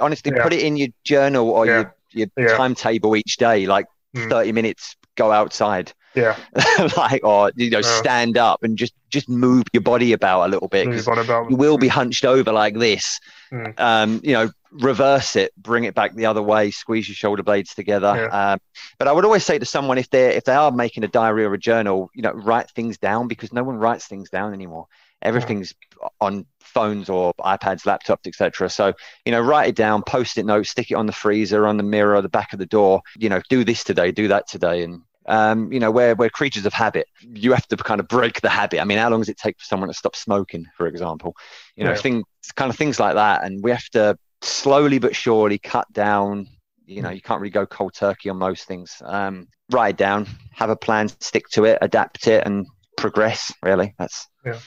honestly, 0.01 0.31
yeah. 0.35 0.43
put 0.43 0.53
it 0.53 0.61
in 0.61 0.75
your 0.75 0.89
journal 1.03 1.49
or 1.49 1.65
yeah. 1.65 1.73
your 2.11 2.27
your 2.37 2.49
yeah. 2.49 2.57
timetable 2.57 3.15
each 3.15 3.37
day, 3.37 3.67
like 3.67 3.85
mm. 4.15 4.29
thirty 4.29 4.51
minutes. 4.51 4.95
Go 5.15 5.31
outside 5.31 5.93
yeah. 6.15 6.37
like, 6.97 7.23
or 7.23 7.51
you 7.55 7.69
know, 7.69 7.79
yeah. 7.79 7.99
stand 7.99 8.37
up 8.37 8.63
and 8.63 8.77
just 8.77 8.93
just 9.09 9.29
move 9.29 9.63
your 9.73 9.81
body 9.81 10.13
about 10.13 10.47
a 10.47 10.49
little 10.49 10.67
bit 10.67 10.87
because 10.87 11.07
you 11.49 11.55
will 11.55 11.77
be 11.77 11.87
hunched 11.87 12.25
over 12.25 12.51
like 12.51 12.77
this. 12.77 13.19
Mm. 13.51 13.79
Um, 13.79 14.21
you 14.23 14.33
know, 14.33 14.49
reverse 14.71 15.35
it, 15.35 15.53
bring 15.57 15.83
it 15.83 15.93
back 15.93 16.15
the 16.15 16.25
other 16.25 16.41
way, 16.41 16.71
squeeze 16.71 17.07
your 17.07 17.15
shoulder 17.15 17.43
blades 17.43 17.75
together. 17.75 18.13
Yeah. 18.15 18.53
Um, 18.53 18.59
but 18.97 19.07
I 19.07 19.11
would 19.11 19.25
always 19.25 19.45
say 19.45 19.59
to 19.59 19.65
someone 19.65 19.97
if 19.97 20.09
they 20.09 20.35
if 20.35 20.43
they 20.45 20.53
are 20.53 20.71
making 20.71 21.03
a 21.03 21.07
diary 21.07 21.45
or 21.45 21.53
a 21.53 21.59
journal, 21.59 22.09
you 22.13 22.21
know, 22.21 22.31
write 22.31 22.69
things 22.71 22.97
down 22.97 23.27
because 23.27 23.53
no 23.53 23.63
one 23.63 23.77
writes 23.77 24.07
things 24.07 24.29
down 24.29 24.53
anymore. 24.53 24.87
Everything's 25.21 25.73
yeah. 26.01 26.09
on 26.19 26.45
phones 26.59 27.09
or 27.09 27.33
iPads, 27.39 27.83
laptops, 27.83 28.27
etc. 28.27 28.69
So 28.69 28.93
you 29.25 29.31
know, 29.31 29.41
write 29.41 29.69
it 29.69 29.75
down, 29.75 30.03
post 30.03 30.37
it 30.37 30.45
note, 30.45 30.65
stick 30.65 30.91
it 30.91 30.95
on 30.95 31.05
the 31.05 31.13
freezer, 31.13 31.65
on 31.67 31.77
the 31.77 31.83
mirror, 31.83 32.21
the 32.21 32.29
back 32.29 32.51
of 32.53 32.59
the 32.59 32.65
door. 32.65 33.01
You 33.17 33.29
know, 33.29 33.41
do 33.49 33.63
this 33.63 33.83
today, 33.83 34.11
do 34.11 34.27
that 34.27 34.47
today, 34.47 34.83
and 34.83 35.01
um, 35.25 35.71
you 35.71 35.79
know, 35.79 35.91
we're, 35.91 36.15
we're 36.15 36.29
creatures 36.29 36.65
of 36.65 36.73
habit. 36.73 37.07
You 37.21 37.53
have 37.53 37.67
to 37.67 37.77
kind 37.77 37.99
of 37.99 38.07
break 38.07 38.41
the 38.41 38.49
habit. 38.49 38.81
I 38.81 38.85
mean, 38.85 38.97
how 38.97 39.09
long 39.09 39.21
does 39.21 39.29
it 39.29 39.37
take 39.37 39.57
for 39.59 39.65
someone 39.65 39.89
to 39.89 39.93
stop 39.93 40.15
smoking, 40.15 40.65
for 40.75 40.87
example? 40.87 41.35
You 41.75 41.85
know, 41.85 41.91
yeah. 41.91 41.97
things, 41.97 42.23
kind 42.55 42.69
of 42.69 42.77
things 42.77 42.99
like 42.99 43.15
that. 43.15 43.43
And 43.43 43.63
we 43.63 43.71
have 43.71 43.87
to 43.91 44.17
slowly 44.41 44.99
but 44.99 45.15
surely 45.15 45.57
cut 45.57 45.91
down. 45.93 46.47
You 46.85 47.01
know, 47.01 47.09
you 47.09 47.21
can't 47.21 47.39
really 47.39 47.51
go 47.51 47.65
cold 47.65 47.93
turkey 47.93 48.29
on 48.29 48.37
most 48.37 48.67
things. 48.67 49.01
Um, 49.05 49.47
write 49.71 49.91
it 49.91 49.97
down, 49.97 50.27
have 50.53 50.69
a 50.69 50.75
plan, 50.75 51.07
stick 51.07 51.47
to 51.53 51.65
it, 51.65 51.77
adapt 51.81 52.27
it, 52.27 52.45
and 52.45 52.67
progress. 52.97 53.53
Really, 53.63 53.95
that's 53.97 54.27
Yeah. 54.45 54.59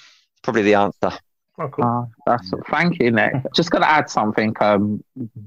probably 0.42 0.62
the 0.62 0.74
answer. 0.74 1.12
Oh, 1.58 1.68
cool. 1.68 1.84
Uh, 1.84 2.04
that's 2.26 2.50
thank 2.70 2.98
you, 2.98 3.10
Nick. 3.10 3.34
Just 3.54 3.70
gonna 3.70 3.86
add 3.86 4.10
something. 4.10 4.54
Um, 4.60 5.02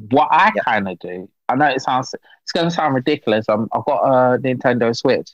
what 0.09 0.27
I 0.31 0.51
Yeah. 0.55 0.63
kind 0.63 0.87
of 0.87 0.99
do. 0.99 1.29
I 1.49 1.55
know 1.55 1.65
it 1.65 1.81
sounds 1.81 2.13
it's 2.43 2.51
gonna 2.51 2.71
sound 2.71 2.95
ridiculous. 2.95 3.47
Um, 3.49 3.67
I've 3.73 3.85
got 3.85 4.03
a 4.03 4.38
Nintendo 4.39 4.95
Switch, 4.95 5.31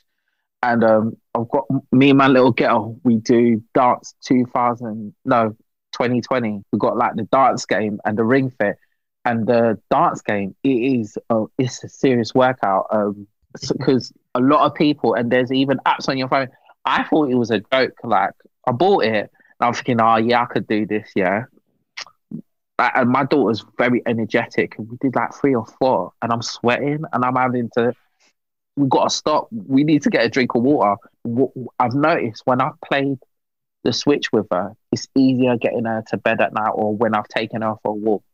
and 0.62 0.82
um, 0.82 1.16
I've 1.34 1.48
got 1.48 1.66
me 1.92 2.10
and 2.10 2.18
my 2.18 2.28
little 2.28 2.52
girl. 2.52 2.98
We 3.04 3.16
do 3.16 3.62
dance 3.74 4.14
two 4.24 4.46
thousand 4.46 5.14
no 5.24 5.56
twenty 5.92 6.20
twenty. 6.20 6.62
We 6.72 6.78
got 6.78 6.96
like 6.96 7.14
the 7.16 7.24
dance 7.24 7.66
game 7.66 8.00
and 8.04 8.18
the 8.18 8.24
Ring 8.24 8.50
Fit, 8.58 8.76
and 9.24 9.46
the 9.46 9.78
dance 9.90 10.22
game. 10.22 10.56
It 10.64 10.68
is 11.00 11.18
uh, 11.30 11.44
it's 11.58 11.84
a 11.84 11.88
serious 11.88 12.34
workout. 12.34 12.86
Um, 12.90 13.28
because 13.72 14.12
a 14.34 14.40
lot 14.40 14.66
of 14.66 14.74
people 14.74 15.14
and 15.14 15.30
there's 15.30 15.50
even 15.52 15.78
apps 15.86 16.08
on 16.08 16.18
your 16.18 16.28
phone. 16.28 16.48
I 16.84 17.04
thought 17.04 17.30
it 17.30 17.34
was 17.34 17.50
a 17.50 17.60
joke. 17.72 17.94
Like 18.04 18.32
I 18.66 18.72
bought 18.72 19.04
it. 19.04 19.30
And 19.58 19.66
I'm 19.68 19.72
thinking, 19.74 20.00
oh 20.00 20.16
yeah, 20.16 20.42
I 20.42 20.46
could 20.46 20.66
do 20.66 20.86
this, 20.86 21.10
yeah. 21.16 21.44
And 22.78 23.10
my 23.10 23.24
daughter's 23.24 23.64
very 23.78 24.02
energetic, 24.06 24.76
and 24.78 24.90
we 24.90 24.96
did 24.98 25.16
like 25.16 25.34
three 25.34 25.54
or 25.54 25.64
four, 25.78 26.12
and 26.20 26.30
I'm 26.32 26.42
sweating, 26.42 27.04
and 27.12 27.24
I'm 27.24 27.36
having 27.36 27.70
to. 27.74 27.94
We 28.76 28.88
got 28.88 29.04
to 29.04 29.10
stop. 29.10 29.48
We 29.50 29.84
need 29.84 30.02
to 30.02 30.10
get 30.10 30.24
a 30.24 30.28
drink 30.28 30.54
of 30.54 30.62
water. 30.62 30.96
I've 31.78 31.94
noticed 31.94 32.42
when 32.44 32.60
I've 32.60 32.78
played 32.84 33.18
the 33.84 33.92
Switch 33.92 34.30
with 34.32 34.46
her, 34.50 34.72
it's 34.92 35.06
easier 35.16 35.56
getting 35.56 35.86
her 35.86 36.04
to 36.08 36.18
bed 36.18 36.40
at 36.42 36.52
night, 36.52 36.72
or 36.74 36.94
when 36.94 37.14
I've 37.14 37.28
taken 37.28 37.62
her 37.62 37.74
for 37.82 37.92
a 37.92 37.94
walk, 37.94 38.24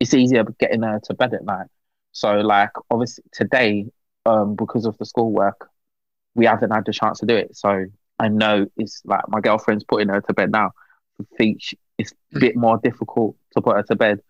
it's 0.00 0.14
easier 0.14 0.44
getting 0.60 0.82
her 0.82 1.00
to 1.04 1.14
bed 1.14 1.34
at 1.34 1.44
night. 1.44 1.66
So, 2.12 2.36
like, 2.36 2.70
obviously 2.90 3.24
today, 3.32 3.86
um, 4.26 4.54
because 4.54 4.86
of 4.86 4.96
the 4.98 5.04
schoolwork, 5.06 5.68
we 6.34 6.46
haven't 6.46 6.70
had 6.70 6.84
the 6.86 6.92
chance 6.92 7.18
to 7.20 7.26
do 7.26 7.36
it. 7.36 7.56
So 7.56 7.86
I 8.18 8.28
know 8.28 8.66
it's 8.76 9.02
like 9.04 9.28
my 9.28 9.40
girlfriend's 9.40 9.84
putting 9.84 10.08
her 10.08 10.20
to 10.20 10.34
bed 10.34 10.52
now. 10.52 10.72
I 11.20 11.24
think 11.36 11.58
she- 11.62 11.78
it's 11.98 12.12
a 12.34 12.38
bit 12.38 12.56
more 12.56 12.78
difficult 12.82 13.36
to 13.52 13.60
put 13.60 13.76
her 13.76 13.82
to 13.84 13.96
bed. 13.96 14.20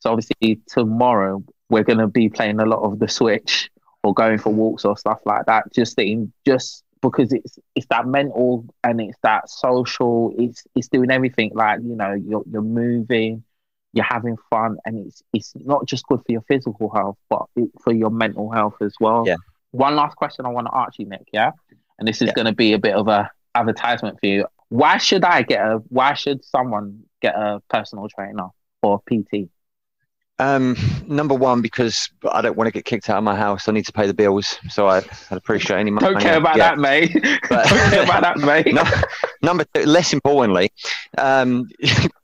So 0.00 0.10
obviously 0.10 0.60
tomorrow 0.66 1.44
we're 1.68 1.84
gonna 1.84 2.08
be 2.08 2.28
playing 2.28 2.60
a 2.60 2.64
lot 2.66 2.82
of 2.82 2.98
the 2.98 3.08
Switch 3.08 3.70
or 4.02 4.14
going 4.14 4.38
for 4.38 4.52
walks 4.52 4.84
or 4.84 4.96
stuff 4.96 5.20
like 5.26 5.46
that. 5.46 5.72
Just 5.72 5.96
thinking, 5.96 6.32
just 6.46 6.82
because 7.02 7.32
it's 7.32 7.58
it's 7.74 7.86
that 7.90 8.06
mental 8.06 8.64
and 8.84 9.00
it's 9.00 9.18
that 9.22 9.48
social. 9.48 10.34
It's 10.38 10.64
it's 10.74 10.88
doing 10.88 11.10
everything 11.10 11.52
like 11.54 11.80
you 11.82 11.94
know 11.96 12.12
you're 12.12 12.42
you're 12.50 12.62
moving, 12.62 13.44
you're 13.92 14.04
having 14.04 14.36
fun, 14.48 14.78
and 14.84 15.06
it's 15.06 15.22
it's 15.32 15.52
not 15.56 15.86
just 15.86 16.06
good 16.06 16.20
for 16.20 16.32
your 16.32 16.42
physical 16.42 16.88
health, 16.90 17.18
but 17.28 17.44
it, 17.56 17.70
for 17.82 17.92
your 17.92 18.10
mental 18.10 18.50
health 18.50 18.76
as 18.80 18.94
well. 19.00 19.24
Yeah. 19.26 19.36
One 19.72 19.94
last 19.94 20.16
question 20.16 20.46
I 20.46 20.48
want 20.48 20.66
to 20.66 20.74
ask 20.76 20.98
you, 20.98 21.06
Nick. 21.06 21.28
Yeah, 21.32 21.52
and 21.98 22.08
this 22.08 22.22
is 22.22 22.28
Yeah. 22.28 22.34
going 22.34 22.46
to 22.46 22.54
be 22.54 22.72
a 22.72 22.78
bit 22.78 22.94
of 22.94 23.06
a 23.08 23.30
advertisement 23.54 24.18
for 24.20 24.26
you. 24.26 24.46
Why 24.70 24.96
should 24.98 25.24
I 25.24 25.42
get 25.42 25.60
a? 25.60 25.78
Why 25.88 26.14
should 26.14 26.44
someone 26.44 27.02
get 27.20 27.34
a 27.34 27.60
personal 27.68 28.08
trainer 28.08 28.48
or 28.82 29.00
PT? 29.08 29.50
Um, 30.38 30.74
number 31.06 31.34
one, 31.34 31.60
because 31.60 32.08
I 32.30 32.40
don't 32.40 32.56
want 32.56 32.66
to 32.68 32.70
get 32.72 32.86
kicked 32.86 33.10
out 33.10 33.18
of 33.18 33.24
my 33.24 33.36
house. 33.36 33.68
I 33.68 33.72
need 33.72 33.84
to 33.84 33.92
pay 33.92 34.06
the 34.06 34.14
bills, 34.14 34.58
so 34.70 34.86
I, 34.86 34.98
I'd 35.30 35.36
appreciate 35.36 35.78
any 35.78 35.90
money. 35.90 36.06
Don't 36.06 36.18
care 36.22 36.38
about 36.38 36.56
Yeah. 36.56 36.70
that, 36.70 36.78
mate. 36.78 37.12
But- 37.50 37.66
Don't 37.68 37.90
care 37.90 38.02
about 38.04 38.22
that, 38.22 38.38
mate. 38.64 38.72
No, 38.72 38.82
number 39.42 39.66
two, 39.74 39.84
less 39.84 40.14
importantly, 40.14 40.72
um, 41.18 41.68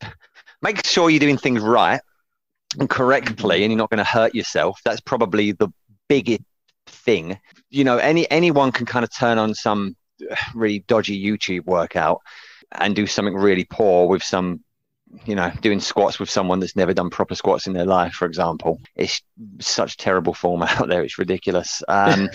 make 0.63 0.87
sure 0.87 1.11
you're 1.11 1.21
doing 1.21 1.37
things 1.37 1.61
right 1.61 2.01
and 2.79 2.89
correctly, 2.89 3.65
and 3.65 3.71
you're 3.73 3.79
not 3.79 3.91
going 3.91 3.99
to 3.99 4.05
hurt 4.05 4.35
yourself. 4.35 4.81
That's 4.83 5.01
probably 5.03 5.53
the 5.53 5.69
biggest 6.09 6.41
thing. 6.87 7.39
You 7.69 7.85
know, 7.85 7.99
any 7.99 8.31
anyone 8.31 8.73
can 8.73 8.87
kind 8.87 9.05
of 9.05 9.15
turn 9.15 9.37
on 9.37 9.55
some 9.55 9.95
really 10.55 10.81
dodgy 10.81 11.23
YouTube 11.23 11.65
workout 11.67 12.21
and 12.73 12.97
do 12.97 13.07
something 13.07 13.35
really 13.35 13.65
poor 13.65 14.09
with 14.09 14.23
some. 14.23 14.61
You 15.25 15.37
know, 15.37 15.53
doing 15.61 15.79
squats 15.79 16.19
with 16.19 16.29
someone 16.29 16.59
that's 16.59 16.75
never 16.75 16.93
done 16.93 17.11
proper 17.11 17.37
squats 17.37 17.69
in 17.69 17.75
their 17.75 17.87
life, 17.87 18.13
for 18.15 18.27
example, 18.27 18.81
it's 18.97 19.23
such 19.61 19.97
terrible 19.97 20.35
form 20.35 20.63
out 20.65 20.89
there. 20.89 21.05
It's 21.05 21.17
ridiculous. 21.17 21.81
Um, 21.87 22.29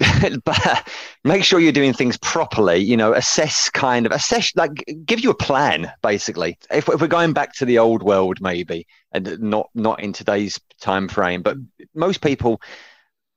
but 0.44 0.88
make 1.24 1.44
sure 1.44 1.60
you're 1.60 1.72
doing 1.72 1.92
things 1.92 2.16
properly 2.18 2.78
you 2.78 2.96
know 2.96 3.12
assess 3.12 3.68
kind 3.70 4.06
of 4.06 4.12
assess 4.12 4.50
like 4.56 4.84
give 5.04 5.20
you 5.20 5.30
a 5.30 5.34
plan 5.34 5.92
basically 6.02 6.58
if, 6.70 6.88
if 6.88 7.00
we're 7.00 7.06
going 7.06 7.32
back 7.32 7.52
to 7.52 7.64
the 7.64 7.78
old 7.78 8.02
world 8.02 8.38
maybe 8.40 8.86
and 9.12 9.38
not 9.40 9.68
not 9.74 10.00
in 10.00 10.12
today's 10.12 10.58
time 10.80 11.08
frame 11.08 11.42
but 11.42 11.56
most 11.94 12.22
people 12.22 12.60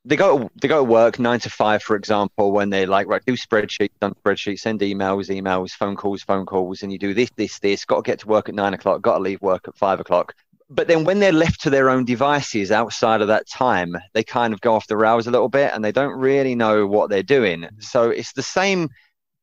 they 0.05 0.15
go 0.15 0.49
they 0.61 0.67
go 0.67 0.77
to 0.77 0.83
work 0.83 1.17
nine 1.17 1.39
to 1.39 1.49
five 1.49 1.81
for 1.81 1.95
example 1.95 2.51
when 2.51 2.69
they're 2.69 2.87
like 2.87 3.07
right 3.07 3.23
do 3.25 3.33
spreadsheets 3.33 3.91
done 4.01 4.13
spreadsheets 4.23 4.59
send 4.59 4.81
emails 4.81 5.29
emails 5.29 5.71
phone 5.71 5.95
calls 5.95 6.21
phone 6.21 6.45
calls 6.45 6.83
and 6.83 6.91
you 6.91 6.99
do 6.99 7.13
this 7.13 7.29
this 7.37 7.59
this 7.59 7.85
got 7.85 7.97
to 7.97 8.01
get 8.01 8.19
to 8.19 8.27
work 8.27 8.49
at 8.49 8.55
nine 8.55 8.73
o'clock 8.73 9.01
got 9.01 9.17
to 9.17 9.23
leave 9.23 9.41
work 9.41 9.67
at 9.67 9.75
five 9.75 9.99
o'clock 9.99 10.35
but 10.69 10.87
then 10.87 11.03
when 11.03 11.19
they're 11.19 11.31
left 11.31 11.61
to 11.61 11.69
their 11.69 11.89
own 11.89 12.03
devices 12.03 12.71
outside 12.71 13.21
of 13.21 13.27
that 13.27 13.47
time, 13.47 13.95
they 14.13 14.23
kind 14.23 14.53
of 14.53 14.61
go 14.61 14.73
off 14.73 14.87
the 14.87 14.97
rails 14.97 15.27
a 15.27 15.31
little 15.31 15.49
bit 15.49 15.71
and 15.73 15.85
they 15.85 15.91
don't 15.91 16.17
really 16.17 16.55
know 16.55 16.87
what 16.87 17.09
they're 17.09 17.21
doing. 17.21 17.61
Mm-hmm. 17.61 17.81
So 17.81 18.09
it's 18.09 18.33
the 18.33 18.41
same 18.41 18.89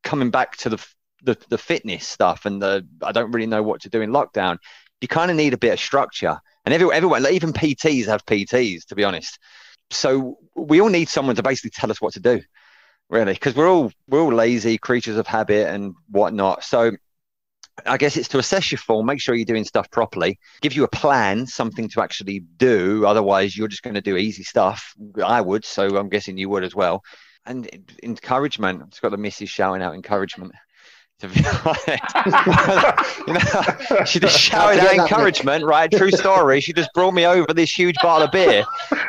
coming 0.03 0.29
back 0.29 0.57
to 0.57 0.69
the 0.69 0.85
the, 1.23 1.37
the 1.49 1.57
fitness 1.57 2.07
stuff 2.07 2.47
and 2.47 2.59
the 2.59 2.85
I 3.03 3.11
don't 3.11 3.31
really 3.31 3.45
know 3.45 3.61
what 3.61 3.81
to 3.81 3.89
do 3.89 4.01
in 4.01 4.09
lockdown. 4.09 4.57
You 5.01 5.07
kind 5.07 5.29
of 5.29 5.37
need 5.37 5.53
a 5.53 5.57
bit 5.57 5.73
of 5.73 5.79
structure, 5.79 6.37
and 6.65 6.73
everyone, 6.73 6.95
everyone, 6.95 7.23
like 7.23 7.33
even 7.33 7.53
PTs 7.53 8.05
have 8.05 8.25
PTs, 8.25 8.85
to 8.87 8.95
be 8.95 9.03
honest. 9.03 9.39
So 9.93 10.37
we 10.55 10.81
all 10.81 10.89
need 10.89 11.09
someone 11.09 11.35
to 11.35 11.43
basically 11.43 11.71
tell 11.71 11.91
us 11.91 12.01
what 12.01 12.13
to 12.13 12.19
do, 12.19 12.41
really, 13.09 13.33
because 13.33 13.55
we're 13.55 13.69
all 13.69 13.91
we're 14.07 14.21
all 14.21 14.33
lazy 14.33 14.77
creatures 14.77 15.17
of 15.17 15.27
habit 15.27 15.67
and 15.67 15.93
whatnot. 16.09 16.63
So 16.63 16.91
I 17.85 17.97
guess 17.97 18.17
it's 18.17 18.27
to 18.29 18.39
assess 18.39 18.71
your 18.71 18.79
form, 18.79 19.05
make 19.05 19.21
sure 19.21 19.35
you're 19.35 19.45
doing 19.45 19.63
stuff 19.63 19.89
properly, 19.91 20.39
give 20.61 20.73
you 20.73 20.83
a 20.83 20.89
plan, 20.89 21.47
something 21.47 21.89
to 21.89 22.01
actually 22.01 22.41
do. 22.57 23.05
Otherwise, 23.05 23.57
you're 23.57 23.67
just 23.67 23.83
going 23.83 23.95
to 23.95 24.01
do 24.01 24.17
easy 24.17 24.43
stuff. 24.43 24.93
I 25.23 25.41
would, 25.41 25.65
so 25.65 25.97
I'm 25.97 26.09
guessing 26.09 26.37
you 26.37 26.49
would 26.49 26.63
as 26.63 26.75
well. 26.75 27.03
And 27.45 27.67
encouragement. 28.03 28.83
It's 28.87 28.99
got 28.99 29.09
the 29.09 29.17
missus 29.17 29.49
shouting 29.49 29.81
out 29.81 29.95
encouragement. 29.95 30.53
To 31.21 31.27
be 31.27 31.43
honest, 31.65 31.87
you 33.27 33.33
know, 33.33 34.05
she 34.05 34.19
just 34.19 34.39
shouted 34.39 34.79
Forget 34.79 34.99
out 34.99 35.11
encouragement, 35.11 35.63
right? 35.65 35.91
True 35.91 36.11
story. 36.11 36.61
She 36.61 36.73
just 36.73 36.89
brought 36.93 37.13
me 37.13 37.25
over 37.27 37.53
this 37.53 37.71
huge 37.71 37.95
bottle 38.01 38.25
of 38.27 38.31
beer, 38.31 38.63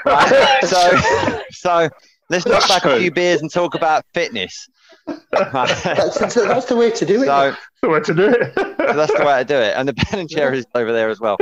right? 0.04 0.58
So, 0.66 1.40
so 1.50 1.88
let's 2.28 2.44
knock 2.46 2.68
back 2.68 2.84
a 2.84 2.98
few 2.98 3.10
beers 3.10 3.40
and 3.40 3.50
talk 3.50 3.74
about 3.74 4.04
fitness. 4.12 4.68
That's, 5.32 5.82
that's, 6.18 6.34
that's 6.34 6.66
the 6.66 6.76
way 6.76 6.90
to 6.90 7.04
do 7.06 7.22
it. 7.22 7.26
So, 7.26 7.56
the 7.82 7.88
way 7.88 8.00
to 8.00 8.14
do 8.14 8.28
it. 8.28 8.52
so 8.54 8.92
that's 8.94 9.12
the 9.12 9.24
way 9.24 9.38
to 9.38 9.44
do 9.44 9.56
it. 9.56 9.74
And 9.76 9.88
the 9.88 9.94
pen 9.94 10.20
and 10.20 10.30
chair 10.30 10.52
is 10.54 10.64
over 10.76 10.92
there 10.92 11.08
as 11.08 11.18
well. 11.18 11.38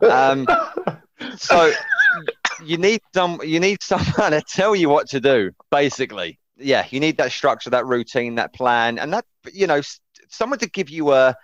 Um, 0.00 0.46
so 1.36 1.70
you 2.64 2.78
need 2.78 3.00
some 3.14 3.40
you 3.44 3.60
need 3.60 3.82
someone 3.82 4.30
to 4.30 4.42
tell 4.48 4.74
you 4.74 4.88
what 4.88 5.08
to 5.10 5.20
do, 5.20 5.50
basically. 5.70 6.38
Yeah, 6.56 6.86
you 6.88 7.00
need 7.00 7.16
that 7.18 7.32
structure, 7.32 7.68
that 7.70 7.84
routine, 7.84 8.36
that 8.36 8.54
plan, 8.54 8.98
and 8.98 9.12
that 9.12 9.26
you 9.52 9.66
know, 9.66 9.78
s- 9.78 10.00
someone 10.28 10.58
to 10.60 10.68
give 10.68 10.90
you 10.90 11.12
a 11.12 11.34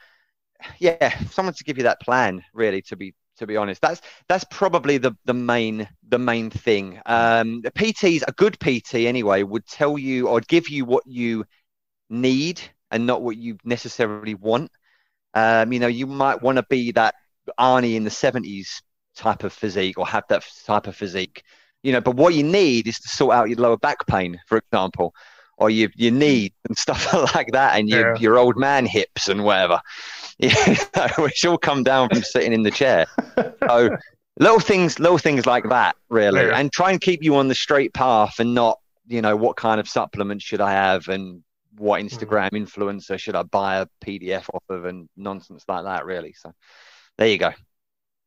yeah, 0.79 1.19
someone 1.31 1.55
to 1.55 1.65
give 1.65 1.79
you 1.79 1.85
that 1.85 2.01
plan, 2.01 2.45
really, 2.53 2.83
to 2.83 2.97
be 2.97 3.15
to 3.39 3.47
be 3.47 3.57
honest. 3.57 3.81
That's 3.81 4.01
that's 4.29 4.45
probably 4.51 4.99
the 4.99 5.13
the 5.25 5.35
main 5.35 5.89
the 6.09 6.19
main 6.19 6.51
thing. 6.51 7.01
Um 7.07 7.61
the 7.63 7.71
PTs, 7.71 8.23
a 8.27 8.33
good 8.33 8.59
PT 8.61 9.07
anyway, 9.07 9.43
would 9.43 9.67
tell 9.67 9.99
you 9.99 10.29
or 10.29 10.41
give 10.41 10.69
you 10.69 10.85
what 10.85 11.05
you 11.07 11.45
need 12.11 12.61
and 12.91 13.07
not 13.07 13.23
what 13.23 13.37
you 13.37 13.59
necessarily 13.65 14.35
want. 14.35 14.71
Um, 15.35 15.73
you 15.73 15.79
know, 15.79 15.87
you 15.87 16.07
might 16.07 16.43
want 16.43 16.57
to 16.57 16.65
be 16.69 16.93
that 16.93 17.15
Arnie 17.59 17.95
in 17.95 18.05
the 18.05 18.11
70s 18.11 18.83
type 19.17 19.45
of 19.45 19.53
physique 19.53 19.99
or 19.99 20.07
have 20.07 20.25
that 20.29 20.45
type 20.67 20.87
of 20.87 20.97
physique, 20.97 21.43
you 21.83 21.93
know, 21.93 22.01
but 22.01 22.17
what 22.17 22.35
you 22.35 22.43
need 22.43 22.87
is 22.89 22.99
to 23.01 23.09
sort 23.09 23.35
out 23.35 23.49
your 23.49 23.59
lower 23.59 23.77
back 23.77 24.07
pain, 24.07 24.41
for 24.47 24.59
example, 24.59 25.15
or 25.61 25.71
your, 25.71 25.91
your 25.95 26.11
knee 26.11 26.53
and 26.67 26.77
stuff 26.77 27.13
like 27.35 27.53
that, 27.53 27.79
and 27.79 27.89
your, 27.89 28.15
Yeah. 28.15 28.21
your 28.21 28.39
old 28.39 28.57
man 28.57 28.87
hips 28.87 29.29
and 29.29 29.45
whatever, 29.45 29.81
you 30.39 30.49
know, 30.97 31.07
which 31.19 31.45
all 31.45 31.59
come 31.59 31.83
down 31.85 32.09
from 32.09 32.23
sitting 32.23 32.53
in 32.53 32.63
the 32.63 32.71
chair. 32.71 33.07
So 33.69 33.97
little 34.39 34.59
things, 34.61 34.99
little 34.99 35.19
things 35.19 35.47
like 35.47 35.69
that, 35.69 35.97
really, 36.09 36.41
Yeah. 36.47 36.59
and 36.59 36.73
try 36.73 36.91
and 36.91 37.01
keep 37.01 37.23
you 37.23 37.37
on 37.37 37.49
the 37.49 37.55
straight 37.55 37.93
path 37.95 38.41
and 38.41 38.55
not, 38.55 38.81
you 39.07 39.21
know, 39.23 39.37
what 39.37 39.57
kind 39.57 39.79
of 39.79 39.89
supplements 39.89 40.45
should 40.45 40.61
I 40.61 40.73
have 40.73 41.09
and 41.09 41.45
what 41.77 42.03
Instagram 42.03 42.51
influencer 42.53 43.19
should 43.19 43.37
I 43.37 43.43
buy 43.43 43.77
a 43.77 43.87
PDF 44.05 44.49
off 44.53 44.65
of 44.71 44.87
and 44.87 45.09
nonsense 45.17 45.65
like 45.69 45.85
that, 45.85 46.05
really. 46.05 46.33
So 46.33 46.53
there 47.19 47.29
you 47.29 47.39
go. 47.39 47.53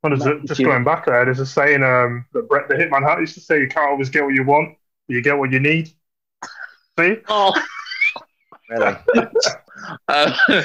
Well, 0.03 0.17
there's 0.17 0.25
a, 0.25 0.39
just 0.45 0.61
going 0.61 0.83
back 0.83 1.05
there, 1.05 1.23
there's 1.25 1.39
a 1.39 1.45
saying 1.45 1.81
um, 1.81 2.25
that 2.33 2.47
Bret 2.49 2.67
the 2.67 2.75
Hitman 2.75 3.03
Hart 3.03 3.21
used 3.21 3.35
to 3.35 3.39
say: 3.39 3.59
"You 3.61 3.69
can't 3.69 3.89
always 3.89 4.09
get 4.09 4.23
what 4.25 4.33
you 4.33 4.43
want, 4.43 4.75
but 5.07 5.13
you 5.15 5.21
get 5.21 5.37
what 5.37 5.51
you 5.51 5.59
need." 5.61 5.93
See, 6.99 7.15
Oh, 7.27 7.53
Really. 8.69 8.95
uh, 10.07 10.33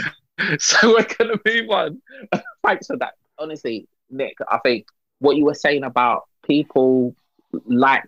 so 0.59 0.95
we're 0.95 1.07
gonna 1.18 1.35
move 1.45 1.70
on. 1.70 2.03
Thanks 2.66 2.87
for 2.87 2.97
that. 2.99 3.14
Honestly, 3.39 3.89
Nick, 4.11 4.35
I 4.51 4.59
think 4.59 4.87
what 5.20 5.37
you 5.37 5.45
were 5.45 5.55
saying 5.55 5.85
about 5.85 6.22
people 6.47 7.14
like 7.66 8.05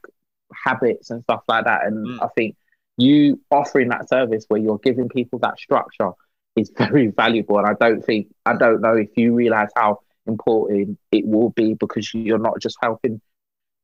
habits 0.64 1.10
and 1.10 1.22
stuff 1.24 1.42
like 1.48 1.64
that, 1.64 1.84
and 1.86 2.06
Mm. 2.06 2.22
I 2.22 2.28
think 2.36 2.56
you 2.96 3.40
offering 3.50 3.88
that 3.88 4.08
service 4.08 4.44
where 4.48 4.60
you're 4.60 4.78
giving 4.78 5.08
people 5.08 5.38
that 5.40 5.58
structure 5.58 6.10
is 6.56 6.70
very 6.78 7.08
valuable. 7.08 7.58
And 7.58 7.66
I 7.66 7.74
don't 7.74 8.04
think 8.04 8.28
I 8.46 8.54
don't 8.56 8.80
know 8.80 8.94
if 8.96 9.08
you 9.16 9.34
realize 9.34 9.70
how 9.76 10.00
important 10.26 10.98
it 11.10 11.26
will 11.26 11.50
be 11.50 11.74
because 11.74 12.12
you're 12.14 12.38
not 12.38 12.60
just 12.60 12.76
helping 12.82 13.20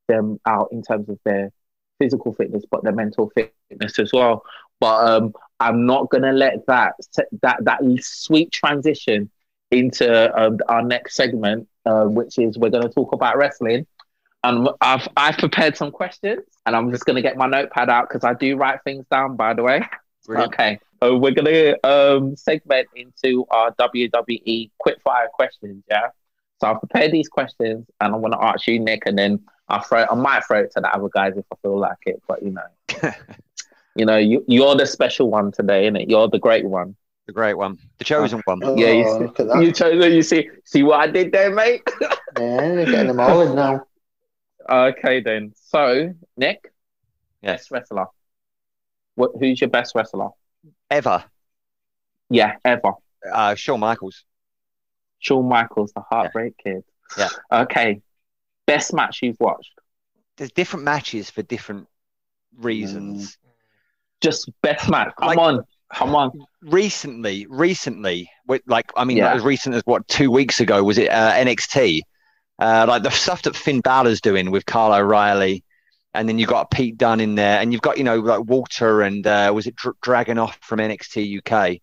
them 0.07 0.39
out 0.45 0.69
in 0.71 0.83
terms 0.83 1.09
of 1.09 1.19
their 1.25 1.51
physical 1.99 2.33
fitness, 2.33 2.63
but 2.69 2.83
their 2.83 2.93
mental 2.93 3.31
fitness 3.35 3.99
as 3.99 4.11
well. 4.13 4.43
But 4.79 5.07
um, 5.09 5.33
I'm 5.59 5.85
not 5.85 6.09
gonna 6.09 6.33
let 6.33 6.65
that 6.67 6.95
that 7.41 7.57
that 7.63 7.81
sweet 8.01 8.51
transition 8.51 9.29
into 9.71 10.39
um, 10.39 10.59
our 10.67 10.81
next 10.81 11.15
segment, 11.15 11.67
uh, 11.85 12.05
which 12.05 12.37
is 12.37 12.57
we're 12.57 12.69
gonna 12.69 12.89
talk 12.89 13.11
about 13.13 13.37
wrestling. 13.37 13.87
And 14.43 14.69
I've 14.81 15.07
I've 15.17 15.37
prepared 15.37 15.75
some 15.75 15.91
questions, 15.91 16.43
and 16.65 16.75
I'm 16.75 16.91
just 16.91 17.05
gonna 17.05 17.21
get 17.23 17.37
my 17.37 17.47
notepad 17.47 17.89
out 17.89 18.07
because 18.07 18.23
I 18.23 18.33
do 18.33 18.55
write 18.55 18.79
things 18.83 19.05
down. 19.09 19.35
By 19.35 19.53
the 19.53 19.63
way, 19.63 19.81
Brilliant. 20.25 20.53
okay. 20.53 20.79
So 21.01 21.17
we're 21.17 21.31
gonna 21.31 21.75
um, 21.83 22.35
segment 22.35 22.87
into 22.95 23.45
our 23.49 23.73
WWE 23.75 24.69
quickfire 24.83 25.29
questions. 25.33 25.83
Yeah. 25.89 26.09
So 26.59 26.67
I've 26.67 26.79
prepared 26.79 27.11
these 27.11 27.27
questions, 27.29 27.85
and 28.01 28.15
I'm 28.15 28.21
gonna 28.21 28.39
ask 28.41 28.65
you, 28.67 28.79
Nick, 28.79 29.03
and 29.05 29.17
then 29.17 29.39
I'll 29.69 29.81
throw. 29.81 30.05
I 30.09 30.15
might 30.15 30.43
throw 30.45 30.59
it 30.61 30.71
to 30.71 30.81
the 30.81 30.89
other 30.93 31.09
guys 31.09 31.33
if 31.37 31.45
I 31.51 31.55
feel 31.61 31.77
like 31.79 31.97
it. 32.05 32.21
But 32.27 32.41
you 32.43 32.51
know, 32.51 33.11
you 33.95 34.05
know, 34.05 34.17
you 34.17 34.43
you're 34.47 34.75
the 34.75 34.85
special 34.87 35.29
one 35.29 35.51
today, 35.51 35.87
innit? 35.89 36.09
You're 36.09 36.27
the 36.29 36.39
great 36.39 36.65
one. 36.65 36.95
The 37.27 37.33
great 37.33 37.55
one, 37.55 37.77
the 37.97 38.05
chosen 38.05 38.41
one. 38.45 38.61
Oh, 38.63 38.77
Yeah, 38.77 38.91
you 38.91 39.03
see- 39.03 39.19
look 39.19 39.39
at 39.41 39.47
that. 39.47 39.61
You 39.61 39.71
chose 39.73 40.03
it. 40.05 40.13
You 40.13 40.21
see, 40.21 40.49
see 40.63 40.81
what 40.83 41.01
I 41.01 41.07
did 41.07 41.31
there, 41.31 41.53
mate. 41.53 41.81
Yeah, 42.39 42.57
they're 42.75 42.85
getting 42.85 43.07
them 43.07 43.19
all 43.19 43.41
in 43.41 43.55
now. 43.55 43.85
okay, 44.69 45.21
then. 45.21 45.53
So, 45.55 46.13
Nick, 46.37 46.71
Yes. 47.41 47.61
best 47.61 47.71
wrestler. 47.71 48.05
What? 49.15 49.31
Who's 49.39 49.59
your 49.59 49.71
best 49.71 49.95
wrestler? 49.95 50.29
Ever, 50.91 51.23
Yeah, 52.29 52.57
ever. 52.63 52.91
uh, 53.33 53.55
Shawn 53.55 53.79
Michaels. 53.79 54.23
Shawn 55.19 55.47
Michaels, 55.47 55.91
the 55.93 56.01
Heartbreak 56.01 56.53
Kid. 56.63 56.83
Yeah. 57.17 57.29
Okay. 57.51 58.01
Best 58.65 58.93
match 58.93 59.19
you've 59.21 59.39
watched? 59.39 59.71
There's 60.37 60.51
different 60.51 60.83
matches 60.85 61.29
for 61.29 61.41
different 61.41 61.87
reasons. 62.57 63.37
Just 64.21 64.49
best 64.61 64.89
match. 64.89 65.13
Come 65.17 65.27
Like- 65.29 65.37
on. 65.37 65.61
Come 65.93 66.15
on. 66.15 66.31
Recently, 66.61 67.45
recently, 67.49 68.29
with 68.45 68.61
like 68.67 68.91
I 68.97 69.05
mean, 69.05 69.17
Yeah. 69.17 69.33
as 69.33 69.41
recent 69.43 69.73
as 69.75 69.83
what 69.85 70.05
two 70.09 70.29
weeks 70.29 70.59
ago 70.59 70.83
was 70.83 70.97
it 70.97 71.09
uh, 71.09 71.31
NXT? 71.33 72.01
Uh, 72.59 72.85
like 72.87 73.03
the 73.03 73.09
stuff 73.09 73.43
that 73.43 73.55
Finn 73.55 73.79
Balor's 73.79 74.19
doing 74.19 74.51
with 74.51 74.65
Kyle 74.65 74.93
O'Reilly, 74.93 75.63
and 76.13 76.27
then 76.27 76.39
you've 76.39 76.49
got 76.49 76.71
Pete 76.71 76.97
Dunne 76.97 77.21
in 77.21 77.35
there, 77.35 77.61
and 77.61 77.71
you've 77.71 77.81
got 77.83 77.97
you 77.97 78.03
know 78.03 78.19
like 78.19 78.43
Walter 78.43 79.01
and 79.01 79.25
uh, 79.25 79.51
was 79.55 79.65
it 79.67 79.75
Dr- 79.77 79.95
Dragunov 80.03 80.55
from 80.61 80.79
NXT 80.79 81.37
UK? 81.39 81.79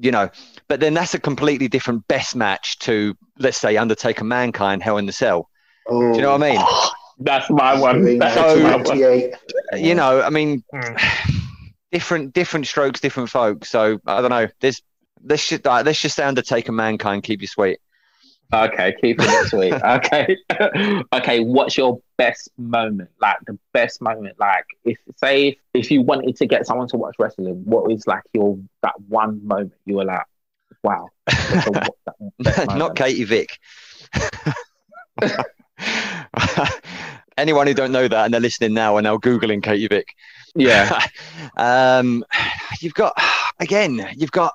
You 0.00 0.12
know, 0.12 0.30
but 0.68 0.80
then 0.80 0.94
that's 0.94 1.14
a 1.14 1.18
completely 1.18 1.66
different 1.68 2.06
best 2.08 2.36
match 2.36 2.78
to 2.80 3.16
let's 3.38 3.58
say 3.58 3.76
Undertaker 3.76 4.24
Mankind 4.24 4.82
Hell 4.82 4.98
in 4.98 5.06
the 5.06 5.12
Cell. 5.12 5.48
Oh, 5.88 6.12
Do 6.12 6.16
you 6.18 6.22
know 6.22 6.32
what 6.36 6.42
I 6.42 6.50
mean? 6.52 6.66
That's 7.20 7.50
my 7.50 7.78
one. 7.80 8.18
That's 8.18 8.34
So- 8.34 8.60
my 8.62 8.76
one. 8.76 9.32
You 9.82 9.94
know, 9.94 10.22
I 10.22 10.30
mean, 10.30 10.62
Mm. 10.72 11.00
different 11.90 12.32
different 12.32 12.66
strokes, 12.66 13.00
different 13.00 13.30
folks. 13.30 13.70
So 13.70 13.98
I 14.06 14.20
don't 14.20 14.30
know. 14.30 14.48
There's 14.60 14.82
let's 15.24 15.48
just 15.48 15.64
let's 15.64 16.00
just 16.00 16.16
say 16.16 16.24
Undertaker 16.24 16.72
Mankind 16.72 17.22
keep 17.24 17.40
you 17.40 17.48
sweet. 17.48 17.78
Okay, 18.52 18.94
keep 19.00 19.18
it 19.20 19.48
sweet. 19.48 19.72
Okay. 19.84 20.36
okay, 21.12 21.40
what's 21.40 21.76
your 21.76 22.00
best 22.16 22.48
moment? 22.56 23.10
Like 23.20 23.36
the 23.46 23.58
best 23.72 24.00
moment. 24.00 24.38
Like 24.38 24.64
if 24.84 24.98
say 25.16 25.48
if, 25.48 25.56
if 25.74 25.90
you 25.90 26.02
wanted 26.02 26.36
to 26.36 26.46
get 26.46 26.66
someone 26.66 26.88
to 26.88 26.96
watch 26.96 27.16
wrestling, 27.18 27.62
what 27.64 27.92
is 27.92 28.06
like 28.06 28.22
your 28.32 28.58
that 28.82 28.94
one 29.08 29.46
moment 29.46 29.74
you 29.84 29.96
were 29.96 30.04
like, 30.04 30.24
wow. 30.82 31.08
a- 31.26 31.90
Not. 32.76 32.96
Katie 32.96 33.24
Vick. 33.24 33.58
Anyone 37.36 37.66
who 37.68 37.74
don't 37.74 37.92
know 37.92 38.08
that 38.08 38.24
and 38.24 38.34
they're 38.34 38.40
listening 38.40 38.74
now 38.74 38.96
are 38.96 39.02
now 39.02 39.16
googling 39.18 39.62
Katie 39.62 39.86
Vick. 39.88 40.08
Yeah. 40.54 41.06
um, 41.56 42.24
you've 42.80 42.94
got 42.94 43.12
again. 43.60 44.08
You've 44.16 44.32
got. 44.32 44.54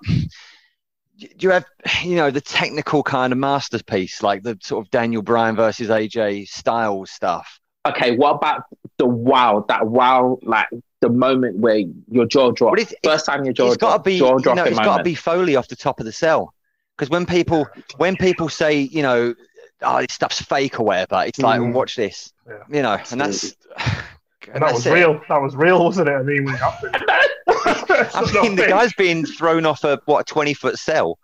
Do 1.17 1.27
you 1.39 1.49
have, 1.51 1.65
you 2.03 2.15
know, 2.15 2.31
the 2.31 2.41
technical 2.41 3.03
kind 3.03 3.31
of 3.31 3.39
masterpiece, 3.39 4.23
like 4.23 4.43
the 4.43 4.57
sort 4.61 4.85
of 4.85 4.91
Daniel 4.91 5.21
Bryan 5.21 5.55
versus 5.55 5.89
AJ 5.89 6.47
Styles 6.47 7.11
stuff. 7.11 7.59
Okay, 7.85 8.15
what 8.15 8.35
about 8.35 8.63
the 8.97 9.05
wow? 9.05 9.65
That 9.67 9.85
wow, 9.87 10.39
like 10.41 10.67
the 11.01 11.09
moment 11.09 11.57
where 11.57 11.83
your 12.09 12.25
jaw 12.25 12.51
drops. 12.51 12.81
It's, 12.81 12.95
First 13.03 13.25
time 13.25 13.43
your 13.43 13.53
jaw 13.53 13.67
it's 13.67 13.77
got 13.77 13.97
to 13.97 14.03
be, 14.03 14.17
jaw 14.17 14.29
you 14.29 14.31
know, 14.35 14.39
dropping 14.41 14.71
it's 14.71 14.79
got 14.79 14.97
to 14.97 15.03
be 15.03 15.15
Foley 15.15 15.55
off 15.55 15.67
the 15.67 15.75
top 15.75 15.99
of 15.99 16.05
the 16.05 16.11
cell. 16.13 16.53
Because 16.97 17.09
when 17.09 17.25
people, 17.25 17.67
when 17.97 18.15
people 18.15 18.49
say, 18.49 18.79
you 18.79 19.01
know, 19.01 19.35
oh, 19.81 19.99
this 20.01 20.13
stuff's 20.13 20.41
fake 20.41 20.79
or 20.79 20.85
whatever, 20.85 21.23
it's 21.27 21.39
like, 21.39 21.59
Mhm. 21.59 21.73
watch 21.73 21.95
this, 21.95 22.31
Yeah. 22.47 22.53
you 22.69 22.81
know, 22.81 22.97
and 23.11 23.19
that's, 23.19 23.53
And 24.51 24.63
that 24.63 24.73
was 24.73 24.85
it. 24.85 24.93
real. 24.93 25.21
That 25.29 25.41
was 25.41 25.55
real, 25.55 25.83
wasn't 25.83 26.09
it? 26.09 26.13
I 26.13 26.23
mean, 26.23 26.45
when 26.45 26.55
it 26.55 26.57
happened. 26.57 26.95
I 27.47 28.41
mean, 28.41 28.55
the 28.55 28.67
guy's 28.67 28.93
being 28.93 29.25
thrown 29.25 29.65
off 29.65 29.83
a 29.83 30.01
what 30.05 30.21
a 30.21 30.23
twenty 30.23 30.53
foot 30.53 30.77
cell. 30.77 31.19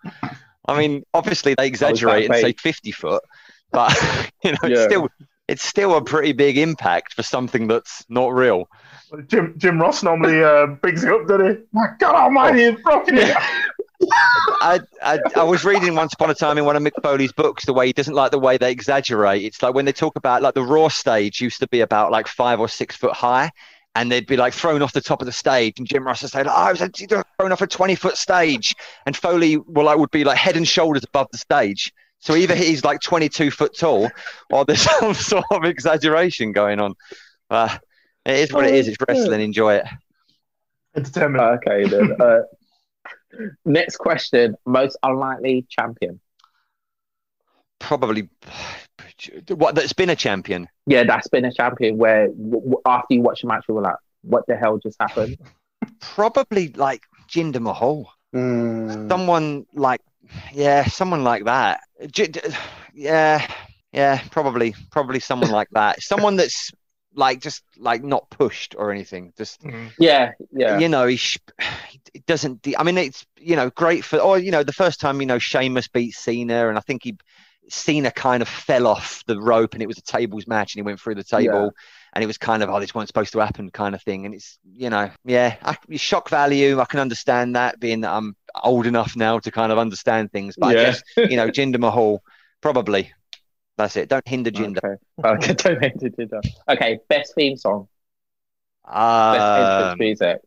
I 0.68 0.78
mean, 0.78 1.04
obviously 1.14 1.56
they 1.56 1.68
exaggerate 1.68 2.26
and 2.26 2.36
say 2.36 2.54
fifty 2.54 2.92
foot, 2.92 3.24
but 3.72 3.96
you 4.44 4.52
know, 4.52 4.58
it's 4.64 4.84
still 4.84 5.10
it's 5.48 5.64
still 5.64 5.96
a 5.96 6.04
pretty 6.04 6.32
big 6.32 6.58
impact 6.58 7.14
for 7.14 7.24
something 7.24 7.68
that's 7.68 8.06
not 8.10 8.34
real. 8.34 8.70
Jim 9.28 9.56
Jim 9.58 9.82
Ross 9.82 10.04
normally 10.04 10.44
uh, 10.44 10.68
bigs 10.68 11.04
it 11.04 11.12
up, 11.12 11.28
doesn't 11.28 11.50
he? 11.50 11.64
My 11.72 11.88
God 12.00 12.16
Almighty, 12.16 12.64
it's 12.64 12.82
broken 12.82 13.18
it. 13.18 13.36
I, 14.02 14.80
I 15.02 15.20
I 15.36 15.44
was 15.44 15.66
reading 15.66 15.96
once 15.96 16.14
upon 16.14 16.30
a 16.30 16.36
time 16.36 16.58
in 16.58 16.66
one 16.66 16.76
of 16.76 16.84
Mick 16.84 17.02
Foley's 17.04 17.34
books 17.34 17.66
the 17.66 17.74
way 17.74 17.88
he 17.88 17.94
doesn't 17.94 18.14
like 18.14 18.32
the 18.32 18.40
way 18.40 18.58
they 18.58 18.72
exaggerate. 18.72 19.44
It's 19.44 19.62
like 19.62 19.74
when 19.74 19.86
they 19.86 19.92
talk 19.92 20.16
about 20.16 20.42
like 20.42 20.54
the 20.54 20.64
Raw 20.64 20.88
stage 20.88 21.42
used 21.42 21.60
to 21.60 21.68
be 21.68 21.82
about 21.82 22.12
like 22.12 22.28
five 22.28 22.60
or 22.60 22.70
six 22.70 22.96
foot 22.96 23.14
high. 23.14 23.52
And 23.96 24.12
they'd 24.12 24.28
be 24.28 24.38
like 24.38 24.54
thrown 24.54 24.84
off 24.84 24.94
the 24.94 25.02
top 25.02 25.20
of 25.20 25.26
the 25.26 25.32
stage, 25.32 25.74
and 25.80 25.88
Jim 25.88 26.06
Ross 26.06 26.22
would 26.22 26.32
say, 26.32 26.44
like, 26.44 26.56
"Oh, 26.56 26.62
I 26.62 26.72
was 26.72 26.80
thrown 26.80 27.52
off 27.52 27.62
a 27.62 27.68
twenty-foot 27.68 28.18
stage," 28.18 28.76
and 29.08 29.18
Foley 29.18 29.58
well, 29.58 29.86
like 29.86 29.98
would 29.98 30.12
be 30.12 30.24
like 30.24 30.38
head 30.38 30.56
and 30.56 30.66
shoulders 30.66 31.04
above 31.04 31.28
the 31.32 31.40
stage. 31.40 31.92
So 32.20 32.36
either 32.36 32.54
he's 32.54 32.86
like 32.86 33.02
twenty-two 33.02 33.50
foot 33.50 33.76
tall, 33.76 34.10
or 34.52 34.64
there's 34.64 34.82
some 35.00 35.16
sort 35.16 35.44
of 35.50 35.66
exaggeration 35.66 36.52
going 36.52 36.80
on. 36.80 36.94
Uh, 37.50 37.80
it 38.26 38.36
is 38.36 38.54
what 38.54 38.66
it 38.66 38.76
is. 38.76 38.88
It's 38.88 38.98
wrestling. 39.06 39.42
Enjoy 39.42 39.74
it. 39.74 39.86
Entertainment. 40.96 41.44
Okay, 41.66 41.86
then. 41.86 42.16
Uh, 42.22 42.42
next 43.66 43.98
question: 43.98 44.56
most 44.66 44.98
unlikely 45.04 45.66
champion. 45.70 46.20
Probably 47.80 48.28
what 49.50 49.76
that's 49.76 49.94
been 49.94 50.10
a 50.10 50.16
champion. 50.16 50.68
Yeah, 50.86 51.04
that's 51.04 51.28
been 51.28 51.46
a 51.46 51.54
champion 51.54 51.98
where 51.98 52.28
w- 52.28 52.52
w- 52.52 52.82
after 52.86 53.14
you 53.14 53.22
watch 53.22 53.42
the 53.42 53.48
match, 53.48 53.66
you 53.70 53.76
were 53.76 53.82
like, 53.82 53.96
"What 54.22 54.46
the 54.48 54.56
hell 54.56 54.78
just 54.78 54.98
happened?" 55.00 55.38
Probably 56.02 56.70
like 56.70 57.04
Jinder 57.30 57.62
Mahal. 57.62 58.12
Mm. 58.36 59.10
someone 59.10 59.66
like 59.74 60.02
yeah 60.54 60.86
someone 60.86 61.24
like 61.24 61.46
that 61.46 61.80
J- 62.12 62.28
d- 62.28 62.42
yeah 62.94 63.44
yeah 63.92 64.22
probably 64.30 64.76
probably 64.92 65.20
someone 65.20 65.50
like 65.50 65.68
that 65.72 66.00
someone 66.04 66.36
that's 66.36 66.72
like 67.16 67.42
just 67.42 67.64
like 67.76 68.04
not 68.04 68.30
pushed 68.30 68.76
or 68.78 68.92
anything 68.92 69.34
just 69.36 69.64
Mm. 69.64 69.90
Yeah, 69.98 70.34
yeah, 70.52 70.78
you 70.78 70.90
know 70.90 71.08
he, 71.08 71.16
sh- 71.16 71.40
he 71.90 71.99
doesn't 72.26 72.62
de- 72.62 72.78
i 72.78 72.84
mean 72.84 72.98
it's 72.98 73.26
you 73.40 73.56
know 73.56 73.70
great 73.72 74.04
for 74.04 74.18
or 74.20 74.38
you 74.38 74.52
know 74.52 74.64
the 74.64 74.74
first 74.74 75.00
time 75.00 75.20
you 75.22 75.28
know 75.28 75.40
Sheamus 75.40 75.88
beat 75.88 76.14
Cena 76.14 76.70
and 76.70 76.78
i 76.78 76.82
think 76.82 77.04
he 77.04 77.18
Cena 77.70 78.10
kind 78.12 78.42
of 78.42 78.48
fell 78.48 78.88
off 78.88 79.24
the 79.28 79.40
rope 79.40 79.74
and 79.74 79.84
it 79.84 79.88
was 79.88 79.98
a 79.98 80.02
tables 80.02 80.48
match 80.48 80.74
and 80.74 80.80
he 80.80 80.84
went 80.84 81.00
through 81.00 81.16
the 81.16 81.24
table 81.24 81.72
and 82.14 82.24
it 82.24 82.28
was 82.28 82.38
kind 82.38 82.64
of 82.64 82.70
oh 82.70 82.80
this 82.80 82.96
wasn't 82.96 83.08
supposed 83.10 83.34
to 83.34 83.40
happen 83.40 83.70
kind 83.70 83.94
of 83.94 84.02
thing 84.02 84.26
and 84.26 84.34
it's 84.34 84.58
you 84.74 84.90
know 84.90 85.10
yeah 85.26 85.56
I, 85.62 85.78
shock 85.98 86.30
value 86.30 86.80
i 86.80 86.86
can 86.86 87.00
understand 87.00 87.56
that 87.56 87.80
being 87.80 88.02
that 88.02 88.12
i'm 88.12 88.36
old 88.64 88.88
enough 88.88 89.16
now 89.16 89.38
to 89.40 89.52
kind 89.52 89.72
of 89.72 89.78
understand 89.78 90.32
things 90.32 90.56
but 90.60 90.76
Yeah. 90.76 90.82
i 90.82 90.86
guess 90.86 91.04
you 91.18 91.38
know 91.38 91.50
jinder 91.50 91.80
mahal 91.80 92.24
probably 92.62 93.14
that's 93.78 93.96
it 93.96 94.10
don't 94.10 94.28
hinder 94.28 94.52
jinder 94.52 94.80
Okay, 94.80 94.96
okay, 95.24 95.54
don't 95.58 95.84
it, 95.84 96.18
did 96.18 96.34
I? 96.34 96.74
Okay, 96.74 97.00
best 97.08 97.36
theme 97.36 97.56
song, 97.56 97.88
best 98.86 98.98
um, 98.98 99.72
entrance 99.72 100.00
music. 100.00 100.42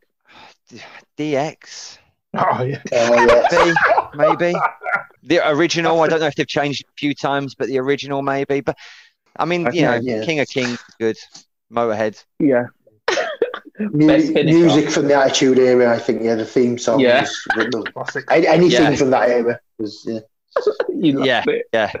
Dx 1.17 1.97
Oh 2.35 2.63
yeah. 2.63 2.81
Oh, 2.91 3.73
maybe, 4.15 4.49
maybe 4.51 4.59
the 5.21 5.47
original 5.49 6.01
i 6.01 6.07
don't 6.07 6.19
know 6.19 6.27
if 6.27 6.35
they've 6.35 6.47
changed 6.47 6.83
a 6.83 6.91
few 6.97 7.13
times 7.13 7.53
but 7.55 7.67
the 7.67 7.77
original 7.79 8.21
maybe 8.21 8.61
but 8.61 8.75
i 9.37 9.45
mean 9.45 9.67
you 9.71 9.83
know 9.83 9.99
yeah. 10.01 10.25
king 10.25 10.39
of 10.39 10.47
kings 10.47 10.71
is 10.73 10.95
good 10.99 11.17
motorhead 11.71 12.23
Yeah, 12.39 12.65
Mu- 13.79 14.33
music 14.43 14.89
from 14.89 15.07
the 15.07 15.15
Attitude 15.15 15.57
Era, 15.57 15.95
I 15.95 15.99
think. 15.99 16.21
Yeah, 16.21 16.35
the 16.35 16.45
theme 16.45 16.77
song. 16.77 16.99
Yeah. 16.99 17.21
Was, 17.55 17.75
well, 17.95 18.07
anything 18.29 18.69
Yeah. 18.69 18.95
from 18.95 19.09
that 19.09 19.29
era 19.29 19.59
was. 19.79 20.03
Yeah. 20.05 20.19
you 20.93 21.13
loved 21.13 21.25
Yeah. 21.27 21.43
it. 21.47 21.65
yeah 21.73 21.91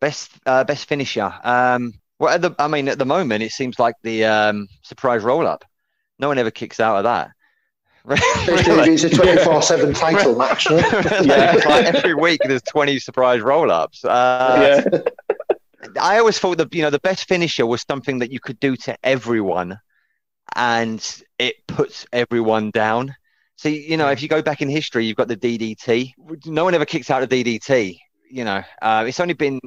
Best 0.00 0.30
uh, 0.46 0.64
best 0.64 0.88
finisher. 0.88 1.32
Um, 1.44 1.92
well, 2.18 2.34
at 2.34 2.40
the, 2.40 2.54
I 2.58 2.68
mean, 2.68 2.88
at 2.88 2.98
the 2.98 3.04
moment, 3.04 3.42
it 3.42 3.52
seems 3.52 3.78
like 3.78 3.96
the 4.02 4.24
um, 4.24 4.66
surprise 4.82 5.22
roll 5.22 5.46
up. 5.46 5.64
No 6.20 6.28
one 6.28 6.38
ever 6.38 6.50
kicks 6.50 6.78
out 6.80 6.98
of 6.98 7.04
that. 7.04 7.30
Really? 8.46 8.94
It's 8.94 9.04
a 9.04 9.10
24 9.10 9.62
7 9.62 9.94
title 9.94 10.34
match. 10.34 10.70
yeah, 10.70 11.54
it's 11.54 11.66
like 11.66 11.84
every 11.84 12.14
week 12.14 12.40
there's 12.44 12.62
20 12.62 12.98
surprise 12.98 13.42
roll 13.42 13.70
ups. 13.70 14.04
Uh, 14.04 14.82
yeah. 14.90 15.00
I 16.00 16.18
always 16.18 16.38
thought 16.38 16.58
that 16.58 16.74
you 16.74 16.82
know 16.82 16.88
the 16.90 16.98
best 17.00 17.28
finisher 17.28 17.66
was 17.66 17.84
something 17.88 18.20
that 18.20 18.30
you 18.30 18.40
could 18.40 18.58
do 18.58 18.74
to 18.76 18.96
everyone, 19.04 19.78
and 20.56 21.22
it 21.38 21.56
puts 21.66 22.06
everyone 22.12 22.70
down. 22.70 23.14
So 23.56 23.68
you 23.68 23.98
know, 23.98 24.08
if 24.08 24.22
you 24.22 24.28
go 24.28 24.40
back 24.40 24.62
in 24.62 24.70
history, 24.70 25.04
you've 25.04 25.18
got 25.18 25.28
the 25.28 25.36
DDT. 25.36 26.14
No 26.46 26.64
one 26.64 26.74
ever 26.74 26.86
kicks 26.86 27.10
out 27.10 27.22
a 27.22 27.26
DDT. 27.26 27.98
You 28.30 28.44
know, 28.44 28.62
uh, 28.80 29.04
it's 29.06 29.20
only 29.20 29.34
been. 29.34 29.60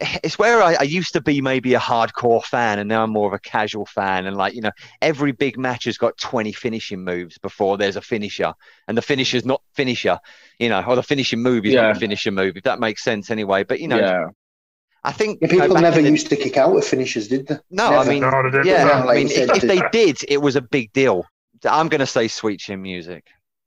It's 0.00 0.38
where 0.38 0.62
I, 0.62 0.74
I 0.74 0.82
used 0.82 1.12
to 1.14 1.20
be 1.20 1.40
maybe 1.40 1.74
a 1.74 1.78
hardcore 1.78 2.42
fan, 2.44 2.78
and 2.78 2.88
now 2.88 3.02
I'm 3.04 3.10
more 3.10 3.26
of 3.28 3.32
a 3.34 3.38
casual 3.38 3.86
fan. 3.86 4.26
And 4.26 4.36
like 4.36 4.54
you 4.54 4.60
know, 4.60 4.70
every 5.00 5.32
big 5.32 5.58
match 5.58 5.84
has 5.84 5.98
got 5.98 6.16
20 6.18 6.52
finishing 6.52 7.04
moves 7.04 7.38
before 7.38 7.76
there's 7.78 7.96
a 7.96 8.00
finisher, 8.00 8.52
and 8.88 8.96
the 8.96 9.02
finisher's 9.02 9.44
not 9.44 9.62
finisher. 9.74 10.18
You 10.58 10.68
know, 10.68 10.82
or 10.86 10.96
the 10.96 11.02
finishing 11.02 11.40
move 11.42 11.64
is 11.66 11.74
Yeah. 11.74 11.82
not 11.82 11.96
a 11.96 12.00
finisher 12.00 12.30
move. 12.30 12.56
If 12.56 12.64
that 12.64 12.80
makes 12.80 13.02
sense, 13.02 13.30
anyway. 13.30 13.64
But 13.64 13.80
you 13.80 13.88
know, 13.88 13.98
yeah. 13.98 14.26
I 15.04 15.10
think 15.12 15.40
Yeah, 15.42 15.48
you 15.50 15.58
know, 15.58 15.64
people 15.64 15.80
never 15.80 15.98
in 15.98 16.04
the- 16.04 16.10
used 16.12 16.28
to 16.28 16.36
kick 16.36 16.56
out 16.56 16.72
with 16.72 16.86
finishers, 16.86 17.26
did 17.28 17.48
they? 17.48 17.56
No, 17.70 17.90
Never. 17.90 17.96
I 17.96 18.08
mean, 18.08 18.20
No, 18.22 18.42
they 18.44 18.50
didn't. 18.50 18.66
yeah, 18.66 18.86
Yeah, 18.86 19.04
I 19.04 19.14
mean, 19.16 19.26
if, 19.26 19.50
if 19.56 19.62
they 19.62 19.82
did, 19.90 20.18
it 20.28 20.38
was 20.38 20.54
a 20.54 20.60
big 20.62 20.92
deal. 20.92 21.26
I'm 21.64 21.88
going 21.88 22.00
to 22.00 22.06
say 22.06 22.28
sweet 22.28 22.60
chin 22.60 22.80
music 22.82 23.26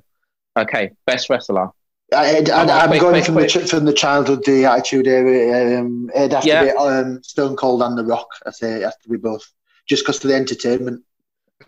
Okay, 0.57 0.91
best 1.05 1.29
wrestler. 1.29 1.69
I, 2.13 2.39
I, 2.39 2.43
Come 2.43 2.59
on, 2.59 2.69
I'm 2.69 2.87
quick, 2.89 3.01
going 3.01 3.13
quick, 3.13 3.25
from 3.25 3.35
quick. 3.35 3.51
the 3.53 3.59
from 3.67 3.85
the 3.85 3.93
childhood, 3.93 4.43
the 4.45 4.65
attitude 4.65 5.07
era. 5.07 5.79
Um, 5.79 6.09
it'd 6.13 6.33
have 6.33 6.45
Yeah. 6.45 6.61
to 6.63 6.71
be 6.71 6.77
um, 6.77 7.23
Stone 7.23 7.55
Cold 7.55 7.81
and 7.81 7.97
The 7.97 8.03
Rock. 8.03 8.27
I 8.45 8.51
say 8.51 8.73
it 8.73 8.83
has 8.83 8.97
to 9.03 9.09
be 9.09 9.15
both, 9.17 9.49
just 9.87 10.03
because 10.05 10.23
of 10.23 10.29
the 10.29 10.35
entertainment. 10.35 11.03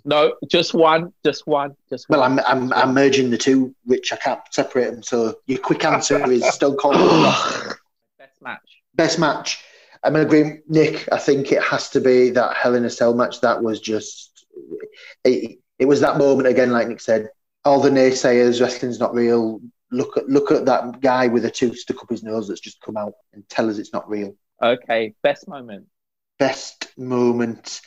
No, 0.06 0.36
just 0.50 0.74
one, 0.74 1.14
just 1.26 1.48
one, 1.48 1.76
just 1.90 2.10
Well, 2.10 2.20
one. 2.22 2.40
I'm 2.40 2.46
I'm, 2.46 2.74
I'm 2.74 2.94
merging 2.94 3.30
the 3.30 3.38
two, 3.38 3.74
which 3.86 4.12
I 4.14 4.18
can't 4.18 4.42
separate 4.52 4.92
them. 4.92 5.04
So 5.04 5.36
your 5.48 5.60
quick 5.60 5.86
answer 5.86 6.24
is 6.32 6.46
Stone 6.54 6.78
Cold 6.78 6.96
and 6.96 7.04
The 7.10 7.24
Rock. 7.24 7.80
best 8.20 8.42
match. 8.42 8.82
Best 8.96 9.20
match. 9.20 9.64
I'm 10.04 10.14
going 10.14 10.28
to 10.28 10.38
agree, 10.38 10.60
Nick. 10.68 11.08
I 11.14 11.18
think 11.18 11.52
it 11.52 11.64
has 11.64 11.90
to 11.92 12.02
be 12.02 12.30
that 12.32 12.58
Hell 12.58 12.76
in 12.76 12.84
a 12.84 12.90
Cell 12.90 13.14
match. 13.14 13.40
That 13.42 13.64
was 13.64 13.80
just, 13.80 14.46
it, 15.24 15.60
it 15.80 15.86
was 15.86 16.02
that 16.02 16.18
moment 16.18 16.48
again, 16.50 16.72
like 16.72 16.88
Nick 16.90 17.00
said. 17.00 17.30
All 17.64 17.80
the 17.80 17.90
naysayers, 17.90 18.60
wrestling's 18.60 19.00
not 19.00 19.14
real. 19.14 19.62
Look 19.92 20.18
at 20.18 20.28
look 20.28 20.52
at 20.52 20.66
that 20.66 21.00
guy 21.00 21.28
with 21.28 21.46
a 21.46 21.52
tooth 21.52 21.78
stuck 21.78 22.04
up 22.04 22.10
his 22.10 22.24
nose 22.24 22.48
that's 22.48 22.60
just 22.60 22.82
come 22.82 22.98
out 22.98 23.14
and 23.32 23.48
tell 23.48 23.70
us 23.70 23.78
it's 23.78 23.94
not 23.94 24.10
real. 24.10 24.36
Okay, 24.62 25.14
best 25.24 25.48
moment. 25.48 25.88
Best 26.40 26.88
moment, 26.98 27.80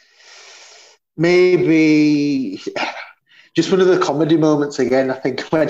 maybe 1.16 2.60
just 3.54 3.70
one 3.70 3.80
of 3.80 3.86
the 3.88 3.98
comedy 3.98 4.36
moments 4.36 4.78
again. 4.78 5.10
I 5.10 5.14
think 5.14 5.40
when 5.50 5.68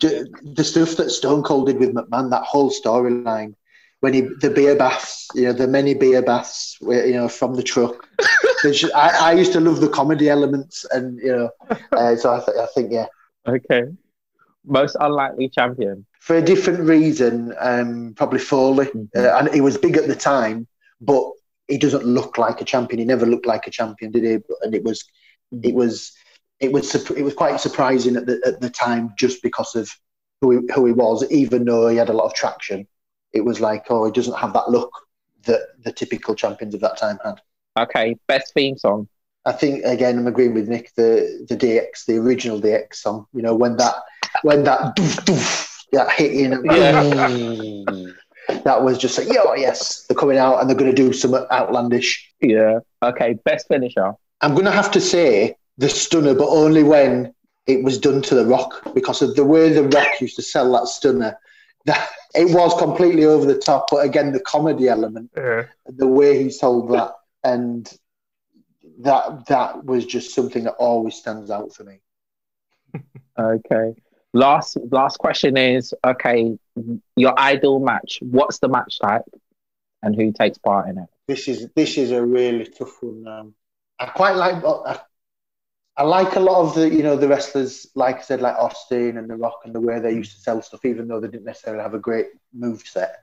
the 0.00 0.64
stuff 0.64 0.96
that 0.96 1.10
Stone 1.10 1.42
Cold 1.42 1.66
did 1.66 1.78
with 1.78 1.94
McMahon, 1.94 2.30
that 2.30 2.44
whole 2.44 2.70
storyline, 2.70 3.44
when 3.90 4.02
he 4.04 4.10
the 4.40 4.50
beer 4.50 4.64
baths, 4.64 5.20
you 5.34 5.44
know, 5.44 5.52
the 5.52 5.66
many 5.66 5.94
beer 5.94 6.22
baths, 6.22 6.76
you 6.80 7.12
know, 7.14 7.28
from 7.28 7.54
the 7.54 7.62
truck. 7.62 8.06
There's 8.62 8.80
ju- 8.80 8.90
I, 8.94 9.30
I 9.30 9.32
used 9.32 9.52
to 9.52 9.60
love 9.60 9.80
the 9.80 9.88
comedy 9.88 10.28
elements, 10.28 10.84
and 10.90 11.18
you 11.20 11.32
know, 11.36 11.50
uh, 11.92 12.16
so 12.16 12.34
I, 12.34 12.38
th- 12.44 12.58
I 12.58 12.66
think 12.74 12.92
yeah, 12.92 13.06
Okay, 13.46 13.94
most 14.64 14.96
unlikely 15.00 15.48
champion. 15.48 16.06
for 16.20 16.36
a 16.36 16.42
different 16.42 16.80
reason, 16.80 17.54
um, 17.58 18.14
probably 18.16 18.38
Foley, 18.38 18.88
uh, 19.16 19.38
and 19.38 19.52
he 19.54 19.60
was 19.60 19.76
big 19.78 19.96
at 19.96 20.06
the 20.08 20.14
time, 20.16 20.66
but 21.00 21.24
he 21.68 21.78
doesn't 21.78 22.04
look 22.04 22.38
like 22.38 22.60
a 22.60 22.64
champion. 22.64 22.98
He 22.98 23.04
never 23.04 23.26
looked 23.26 23.46
like 23.46 23.66
a 23.66 23.70
champion, 23.70 24.12
did 24.12 24.24
he? 24.24 24.38
And 24.62 24.74
it 24.74 24.84
was, 24.84 25.04
it 25.50 25.74
was, 25.74 26.12
it 26.60 26.72
was, 26.72 26.94
it 27.10 27.22
was 27.22 27.34
quite 27.34 27.60
surprising 27.60 28.16
at 28.16 28.26
the 28.26 28.40
at 28.46 28.60
the 28.60 28.70
time, 28.70 29.12
just 29.16 29.42
because 29.42 29.74
of 29.74 29.90
who 30.40 30.50
he, 30.52 30.72
who 30.72 30.86
he 30.86 30.92
was. 30.92 31.28
Even 31.30 31.64
though 31.64 31.88
he 31.88 31.96
had 31.96 32.08
a 32.08 32.14
lot 32.14 32.26
of 32.26 32.34
traction, 32.34 32.86
it 33.32 33.44
was 33.44 33.60
like, 33.60 33.86
oh, 33.90 34.06
he 34.06 34.12
doesn't 34.12 34.38
have 34.38 34.52
that 34.52 34.70
look 34.70 34.90
that 35.44 35.60
the 35.84 35.92
typical 35.92 36.34
champions 36.34 36.74
of 36.74 36.80
that 36.80 36.98
time 36.98 37.18
had. 37.24 37.40
Okay, 37.78 38.16
best 38.26 38.54
theme 38.54 38.76
song. 38.76 39.08
I 39.44 39.52
think 39.52 39.84
again, 39.84 40.18
I'm 40.18 40.26
agreeing 40.26 40.54
with 40.54 40.68
Nick. 40.68 40.92
The 40.96 41.46
the 41.48 41.56
DX, 41.56 42.06
the 42.06 42.16
original 42.16 42.60
DX 42.60 42.94
song. 42.94 43.26
You 43.32 43.42
know, 43.42 43.54
when 43.54 43.76
that 43.76 43.94
when 44.42 44.64
that 44.64 44.96
doof, 44.96 45.24
doof, 45.24 45.84
that 45.92 46.10
hit 46.12 46.32
in, 46.32 46.52
that 48.48 48.82
was 48.82 48.98
just 48.98 49.18
like, 49.18 49.28
yo, 49.32 49.54
yes, 49.54 50.02
they're 50.06 50.16
coming 50.16 50.38
out 50.38 50.60
and 50.60 50.68
they're 50.68 50.76
going 50.76 50.90
to 50.90 50.96
do 50.96 51.12
some 51.12 51.34
outlandish. 51.34 52.32
Yeah. 52.40 52.80
Okay, 53.02 53.34
best 53.44 53.68
finisher. 53.68 54.12
I'm 54.40 54.52
going 54.52 54.66
to 54.66 54.70
have 54.72 54.90
to 54.92 55.00
say 55.00 55.56
the 55.78 55.88
stunner, 55.88 56.34
but 56.34 56.48
only 56.48 56.82
when 56.82 57.34
it 57.66 57.82
was 57.82 57.98
done 57.98 58.22
to 58.22 58.34
the 58.34 58.46
Rock 58.46 58.94
because 58.94 59.22
of 59.22 59.34
the 59.34 59.44
way 59.44 59.72
the 59.72 59.84
Rock 59.84 60.20
used 60.20 60.36
to 60.36 60.42
sell 60.42 60.72
that 60.72 60.86
stunner. 60.86 61.38
That 61.86 62.08
it 62.34 62.54
was 62.54 62.78
completely 62.78 63.24
over 63.24 63.46
the 63.46 63.58
top, 63.58 63.86
but 63.90 64.04
again, 64.04 64.32
the 64.32 64.40
comedy 64.40 64.88
element, 64.88 65.30
Yeah. 65.36 65.64
the 65.86 66.06
way 66.06 66.42
he 66.42 66.50
sold 66.50 66.90
that, 66.92 67.12
and 67.44 67.92
that 69.00 69.46
that 69.46 69.84
was 69.84 70.06
just 70.06 70.34
something 70.34 70.64
that 70.64 70.74
always 70.74 71.16
stands 71.16 71.50
out 71.50 71.72
for 71.74 71.84
me. 71.84 72.00
Okay. 73.38 73.94
Last 74.36 74.76
last 74.90 75.18
question 75.18 75.56
is 75.56 75.94
okay, 76.04 76.58
your 77.16 77.38
ideal 77.38 77.80
match. 77.80 78.18
What's 78.20 78.58
the 78.58 78.68
match 78.68 78.98
type 78.98 79.22
and 80.02 80.14
who 80.14 80.32
takes 80.32 80.58
part 80.58 80.88
in 80.90 80.98
it? 80.98 81.08
This 81.26 81.48
is 81.48 81.68
this 81.74 81.96
is 81.96 82.10
a 82.10 82.22
really 82.24 82.66
tough 82.66 83.02
one. 83.02 83.26
Um, 83.26 83.54
I 83.98 84.06
quite 84.06 84.36
like. 84.36 84.62
I, 84.62 85.00
I 85.98 86.02
like 86.02 86.36
a 86.36 86.40
lot 86.40 86.60
of 86.60 86.74
the 86.74 86.90
you 86.90 87.02
know 87.02 87.16
the 87.16 87.28
wrestlers, 87.28 87.86
like 87.94 88.18
I 88.18 88.20
said, 88.20 88.42
like 88.42 88.56
Austin 88.56 89.16
and 89.16 89.30
The 89.30 89.36
Rock, 89.36 89.60
and 89.64 89.74
the 89.74 89.80
way 89.80 89.98
they 89.98 90.12
used 90.12 90.32
to 90.32 90.40
sell 90.40 90.60
stuff, 90.60 90.84
even 90.84 91.08
though 91.08 91.20
they 91.20 91.28
didn't 91.28 91.46
necessarily 91.46 91.82
have 91.82 91.94
a 91.94 91.98
great 91.98 92.26
move 92.52 92.82
set. 92.82 93.22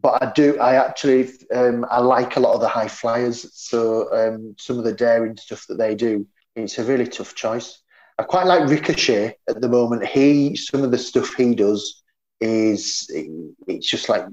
but 0.00 0.22
I 0.22 0.32
do. 0.32 0.58
I 0.58 0.76
actually 0.76 1.30
um, 1.54 1.84
I 1.90 2.00
like 2.00 2.36
a 2.36 2.40
lot 2.40 2.54
of 2.54 2.62
the 2.62 2.68
high 2.68 2.88
flyers. 2.88 3.52
So 3.54 3.80
um, 4.14 4.54
some 4.58 4.78
of 4.78 4.84
the 4.84 4.92
daring 4.94 5.36
stuff 5.36 5.66
that 5.68 5.76
they 5.76 5.94
do, 5.94 6.26
it's 6.54 6.78
a 6.78 6.84
really 6.84 7.06
tough 7.06 7.34
choice. 7.34 7.82
I 8.18 8.22
quite 8.22 8.46
like 8.46 8.68
Ricochet 8.68 9.36
at 9.48 9.60
the 9.60 9.68
moment. 9.68 10.06
He 10.06 10.56
some 10.56 10.82
of 10.82 10.90
the 10.90 10.98
stuff 10.98 11.34
he 11.34 11.54
does 11.54 12.02
is 12.40 13.10
it's 13.10 13.88
just 13.88 14.08
like 14.08 14.24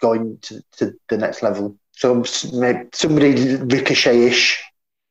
going 0.00 0.38
to, 0.42 0.62
to 0.78 0.94
the 1.08 1.18
next 1.18 1.42
level. 1.42 1.76
So 1.92 2.24
maybe 2.52 2.88
somebody 2.92 3.56
Ricochet-ish. 3.56 4.62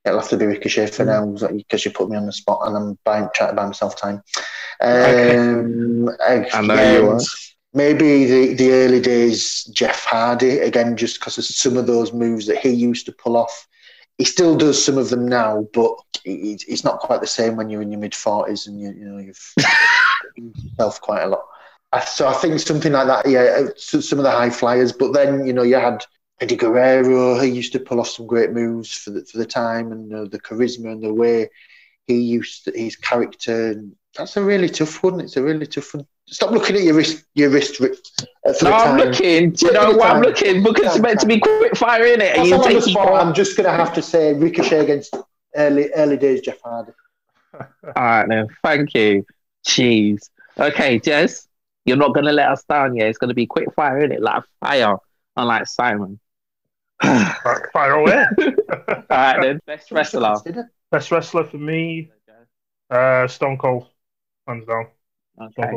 It'll 0.06 0.20
have 0.20 0.30
to 0.30 0.38
be 0.38 0.46
Ricochet 0.46 0.88
for 0.88 1.06
mm. 1.06 1.42
now 1.42 1.50
because 1.52 1.86
you 1.86 1.92
put 1.92 2.10
me 2.10 2.18
on 2.18 2.26
the 2.26 2.32
spot 2.32 2.62
and 2.64 2.76
I'm 2.76 2.98
buying, 3.04 3.30
trying 3.36 3.50
to 3.50 3.56
buy 3.56 3.66
myself 3.66 3.96
time. 3.96 4.24
Um, 4.82 6.10
okay. 6.10 6.50
I 6.54 6.62
know 6.62 6.94
you 6.94 7.10
are. 7.10 7.20
Maybe 7.74 8.26
the, 8.26 8.54
the 8.56 8.72
early 8.72 9.00
days, 9.00 9.66
Jeff 9.66 10.06
Hardy, 10.06 10.60
again, 10.60 10.98
just 10.98 11.20
because 11.20 11.38
of 11.38 11.46
some 11.46 11.78
of 11.78 11.86
those 11.86 12.12
moves 12.14 12.48
that 12.48 12.58
he 12.58 12.70
used 12.70 13.06
to 13.06 13.12
pull 13.12 13.38
off. 13.38 13.68
He 14.20 14.26
still 14.26 14.56
does 14.56 14.84
some 14.84 14.98
of 15.00 15.10
them 15.10 15.28
now, 15.28 15.68
but 15.74 15.94
it's 16.26 16.84
not 16.84 17.00
quite 17.00 17.22
the 17.22 17.28
same 17.28 17.56
when 17.56 17.70
you're 17.70 17.82
in 17.82 17.92
your 17.92 18.02
mid 18.02 18.14
40s 18.14 18.68
and 18.68 18.80
you, 18.80 18.92
you 18.92 19.06
know, 19.06 19.18
you've 19.18 19.54
yourself 20.36 21.02
quite 21.02 21.24
a 21.24 21.28
lot. 21.28 21.44
So 22.06 22.28
I 22.28 22.34
think 22.34 22.60
something 22.60 22.92
like 22.92 23.08
that, 23.08 23.28
yeah, 23.28 23.68
uh, 23.68 23.70
some 23.78 24.20
of 24.20 24.24
the 24.24 24.32
high 24.32 24.52
flyers. 24.52 24.92
But 24.92 25.14
then, 25.14 25.48
you 25.48 25.54
know, 25.54 25.64
you 25.64 25.76
had 25.76 26.06
Eddie 26.40 26.56
Guerrero, 26.58 27.40
he 27.40 27.50
used 27.50 27.74
to 27.74 27.80
pull 27.80 28.00
off 28.00 28.10
some 28.10 28.28
great 28.28 28.52
moves 28.52 28.94
for 28.94 29.10
the, 29.10 29.26
for 29.26 29.40
the 29.40 29.46
time 29.46 29.92
and 29.92 30.14
uh, 30.14 30.26
the 30.26 30.40
charisma 30.40 30.92
and 30.92 31.04
the 31.04 31.14
way 31.14 31.50
he 32.08 32.20
used 32.20 32.66
to, 32.66 32.72
his 32.76 32.96
character. 32.96 33.72
And 33.72 33.96
that's 34.16 34.38
a 34.38 34.44
really 34.44 34.70
tough 34.70 35.02
one. 35.04 35.20
It's 35.20 35.38
a 35.38 35.44
really 35.44 35.66
tough 35.66 35.94
one. 35.96 36.06
Stop 36.32 36.52
looking 36.52 36.76
at 36.76 36.84
your 36.84 36.94
wrist. 36.94 37.26
Your 37.34 37.50
wrist. 37.50 37.82
Uh, 37.82 38.54
no, 38.62 38.72
I'm 38.72 38.98
looking. 38.98 39.52
Do 39.52 39.66
you 39.68 39.74
know 39.74 39.92
why 39.92 40.10
I'm 40.10 40.22
looking? 40.22 40.64
Because 40.64 40.96
it's 40.96 41.00
meant 41.00 41.20
to 41.22 41.26
be 41.26 41.40
quick 41.40 41.76
fire 41.76 42.06
in 42.06 42.22
it. 42.22 42.38
you 42.46 42.56
I'm 42.56 43.34
just 43.34 43.58
going 43.58 43.66
to 43.66 43.76
have 43.76 43.94
to 43.94 44.02
say 44.02 44.34
Ricochet 44.34 44.80
against 44.80 45.16
early 45.56 45.92
early 45.94 46.18
days 46.18 46.42
Jeff 46.42 46.62
Hardy. 46.64 46.92
All 47.54 47.94
right, 47.96 48.28
then. 48.28 48.48
Thank 48.64 48.94
you. 48.94 49.26
Jeez. 49.68 50.30
Okay, 50.58 51.00
Jez, 51.00 51.48
you're 51.86 51.98
not 51.98 52.14
going 52.14 52.26
to 52.26 52.32
let 52.32 52.50
us 52.50 52.64
down. 52.64 52.96
Yeah, 52.96 53.06
it's 53.06 53.18
going 53.18 53.30
to 53.30 53.36
be 53.36 53.46
quick 53.48 53.74
fire 53.76 54.00
in 54.00 54.12
it, 54.12 54.22
like 54.22 54.44
fire, 54.60 54.98
unlike 55.36 55.68
Simon. 55.68 56.20
fire 57.02 57.94
away. 57.94 58.26
All 58.70 59.04
right, 59.10 59.42
then. 59.42 59.60
Best 59.66 59.92
wrestler. 59.92 60.36
Best 60.92 61.12
wrestler 61.12 61.44
for 61.46 61.58
me, 61.58 62.12
uh, 62.90 63.28
Stone 63.28 63.58
Cold, 63.58 63.88
hands 64.48 64.66
down. 64.66 64.88
Okay. 65.42 65.72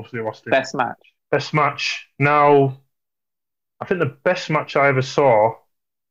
Best 0.46 0.74
match. 0.74 0.98
Best 1.30 1.54
match. 1.54 2.08
Now, 2.18 2.78
I 3.80 3.84
think 3.84 4.00
the 4.00 4.16
best 4.24 4.50
match 4.50 4.76
I 4.76 4.88
ever 4.88 5.02
saw. 5.02 5.54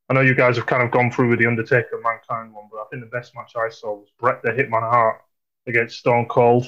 I 0.08 0.14
know 0.14 0.20
you 0.20 0.34
guys 0.34 0.56
have 0.56 0.66
kind 0.66 0.82
of 0.82 0.90
gone 0.90 1.10
through 1.10 1.30
with 1.30 1.38
the 1.38 1.46
Undertaker 1.46 2.00
Mankind 2.02 2.52
one, 2.52 2.68
but 2.70 2.78
I 2.78 2.84
think 2.90 3.02
the 3.02 3.16
best 3.16 3.34
match 3.34 3.52
I 3.56 3.70
saw 3.70 3.94
was 3.94 4.08
Bret 4.18 4.42
the 4.42 4.50
Hitman 4.50 4.80
Hart 4.80 5.22
against 5.66 5.98
Stone 5.98 6.26
Cold. 6.26 6.66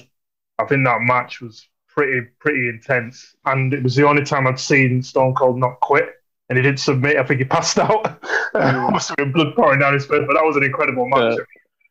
I 0.59 0.65
think 0.65 0.85
that 0.85 1.01
match 1.03 1.41
was 1.41 1.69
pretty 1.89 2.27
pretty 2.39 2.69
intense, 2.69 3.35
and 3.45 3.75
it 3.75 3.83
was 3.83 3.95
the 3.97 4.07
only 4.07 4.25
time 4.25 4.47
I'd 4.47 4.59
seen 4.59 5.03
Stone 5.03 5.35
Cold 5.35 5.59
not 5.59 5.81
quit, 5.81 6.09
and 6.49 6.57
he 6.57 6.63
didn't 6.63 6.81
submit. 6.81 7.17
I 7.17 7.25
think 7.25 7.41
he 7.41 7.45
passed 7.57 7.79
out. 7.79 8.21
Mm. 8.55 8.93
Must 8.93 9.09
have 9.09 9.17
been 9.17 9.33
blood 9.33 9.55
pouring 9.57 9.81
down 9.81 9.95
his 9.95 10.07
face, 10.07 10.23
but 10.27 10.35
that 10.35 10.45
was 10.45 10.57
an 10.57 10.63
incredible 10.63 11.07
match. 11.09 11.37
Yeah. 11.37 11.45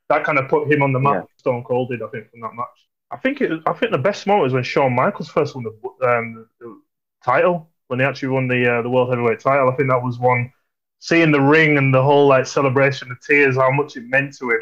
That 0.10 0.24
kind 0.24 0.38
of 0.38 0.50
put 0.50 0.72
him 0.72 0.82
on 0.82 0.94
the 0.94 1.00
map. 1.00 1.16
Yeah. 1.16 1.38
Stone 1.38 1.64
Cold 1.66 1.90
did, 1.90 2.02
I 2.02 2.08
think, 2.08 2.30
from 2.32 2.42
that 2.42 2.54
match. 2.56 2.88
I 3.14 3.18
think 3.18 3.42
it. 3.42 3.62
I 3.68 3.74
think 3.74 3.92
the 3.92 3.98
best 3.98 4.26
moment 4.26 4.46
was 4.46 4.54
when 4.54 4.64
Shawn 4.64 4.96
Michaels 4.96 5.30
first 5.30 5.56
won 5.56 5.64
the, 5.64 6.08
um, 6.08 6.48
the 6.60 6.82
title 7.24 7.70
when 7.88 8.00
he 8.00 8.06
actually 8.06 8.30
won 8.30 8.48
the 8.48 8.80
uh, 8.80 8.82
the 8.82 8.90
world 8.90 9.10
heavyweight 9.10 9.40
title. 9.40 9.70
I 9.70 9.76
think 9.76 9.90
that 9.90 10.04
was 10.04 10.20
one. 10.20 10.52
Seeing 11.00 11.32
the 11.32 11.42
ring 11.42 11.78
and 11.78 11.94
the 11.94 12.02
whole 12.02 12.28
like 12.28 12.48
celebration, 12.48 13.10
the 13.10 13.16
tears, 13.26 13.56
how 13.58 13.70
much 13.72 13.98
it 13.98 14.06
meant 14.08 14.36
to 14.38 14.50
him. 14.52 14.62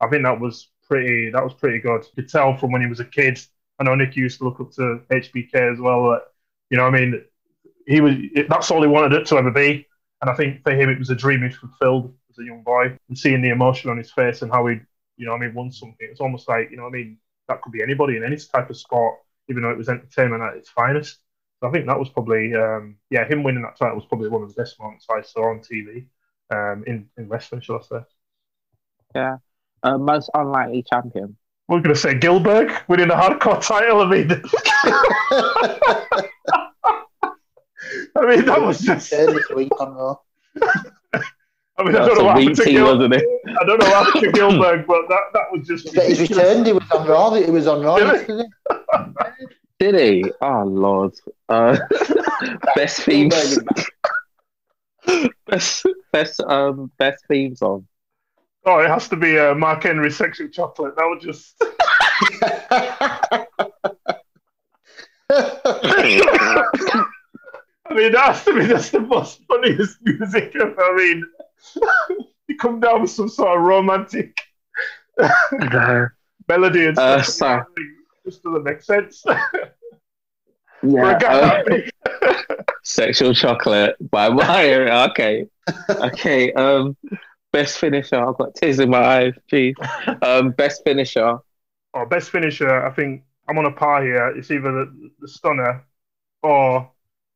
I 0.00 0.08
think 0.08 0.24
that 0.24 0.40
was 0.40 0.70
pretty. 0.88 1.30
That 1.30 1.44
was 1.44 1.54
pretty 1.54 1.78
good. 1.78 2.04
You 2.04 2.22
could 2.22 2.28
tell 2.30 2.56
from 2.56 2.72
when 2.72 2.82
he 2.82 2.88
was 2.88 3.00
a 3.00 3.04
kid. 3.04 3.38
I 3.78 3.84
know 3.84 3.94
Nick 3.94 4.16
used 4.16 4.38
to 4.38 4.44
look 4.44 4.60
up 4.60 4.72
to 4.72 5.00
HBK 5.10 5.72
as 5.72 5.78
well. 5.78 6.10
That, 6.10 6.22
you 6.70 6.76
know, 6.78 6.86
I 6.86 6.90
mean, 6.90 7.22
he 7.86 8.00
was. 8.00 8.14
That's 8.48 8.70
all 8.70 8.82
he 8.82 8.88
wanted 8.88 9.12
it 9.12 9.26
to 9.28 9.36
ever 9.36 9.50
be. 9.52 9.86
And 10.20 10.30
I 10.30 10.34
think 10.34 10.62
for 10.62 10.72
him, 10.72 10.90
it 10.90 10.98
was 10.98 11.10
a 11.10 11.14
dream 11.14 11.42
he 11.42 11.50
fulfilled 11.50 12.14
as 12.30 12.38
a 12.38 12.44
young 12.44 12.62
boy. 12.62 12.96
And 13.08 13.18
seeing 13.18 13.42
the 13.42 13.50
emotion 13.50 13.90
on 13.90 13.98
his 13.98 14.10
face 14.10 14.42
and 14.42 14.50
how 14.50 14.66
he, 14.66 14.78
you 15.16 15.26
know, 15.26 15.34
I 15.34 15.38
mean, 15.38 15.54
won 15.54 15.70
something. 15.70 16.08
It's 16.10 16.20
almost 16.20 16.48
like, 16.48 16.70
you 16.70 16.76
know, 16.76 16.86
I 16.86 16.90
mean, 16.90 17.18
that 17.48 17.62
could 17.62 17.72
be 17.72 17.82
anybody 17.82 18.16
in 18.16 18.24
any 18.24 18.36
type 18.36 18.70
of 18.70 18.76
sport, 18.76 19.16
even 19.48 19.62
though 19.62 19.70
it 19.70 19.78
was 19.78 19.88
entertainment 19.88 20.42
at 20.42 20.56
its 20.56 20.70
finest. 20.70 21.18
So 21.60 21.68
I 21.68 21.72
think 21.72 21.86
that 21.86 21.98
was 21.98 22.08
probably, 22.08 22.54
um, 22.54 22.96
yeah, 23.10 23.26
him 23.26 23.42
winning 23.42 23.62
that 23.62 23.78
title 23.78 23.96
was 23.96 24.06
probably 24.06 24.28
one 24.28 24.42
of 24.42 24.54
the 24.54 24.60
best 24.60 24.78
moments 24.80 25.06
I 25.10 25.22
saw 25.22 25.50
on 25.50 25.60
TV 25.60 26.06
um, 26.50 26.84
in, 26.86 27.08
in 27.16 27.28
wrestling, 27.28 27.60
shall 27.60 27.78
I 27.78 27.82
say. 27.82 28.04
Yeah. 29.14 29.36
Uh, 29.82 29.98
most 29.98 30.30
unlikely 30.34 30.84
champion. 30.90 31.36
We're 31.68 31.80
going 31.80 31.94
to 31.94 32.00
say 32.00 32.14
Gillberg 32.14 32.86
winning 32.88 33.08
the 33.08 33.14
hardcore 33.14 33.64
title. 33.66 34.02
I 34.02 34.10
mean, 34.10 34.30
I 38.16 38.26
mean 38.26 38.44
that 38.46 38.60
was 38.60 38.80
just. 38.80 39.12
I 41.76 41.82
mean, 41.82 41.96
I 41.96 42.06
don't 42.06 42.18
know 42.18 42.24
what 42.24 42.38
happened 42.38 42.56
to 42.56 42.64
Gil- 42.64 42.84
wasn't 42.84 43.14
it? 43.14 43.24
I 43.48 43.64
don't 43.64 43.80
know 43.80 43.86
what 43.86 44.06
happened 44.06 44.22
to 44.22 44.32
Gillberg, 44.40 44.86
but 44.86 45.08
that, 45.08 45.20
that 45.32 45.44
was 45.50 45.66
just. 45.66 45.92
But 45.94 46.08
he 46.08 46.22
returned. 46.22 46.66
He 46.66 46.72
was 46.72 46.88
on 46.92 47.06
Raw. 47.06 47.34
He 47.34 47.50
was 47.50 47.66
on 47.66 47.82
Raw. 47.82 47.96
Did, 47.96 48.46
Did 49.80 49.94
he? 49.96 50.32
Oh 50.40 50.62
Lord! 50.62 51.14
Uh, 51.48 51.76
best 52.76 53.00
theme. 53.00 53.30
best 55.46 55.86
best 56.12 56.40
um 56.40 56.92
best 56.96 57.24
theme 57.28 57.56
song. 57.56 57.86
Oh, 58.64 58.78
it 58.78 58.88
has 58.88 59.08
to 59.08 59.16
be 59.16 59.36
uh, 59.36 59.54
Mark 59.54 59.82
Henry 59.82 60.12
"Sexy 60.12 60.48
Chocolate." 60.48 60.94
That 60.96 61.06
would 61.08 61.20
just. 61.20 61.56
I 67.86 67.94
mean, 67.94 68.12
that 68.12 68.24
has 68.26 68.44
to 68.44 68.54
be 68.54 68.66
just 68.66 68.92
the 68.92 69.00
most 69.00 69.40
funniest 69.48 69.98
music 70.02 70.54
ever. 70.56 70.80
I 70.80 70.96
mean, 70.96 71.26
you 72.48 72.56
come 72.56 72.80
down 72.80 73.02
with 73.02 73.10
some 73.10 73.28
sort 73.28 73.56
of 73.56 73.64
romantic 73.64 74.40
melody 76.48 76.86
and 76.86 76.98
uh, 76.98 77.22
stuff. 77.22 77.66
Just 78.24 78.42
doesn't 78.42 78.64
make 78.64 78.82
sense. 78.82 79.24
yeah. 80.82 81.18
Uh, 81.18 81.62
sexual 82.82 83.34
chocolate 83.34 83.96
by 84.10 84.28
Meyer. 84.28 84.90
Okay. 85.10 85.46
Okay. 85.90 86.52
Um, 86.52 86.96
best 87.52 87.78
finisher. 87.78 88.16
I've 88.16 88.38
got 88.38 88.54
tears 88.54 88.78
in 88.78 88.90
my 88.90 88.98
eyes. 88.98 89.34
Jeez. 89.50 89.74
Um, 90.22 90.50
best 90.52 90.82
finisher. 90.84 91.38
Oh, 91.94 92.06
best 92.06 92.30
finisher. 92.30 92.84
I 92.84 92.90
think 92.90 93.24
I'm 93.48 93.58
on 93.58 93.66
a 93.66 93.72
par 93.72 94.02
here. 94.02 94.28
It's 94.28 94.50
either 94.50 94.72
the, 94.72 95.10
the 95.20 95.28
stunner 95.28 95.84
or 96.42 96.90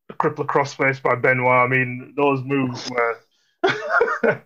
the 0.09 0.15
crippler 0.15 0.47
crossface 0.47 1.03
by 1.03 1.15
Benoit. 1.15 1.49
I 1.49 1.67
mean, 1.67 2.15
those 2.17 2.43
moves 2.43 2.91
were 2.91 3.19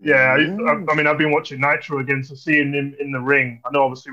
yeah, 0.00 0.36
I, 0.36 0.90
I, 0.90 0.94
mean, 0.94 1.06
I've 1.06 1.18
been 1.18 1.32
watching 1.32 1.60
Nitro 1.60 2.00
again, 2.00 2.22
so 2.24 2.34
seeing 2.34 2.72
him 2.72 2.94
in 2.98 3.12
the 3.12 3.20
ring, 3.20 3.60
I 3.64 3.70
know 3.70 3.84
obviously 3.84 4.12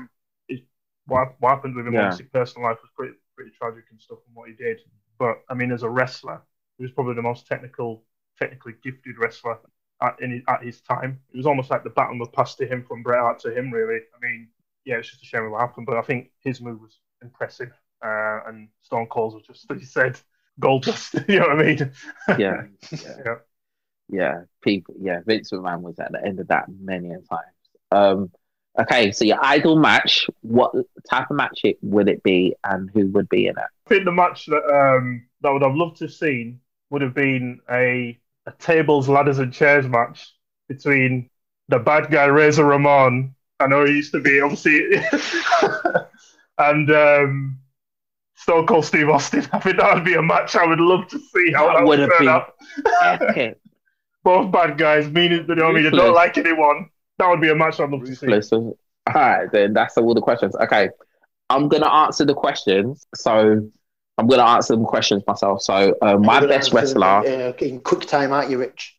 what, 1.06 1.34
what 1.40 1.50
happened 1.50 1.74
with 1.74 1.86
him, 1.86 1.94
yeah. 1.94 2.04
obviously, 2.04 2.26
personal 2.26 2.68
life 2.68 2.78
was 2.82 2.90
pretty, 2.96 3.14
pretty 3.36 3.50
tragic 3.50 3.84
and 3.90 4.00
stuff 4.00 4.18
and 4.26 4.34
what 4.34 4.48
he 4.48 4.54
did. 4.54 4.80
But 5.18 5.42
I 5.48 5.54
mean, 5.54 5.72
as 5.72 5.82
a 5.82 5.88
wrestler, 5.88 6.40
he 6.78 6.84
was 6.84 6.92
probably 6.92 7.14
the 7.14 7.22
most 7.22 7.46
technical, 7.46 8.04
technically 8.38 8.74
gifted 8.82 9.18
wrestler 9.18 9.58
at, 10.00 10.16
in, 10.20 10.42
at 10.48 10.62
his 10.62 10.80
time. 10.80 11.20
It 11.32 11.36
was 11.36 11.46
almost 11.46 11.70
like 11.70 11.84
the 11.84 11.90
baton 11.90 12.18
was 12.18 12.30
passed 12.32 12.58
to 12.58 12.66
him 12.66 12.84
from 12.84 13.02
Bret 13.02 13.20
Hart 13.20 13.40
to 13.40 13.56
him, 13.56 13.70
really. 13.70 14.00
I 14.14 14.26
mean, 14.26 14.48
yeah, 14.84 14.96
it's 14.96 15.10
just 15.10 15.22
a 15.22 15.26
shame 15.26 15.50
what 15.50 15.60
happened, 15.60 15.86
but 15.86 15.96
I 15.96 16.02
think 16.02 16.30
his 16.40 16.60
move 16.60 16.80
was 16.80 17.00
impressive. 17.22 17.72
Uh, 18.02 18.40
and 18.46 18.68
Stone 18.80 19.08
Cold 19.08 19.34
was 19.34 19.42
just, 19.46 19.70
as 19.70 19.80
you 19.80 19.86
said, 19.86 20.18
gold 20.58 20.84
dust. 20.84 21.16
you 21.28 21.40
know 21.40 21.48
what 21.48 21.60
I 21.60 21.62
mean? 21.62 21.92
yeah. 22.38 22.62
yeah. 22.92 23.16
yeah 23.24 23.34
yeah, 24.10 24.42
people, 24.62 24.94
yeah, 25.00 25.20
Vince 25.24 25.50
McMahon 25.50 25.82
was 25.82 25.98
at 25.98 26.12
the 26.12 26.24
end 26.24 26.40
of 26.40 26.48
that 26.48 26.66
many 26.80 27.10
a 27.10 27.18
times. 27.18 27.54
Um, 27.92 28.30
okay, 28.78 29.12
so 29.12 29.24
your 29.24 29.38
idol 29.42 29.76
match, 29.76 30.28
what 30.42 30.72
type 31.08 31.30
of 31.30 31.36
match 31.36 31.60
it 31.64 31.78
would 31.82 32.08
it 32.08 32.22
be, 32.22 32.54
and 32.64 32.90
who 32.92 33.06
would 33.08 33.28
be 33.28 33.46
in 33.46 33.56
it? 33.56 33.64
I 33.86 33.88
think 33.88 34.04
the 34.04 34.12
match 34.12 34.46
that 34.46 34.64
um, 34.64 35.26
that 35.40 35.52
would 35.52 35.62
have 35.62 35.74
loved 35.74 35.98
to 35.98 36.04
have 36.04 36.14
seen 36.14 36.60
would 36.90 37.02
have 37.02 37.14
been 37.14 37.60
a 37.70 38.18
a 38.46 38.52
tables, 38.52 39.08
ladders, 39.08 39.38
and 39.38 39.52
chairs 39.52 39.86
match 39.86 40.34
between 40.68 41.30
the 41.68 41.78
bad 41.78 42.10
guy 42.10 42.26
Razor 42.26 42.64
Ramon. 42.64 43.34
I 43.58 43.66
know 43.66 43.84
he 43.84 43.92
used 43.92 44.12
to 44.12 44.20
be 44.20 44.40
obviously, 44.40 44.96
and 46.58 46.90
um, 46.90 47.58
Stone 48.40 48.66
Cold 48.66 48.86
Steve 48.86 49.10
Austin. 49.10 49.46
I 49.52 49.58
think 49.58 49.76
that 49.76 49.94
would 49.94 50.04
be 50.04 50.14
a 50.14 50.22
match 50.22 50.56
I 50.56 50.66
would 50.66 50.80
love 50.80 51.06
to 51.08 51.18
see 51.18 51.52
how 51.52 51.66
that, 51.66 51.80
that 51.80 51.86
would, 51.86 52.10
turn 52.18 52.28
out. 52.28 52.54
epic 53.02 53.59
both 54.22 54.52
bad 54.52 54.78
guys, 54.78 55.08
meaning 55.10 55.46
you 55.48 55.54
know 55.54 55.68
I 55.68 55.72
mean 55.72 55.84
they 55.84 55.90
don't 55.90 56.14
like 56.14 56.36
anyone. 56.38 56.88
That 57.18 57.28
would 57.28 57.40
be 57.40 57.48
a 57.48 57.54
match 57.54 57.80
I'd 57.80 57.90
love 57.90 58.04
to 58.04 58.14
see. 58.14 58.52
All 58.52 58.74
right, 59.14 59.50
then 59.50 59.72
that's 59.72 59.96
all 59.96 60.14
the 60.14 60.20
questions. 60.20 60.54
Okay, 60.56 60.90
I'm 61.48 61.68
gonna 61.68 61.90
answer 61.90 62.24
the 62.24 62.34
questions. 62.34 63.06
So 63.14 63.70
I'm 64.18 64.26
gonna 64.26 64.44
answer 64.44 64.74
some 64.74 64.84
questions 64.84 65.22
myself. 65.26 65.62
So 65.62 65.94
uh, 66.02 66.16
my 66.16 66.46
best 66.46 66.72
wrestler. 66.72 67.06
Uh, 67.06 67.52
in 67.58 67.80
quick 67.80 68.06
time, 68.06 68.32
aren't 68.32 68.50
you, 68.50 68.58
Rich? 68.58 68.96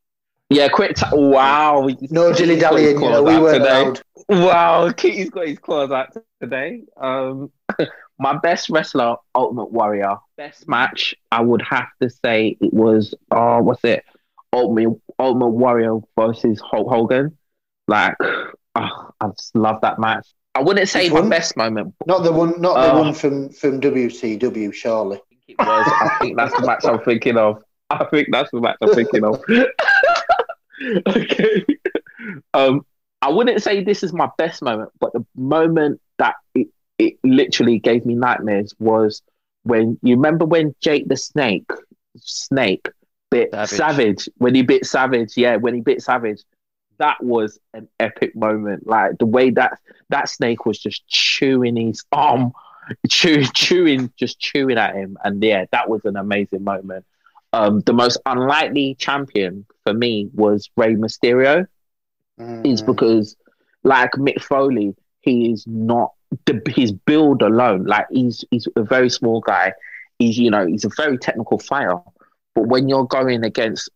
Yeah, 0.49 0.67
quick. 0.67 0.95
T- 0.95 1.05
wow. 1.13 1.87
No 2.09 2.33
dilly 2.33 2.59
dallying. 2.59 2.99
You 2.99 3.09
know, 3.09 3.23
we 3.23 3.37
weren't 3.37 3.61
allowed. 3.61 4.01
Wow, 4.27 4.91
Kitty's 4.97 5.29
got 5.29 5.47
his 5.47 5.59
claws 5.59 5.91
out 5.91 6.09
today. 6.41 6.81
Um, 6.97 7.51
my 8.19 8.37
best 8.37 8.69
wrestler, 8.69 9.15
Ultimate 9.33 9.71
Warrior. 9.71 10.17
Best 10.35 10.67
match, 10.67 11.15
I 11.31 11.41
would 11.41 11.61
have 11.61 11.87
to 12.01 12.09
say 12.09 12.57
it 12.59 12.73
was. 12.73 13.15
Oh, 13.31 13.37
uh, 13.37 13.61
what's 13.61 13.83
it? 13.85 14.03
Ultimate 14.51 14.99
Ultimate 15.21 15.49
Warrior 15.49 15.99
versus 16.17 16.59
Hulk 16.59 16.89
Hogan. 16.89 17.37
Like, 17.87 18.15
oh, 18.21 19.09
I 19.19 19.27
just 19.27 19.55
love 19.55 19.81
that 19.81 19.99
match. 19.99 20.27
I 20.53 20.61
wouldn't 20.61 20.89
say 20.89 21.05
Which 21.05 21.13
my 21.13 21.19
one? 21.21 21.29
best 21.29 21.55
moment. 21.55 21.93
Not 22.05 22.23
the 22.23 22.31
one, 22.31 22.59
not 22.59 22.73
the 22.73 22.93
uh, 22.93 22.99
one 22.99 23.13
from 23.13 23.49
from 23.49 23.79
WCW, 23.79 24.73
surely. 24.73 25.17
I 25.17 25.19
think 25.19 25.41
it 25.47 25.57
was. 25.59 25.87
I 26.01 26.17
think 26.19 26.37
that's 26.37 26.53
the 26.59 26.65
match 26.65 26.85
I'm 26.85 26.99
thinking 26.99 27.37
of. 27.37 27.63
I 27.89 28.05
think 28.05 28.29
that's 28.31 28.51
the 28.51 28.59
match 28.59 28.77
I'm 28.81 28.93
thinking 28.93 29.23
of. 29.23 29.41
okay. 31.15 31.65
Um, 32.53 32.85
I 33.21 33.29
wouldn't 33.29 33.61
say 33.61 33.83
this 33.83 34.03
is 34.03 34.13
my 34.13 34.29
best 34.37 34.61
moment, 34.61 34.91
but 34.99 35.13
the 35.13 35.25
moment 35.35 36.01
that 36.17 36.35
it, 36.55 36.67
it 36.97 37.15
literally 37.23 37.79
gave 37.79 38.05
me 38.05 38.15
nightmares 38.15 38.73
was 38.79 39.21
when 39.63 39.99
you 40.01 40.15
remember 40.15 40.45
when 40.45 40.75
Jake 40.81 41.07
the 41.07 41.17
Snake, 41.17 41.69
Snake 42.17 42.89
bit 43.31 43.51
Savage. 43.51 43.69
Savage 43.69 44.29
when 44.37 44.53
he 44.53 44.61
bit 44.61 44.85
Savage, 44.85 45.35
yeah, 45.35 45.55
when 45.55 45.73
he 45.73 45.81
bit 45.81 46.03
Savage, 46.03 46.43
that 46.99 47.23
was 47.23 47.57
an 47.73 47.87
epic 47.99 48.35
moment. 48.35 48.85
Like 48.85 49.17
the 49.17 49.25
way 49.25 49.49
that 49.51 49.79
that 50.09 50.29
snake 50.29 50.65
was 50.65 50.77
just 50.77 51.07
chewing 51.07 51.75
his 51.75 52.03
arm, 52.11 52.51
chew, 53.09 53.43
chewing, 53.55 54.11
just 54.17 54.39
chewing 54.39 54.77
at 54.77 54.95
him, 54.95 55.17
and 55.23 55.43
yeah, 55.43 55.65
that 55.71 55.89
was 55.89 56.05
an 56.05 56.17
amazing 56.17 56.63
moment. 56.63 57.05
Um, 57.53 57.81
the 57.81 57.93
most 57.93 58.17
unlikely 58.25 58.95
champion 58.95 59.65
for 59.83 59.93
me 59.93 60.29
was 60.33 60.69
Rey 60.77 60.95
Mysterio, 60.95 61.65
mm. 62.39 62.71
is 62.71 62.81
because 62.81 63.35
like 63.83 64.11
Mick 64.11 64.41
Foley, 64.41 64.95
he 65.21 65.51
is 65.51 65.65
not 65.67 66.11
the 66.45 66.61
his 66.67 66.91
build 66.91 67.41
alone. 67.41 67.85
Like 67.85 68.05
he's 68.11 68.45
he's 68.51 68.67
a 68.75 68.83
very 68.83 69.09
small 69.09 69.41
guy. 69.41 69.73
He's 70.19 70.37
you 70.37 70.51
know 70.51 70.65
he's 70.65 70.85
a 70.85 70.89
very 70.95 71.17
technical 71.17 71.59
fighter, 71.59 71.99
but 72.55 72.67
when 72.67 72.89
you're 72.89 73.05
going 73.05 73.43
against 73.43 73.89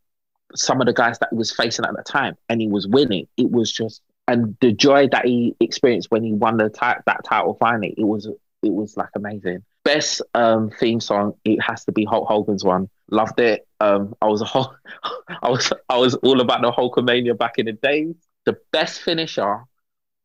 some 0.53 0.81
of 0.81 0.87
the 0.87 0.93
guys 0.93 1.19
that 1.19 1.29
he 1.31 1.35
was 1.35 1.51
facing 1.51 1.85
at 1.85 1.95
the 1.95 2.03
time, 2.03 2.35
and 2.49 2.61
he 2.61 2.67
was 2.67 2.87
winning. 2.87 3.27
It 3.37 3.51
was 3.51 3.71
just 3.71 4.01
and 4.27 4.57
the 4.59 4.71
joy 4.71 5.07
that 5.11 5.25
he 5.25 5.55
experienced 5.59 6.09
when 6.09 6.23
he 6.23 6.33
won 6.33 6.57
the 6.57 6.69
that 7.05 7.23
title 7.23 7.55
finally, 7.59 7.93
it 7.97 8.03
was 8.03 8.25
it 8.25 8.73
was 8.73 8.97
like 8.97 9.09
amazing. 9.15 9.63
Best 9.83 10.21
um, 10.33 10.71
theme 10.71 10.99
song, 10.99 11.33
it 11.43 11.61
has 11.61 11.85
to 11.85 11.91
be 11.91 12.05
Hulk 12.05 12.27
Hogan's 12.27 12.63
one. 12.63 12.89
Loved 13.11 13.39
it. 13.39 13.67
Um, 13.79 14.15
I 14.19 14.25
was 14.25 14.41
a 14.41 14.45
whole, 14.45 14.73
I 15.43 15.49
was 15.49 15.71
I 15.89 15.97
was 15.97 16.15
all 16.15 16.41
about 16.41 16.61
the 16.61 16.71
Hulkamania 16.71 17.37
back 17.37 17.59
in 17.59 17.67
the 17.67 17.73
days. 17.73 18.15
The 18.45 18.57
best 18.71 19.01
finisher, 19.01 19.63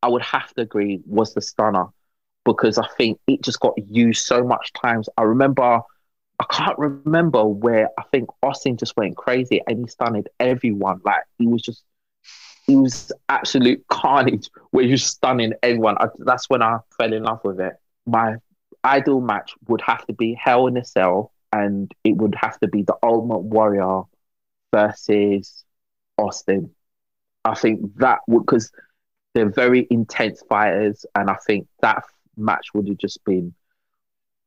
I 0.02 0.08
would 0.08 0.22
have 0.22 0.52
to 0.54 0.62
agree, 0.62 1.00
was 1.04 1.34
the 1.34 1.42
stunner 1.42 1.86
because 2.46 2.78
I 2.78 2.86
think 2.96 3.18
it 3.26 3.42
just 3.42 3.60
got 3.60 3.74
used 3.86 4.24
so 4.24 4.42
much 4.42 4.72
times. 4.72 5.08
I 5.18 5.22
remember 5.22 5.82
I 6.40 6.44
can't 6.50 6.78
remember 6.78 7.44
where 7.44 7.90
I 7.98 8.02
think 8.10 8.30
Austin 8.42 8.78
just 8.78 8.96
went 8.96 9.14
crazy 9.14 9.60
and 9.66 9.80
he 9.80 9.86
stunned 9.88 10.26
everyone. 10.40 11.02
Like 11.04 11.24
he 11.38 11.46
was 11.46 11.60
just, 11.60 11.84
he 12.66 12.76
was 12.76 13.12
absolute 13.28 13.86
carnage 13.88 14.48
where 14.70 14.86
he 14.86 14.92
was 14.92 15.04
stunning 15.04 15.52
everyone. 15.62 15.98
I, 16.00 16.06
that's 16.18 16.48
when 16.48 16.62
I 16.62 16.78
fell 16.96 17.12
in 17.12 17.24
love 17.24 17.40
with 17.44 17.60
it. 17.60 17.74
My 18.06 18.36
ideal 18.82 19.20
match 19.20 19.52
would 19.68 19.82
have 19.82 20.06
to 20.06 20.14
be 20.14 20.32
Hell 20.32 20.66
in 20.66 20.78
a 20.78 20.84
Cell 20.84 21.30
and 21.52 21.92
it 22.04 22.16
would 22.16 22.34
have 22.36 22.58
to 22.60 22.68
be 22.68 22.84
the 22.84 22.96
Ultimate 23.02 23.40
Warrior 23.40 24.04
versus 24.72 25.62
Austin. 26.16 26.70
I 27.44 27.54
think 27.54 27.96
that 27.96 28.20
would, 28.28 28.46
because 28.46 28.72
they're 29.34 29.50
very 29.50 29.86
intense 29.90 30.42
fighters 30.48 31.04
and 31.14 31.28
I 31.28 31.36
think 31.46 31.68
that 31.82 32.02
match 32.34 32.68
would 32.72 32.88
have 32.88 32.98
just 32.98 33.22
been 33.26 33.54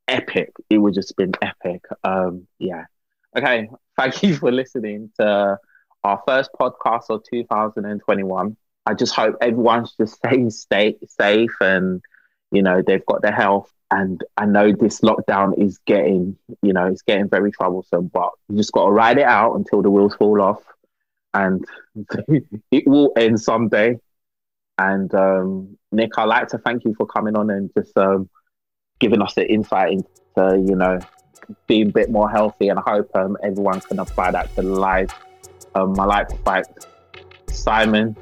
epic. 0.08 0.52
It 0.70 0.78
would 0.78 0.94
just 0.94 1.16
been 1.16 1.32
epic. 1.42 1.82
Um, 2.02 2.46
yeah. 2.58 2.84
Okay. 3.36 3.68
Thank 3.96 4.22
you 4.22 4.34
for 4.36 4.50
listening 4.52 5.10
to 5.18 5.58
our 6.04 6.22
first 6.26 6.50
podcast 6.58 7.10
of 7.10 7.22
2021. 7.30 8.56
I 8.86 8.94
just 8.94 9.14
hope 9.14 9.36
everyone's 9.40 9.94
just 9.98 10.16
staying 10.16 10.50
stay, 10.50 10.96
safe 11.08 11.54
and, 11.60 12.02
you 12.50 12.62
know, 12.62 12.82
they've 12.86 13.04
got 13.06 13.22
their 13.22 13.32
health. 13.32 13.72
And 13.90 14.22
I 14.36 14.44
know 14.46 14.72
this 14.72 15.00
lockdown 15.00 15.58
is 15.58 15.78
getting, 15.86 16.36
you 16.62 16.72
know, 16.72 16.86
it's 16.86 17.02
getting 17.02 17.28
very 17.28 17.52
troublesome, 17.52 18.08
but 18.08 18.30
you 18.48 18.56
just 18.56 18.72
got 18.72 18.86
to 18.86 18.90
ride 18.90 19.18
it 19.18 19.24
out 19.24 19.54
until 19.54 19.82
the 19.82 19.90
wheels 19.90 20.16
fall 20.16 20.42
off. 20.42 20.62
And 21.32 21.64
it 22.70 22.86
will 22.86 23.12
end 23.16 23.40
someday. 23.40 23.98
And 24.78 25.14
um, 25.14 25.78
Nick, 25.92 26.18
I'd 26.18 26.24
like 26.24 26.48
to 26.48 26.58
thank 26.58 26.84
you 26.84 26.94
for 26.94 27.06
coming 27.06 27.36
on 27.36 27.50
and 27.50 27.70
just 27.76 27.96
um, 27.96 28.28
giving 28.98 29.22
us 29.22 29.34
the 29.34 29.50
insight 29.50 29.92
into, 29.92 30.64
you 30.66 30.76
know, 30.76 30.98
being 31.66 31.88
a 31.88 31.92
bit 31.92 32.10
more 32.10 32.30
healthy. 32.30 32.68
And 32.68 32.78
I 32.78 32.82
hope 32.82 33.10
um, 33.14 33.36
everyone 33.42 33.80
can 33.80 33.98
apply 33.98 34.30
that 34.32 34.54
to 34.56 34.62
life. 34.62 35.12
Um, 35.74 35.98
I 35.98 36.04
like 36.04 36.28
to 36.28 36.36
thank 36.38 36.66
Simon, 37.48 38.16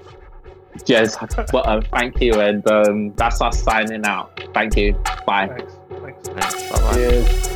Jez, 0.79 1.19
but 1.53 1.67
um, 1.67 1.83
thank 1.83 2.21
you. 2.21 2.41
And 2.41 2.67
um, 2.69 3.15
that's 3.15 3.41
us 3.41 3.63
signing 3.63 4.05
out. 4.05 4.41
Thank 4.55 4.77
you. 4.77 4.95
Bye. 5.27 5.49
Thanks. 5.49 5.75
Thanks. 6.01 6.29
Thanks. 6.29 6.71
Bye-bye. 6.71 6.95
Cheers. 6.95 7.49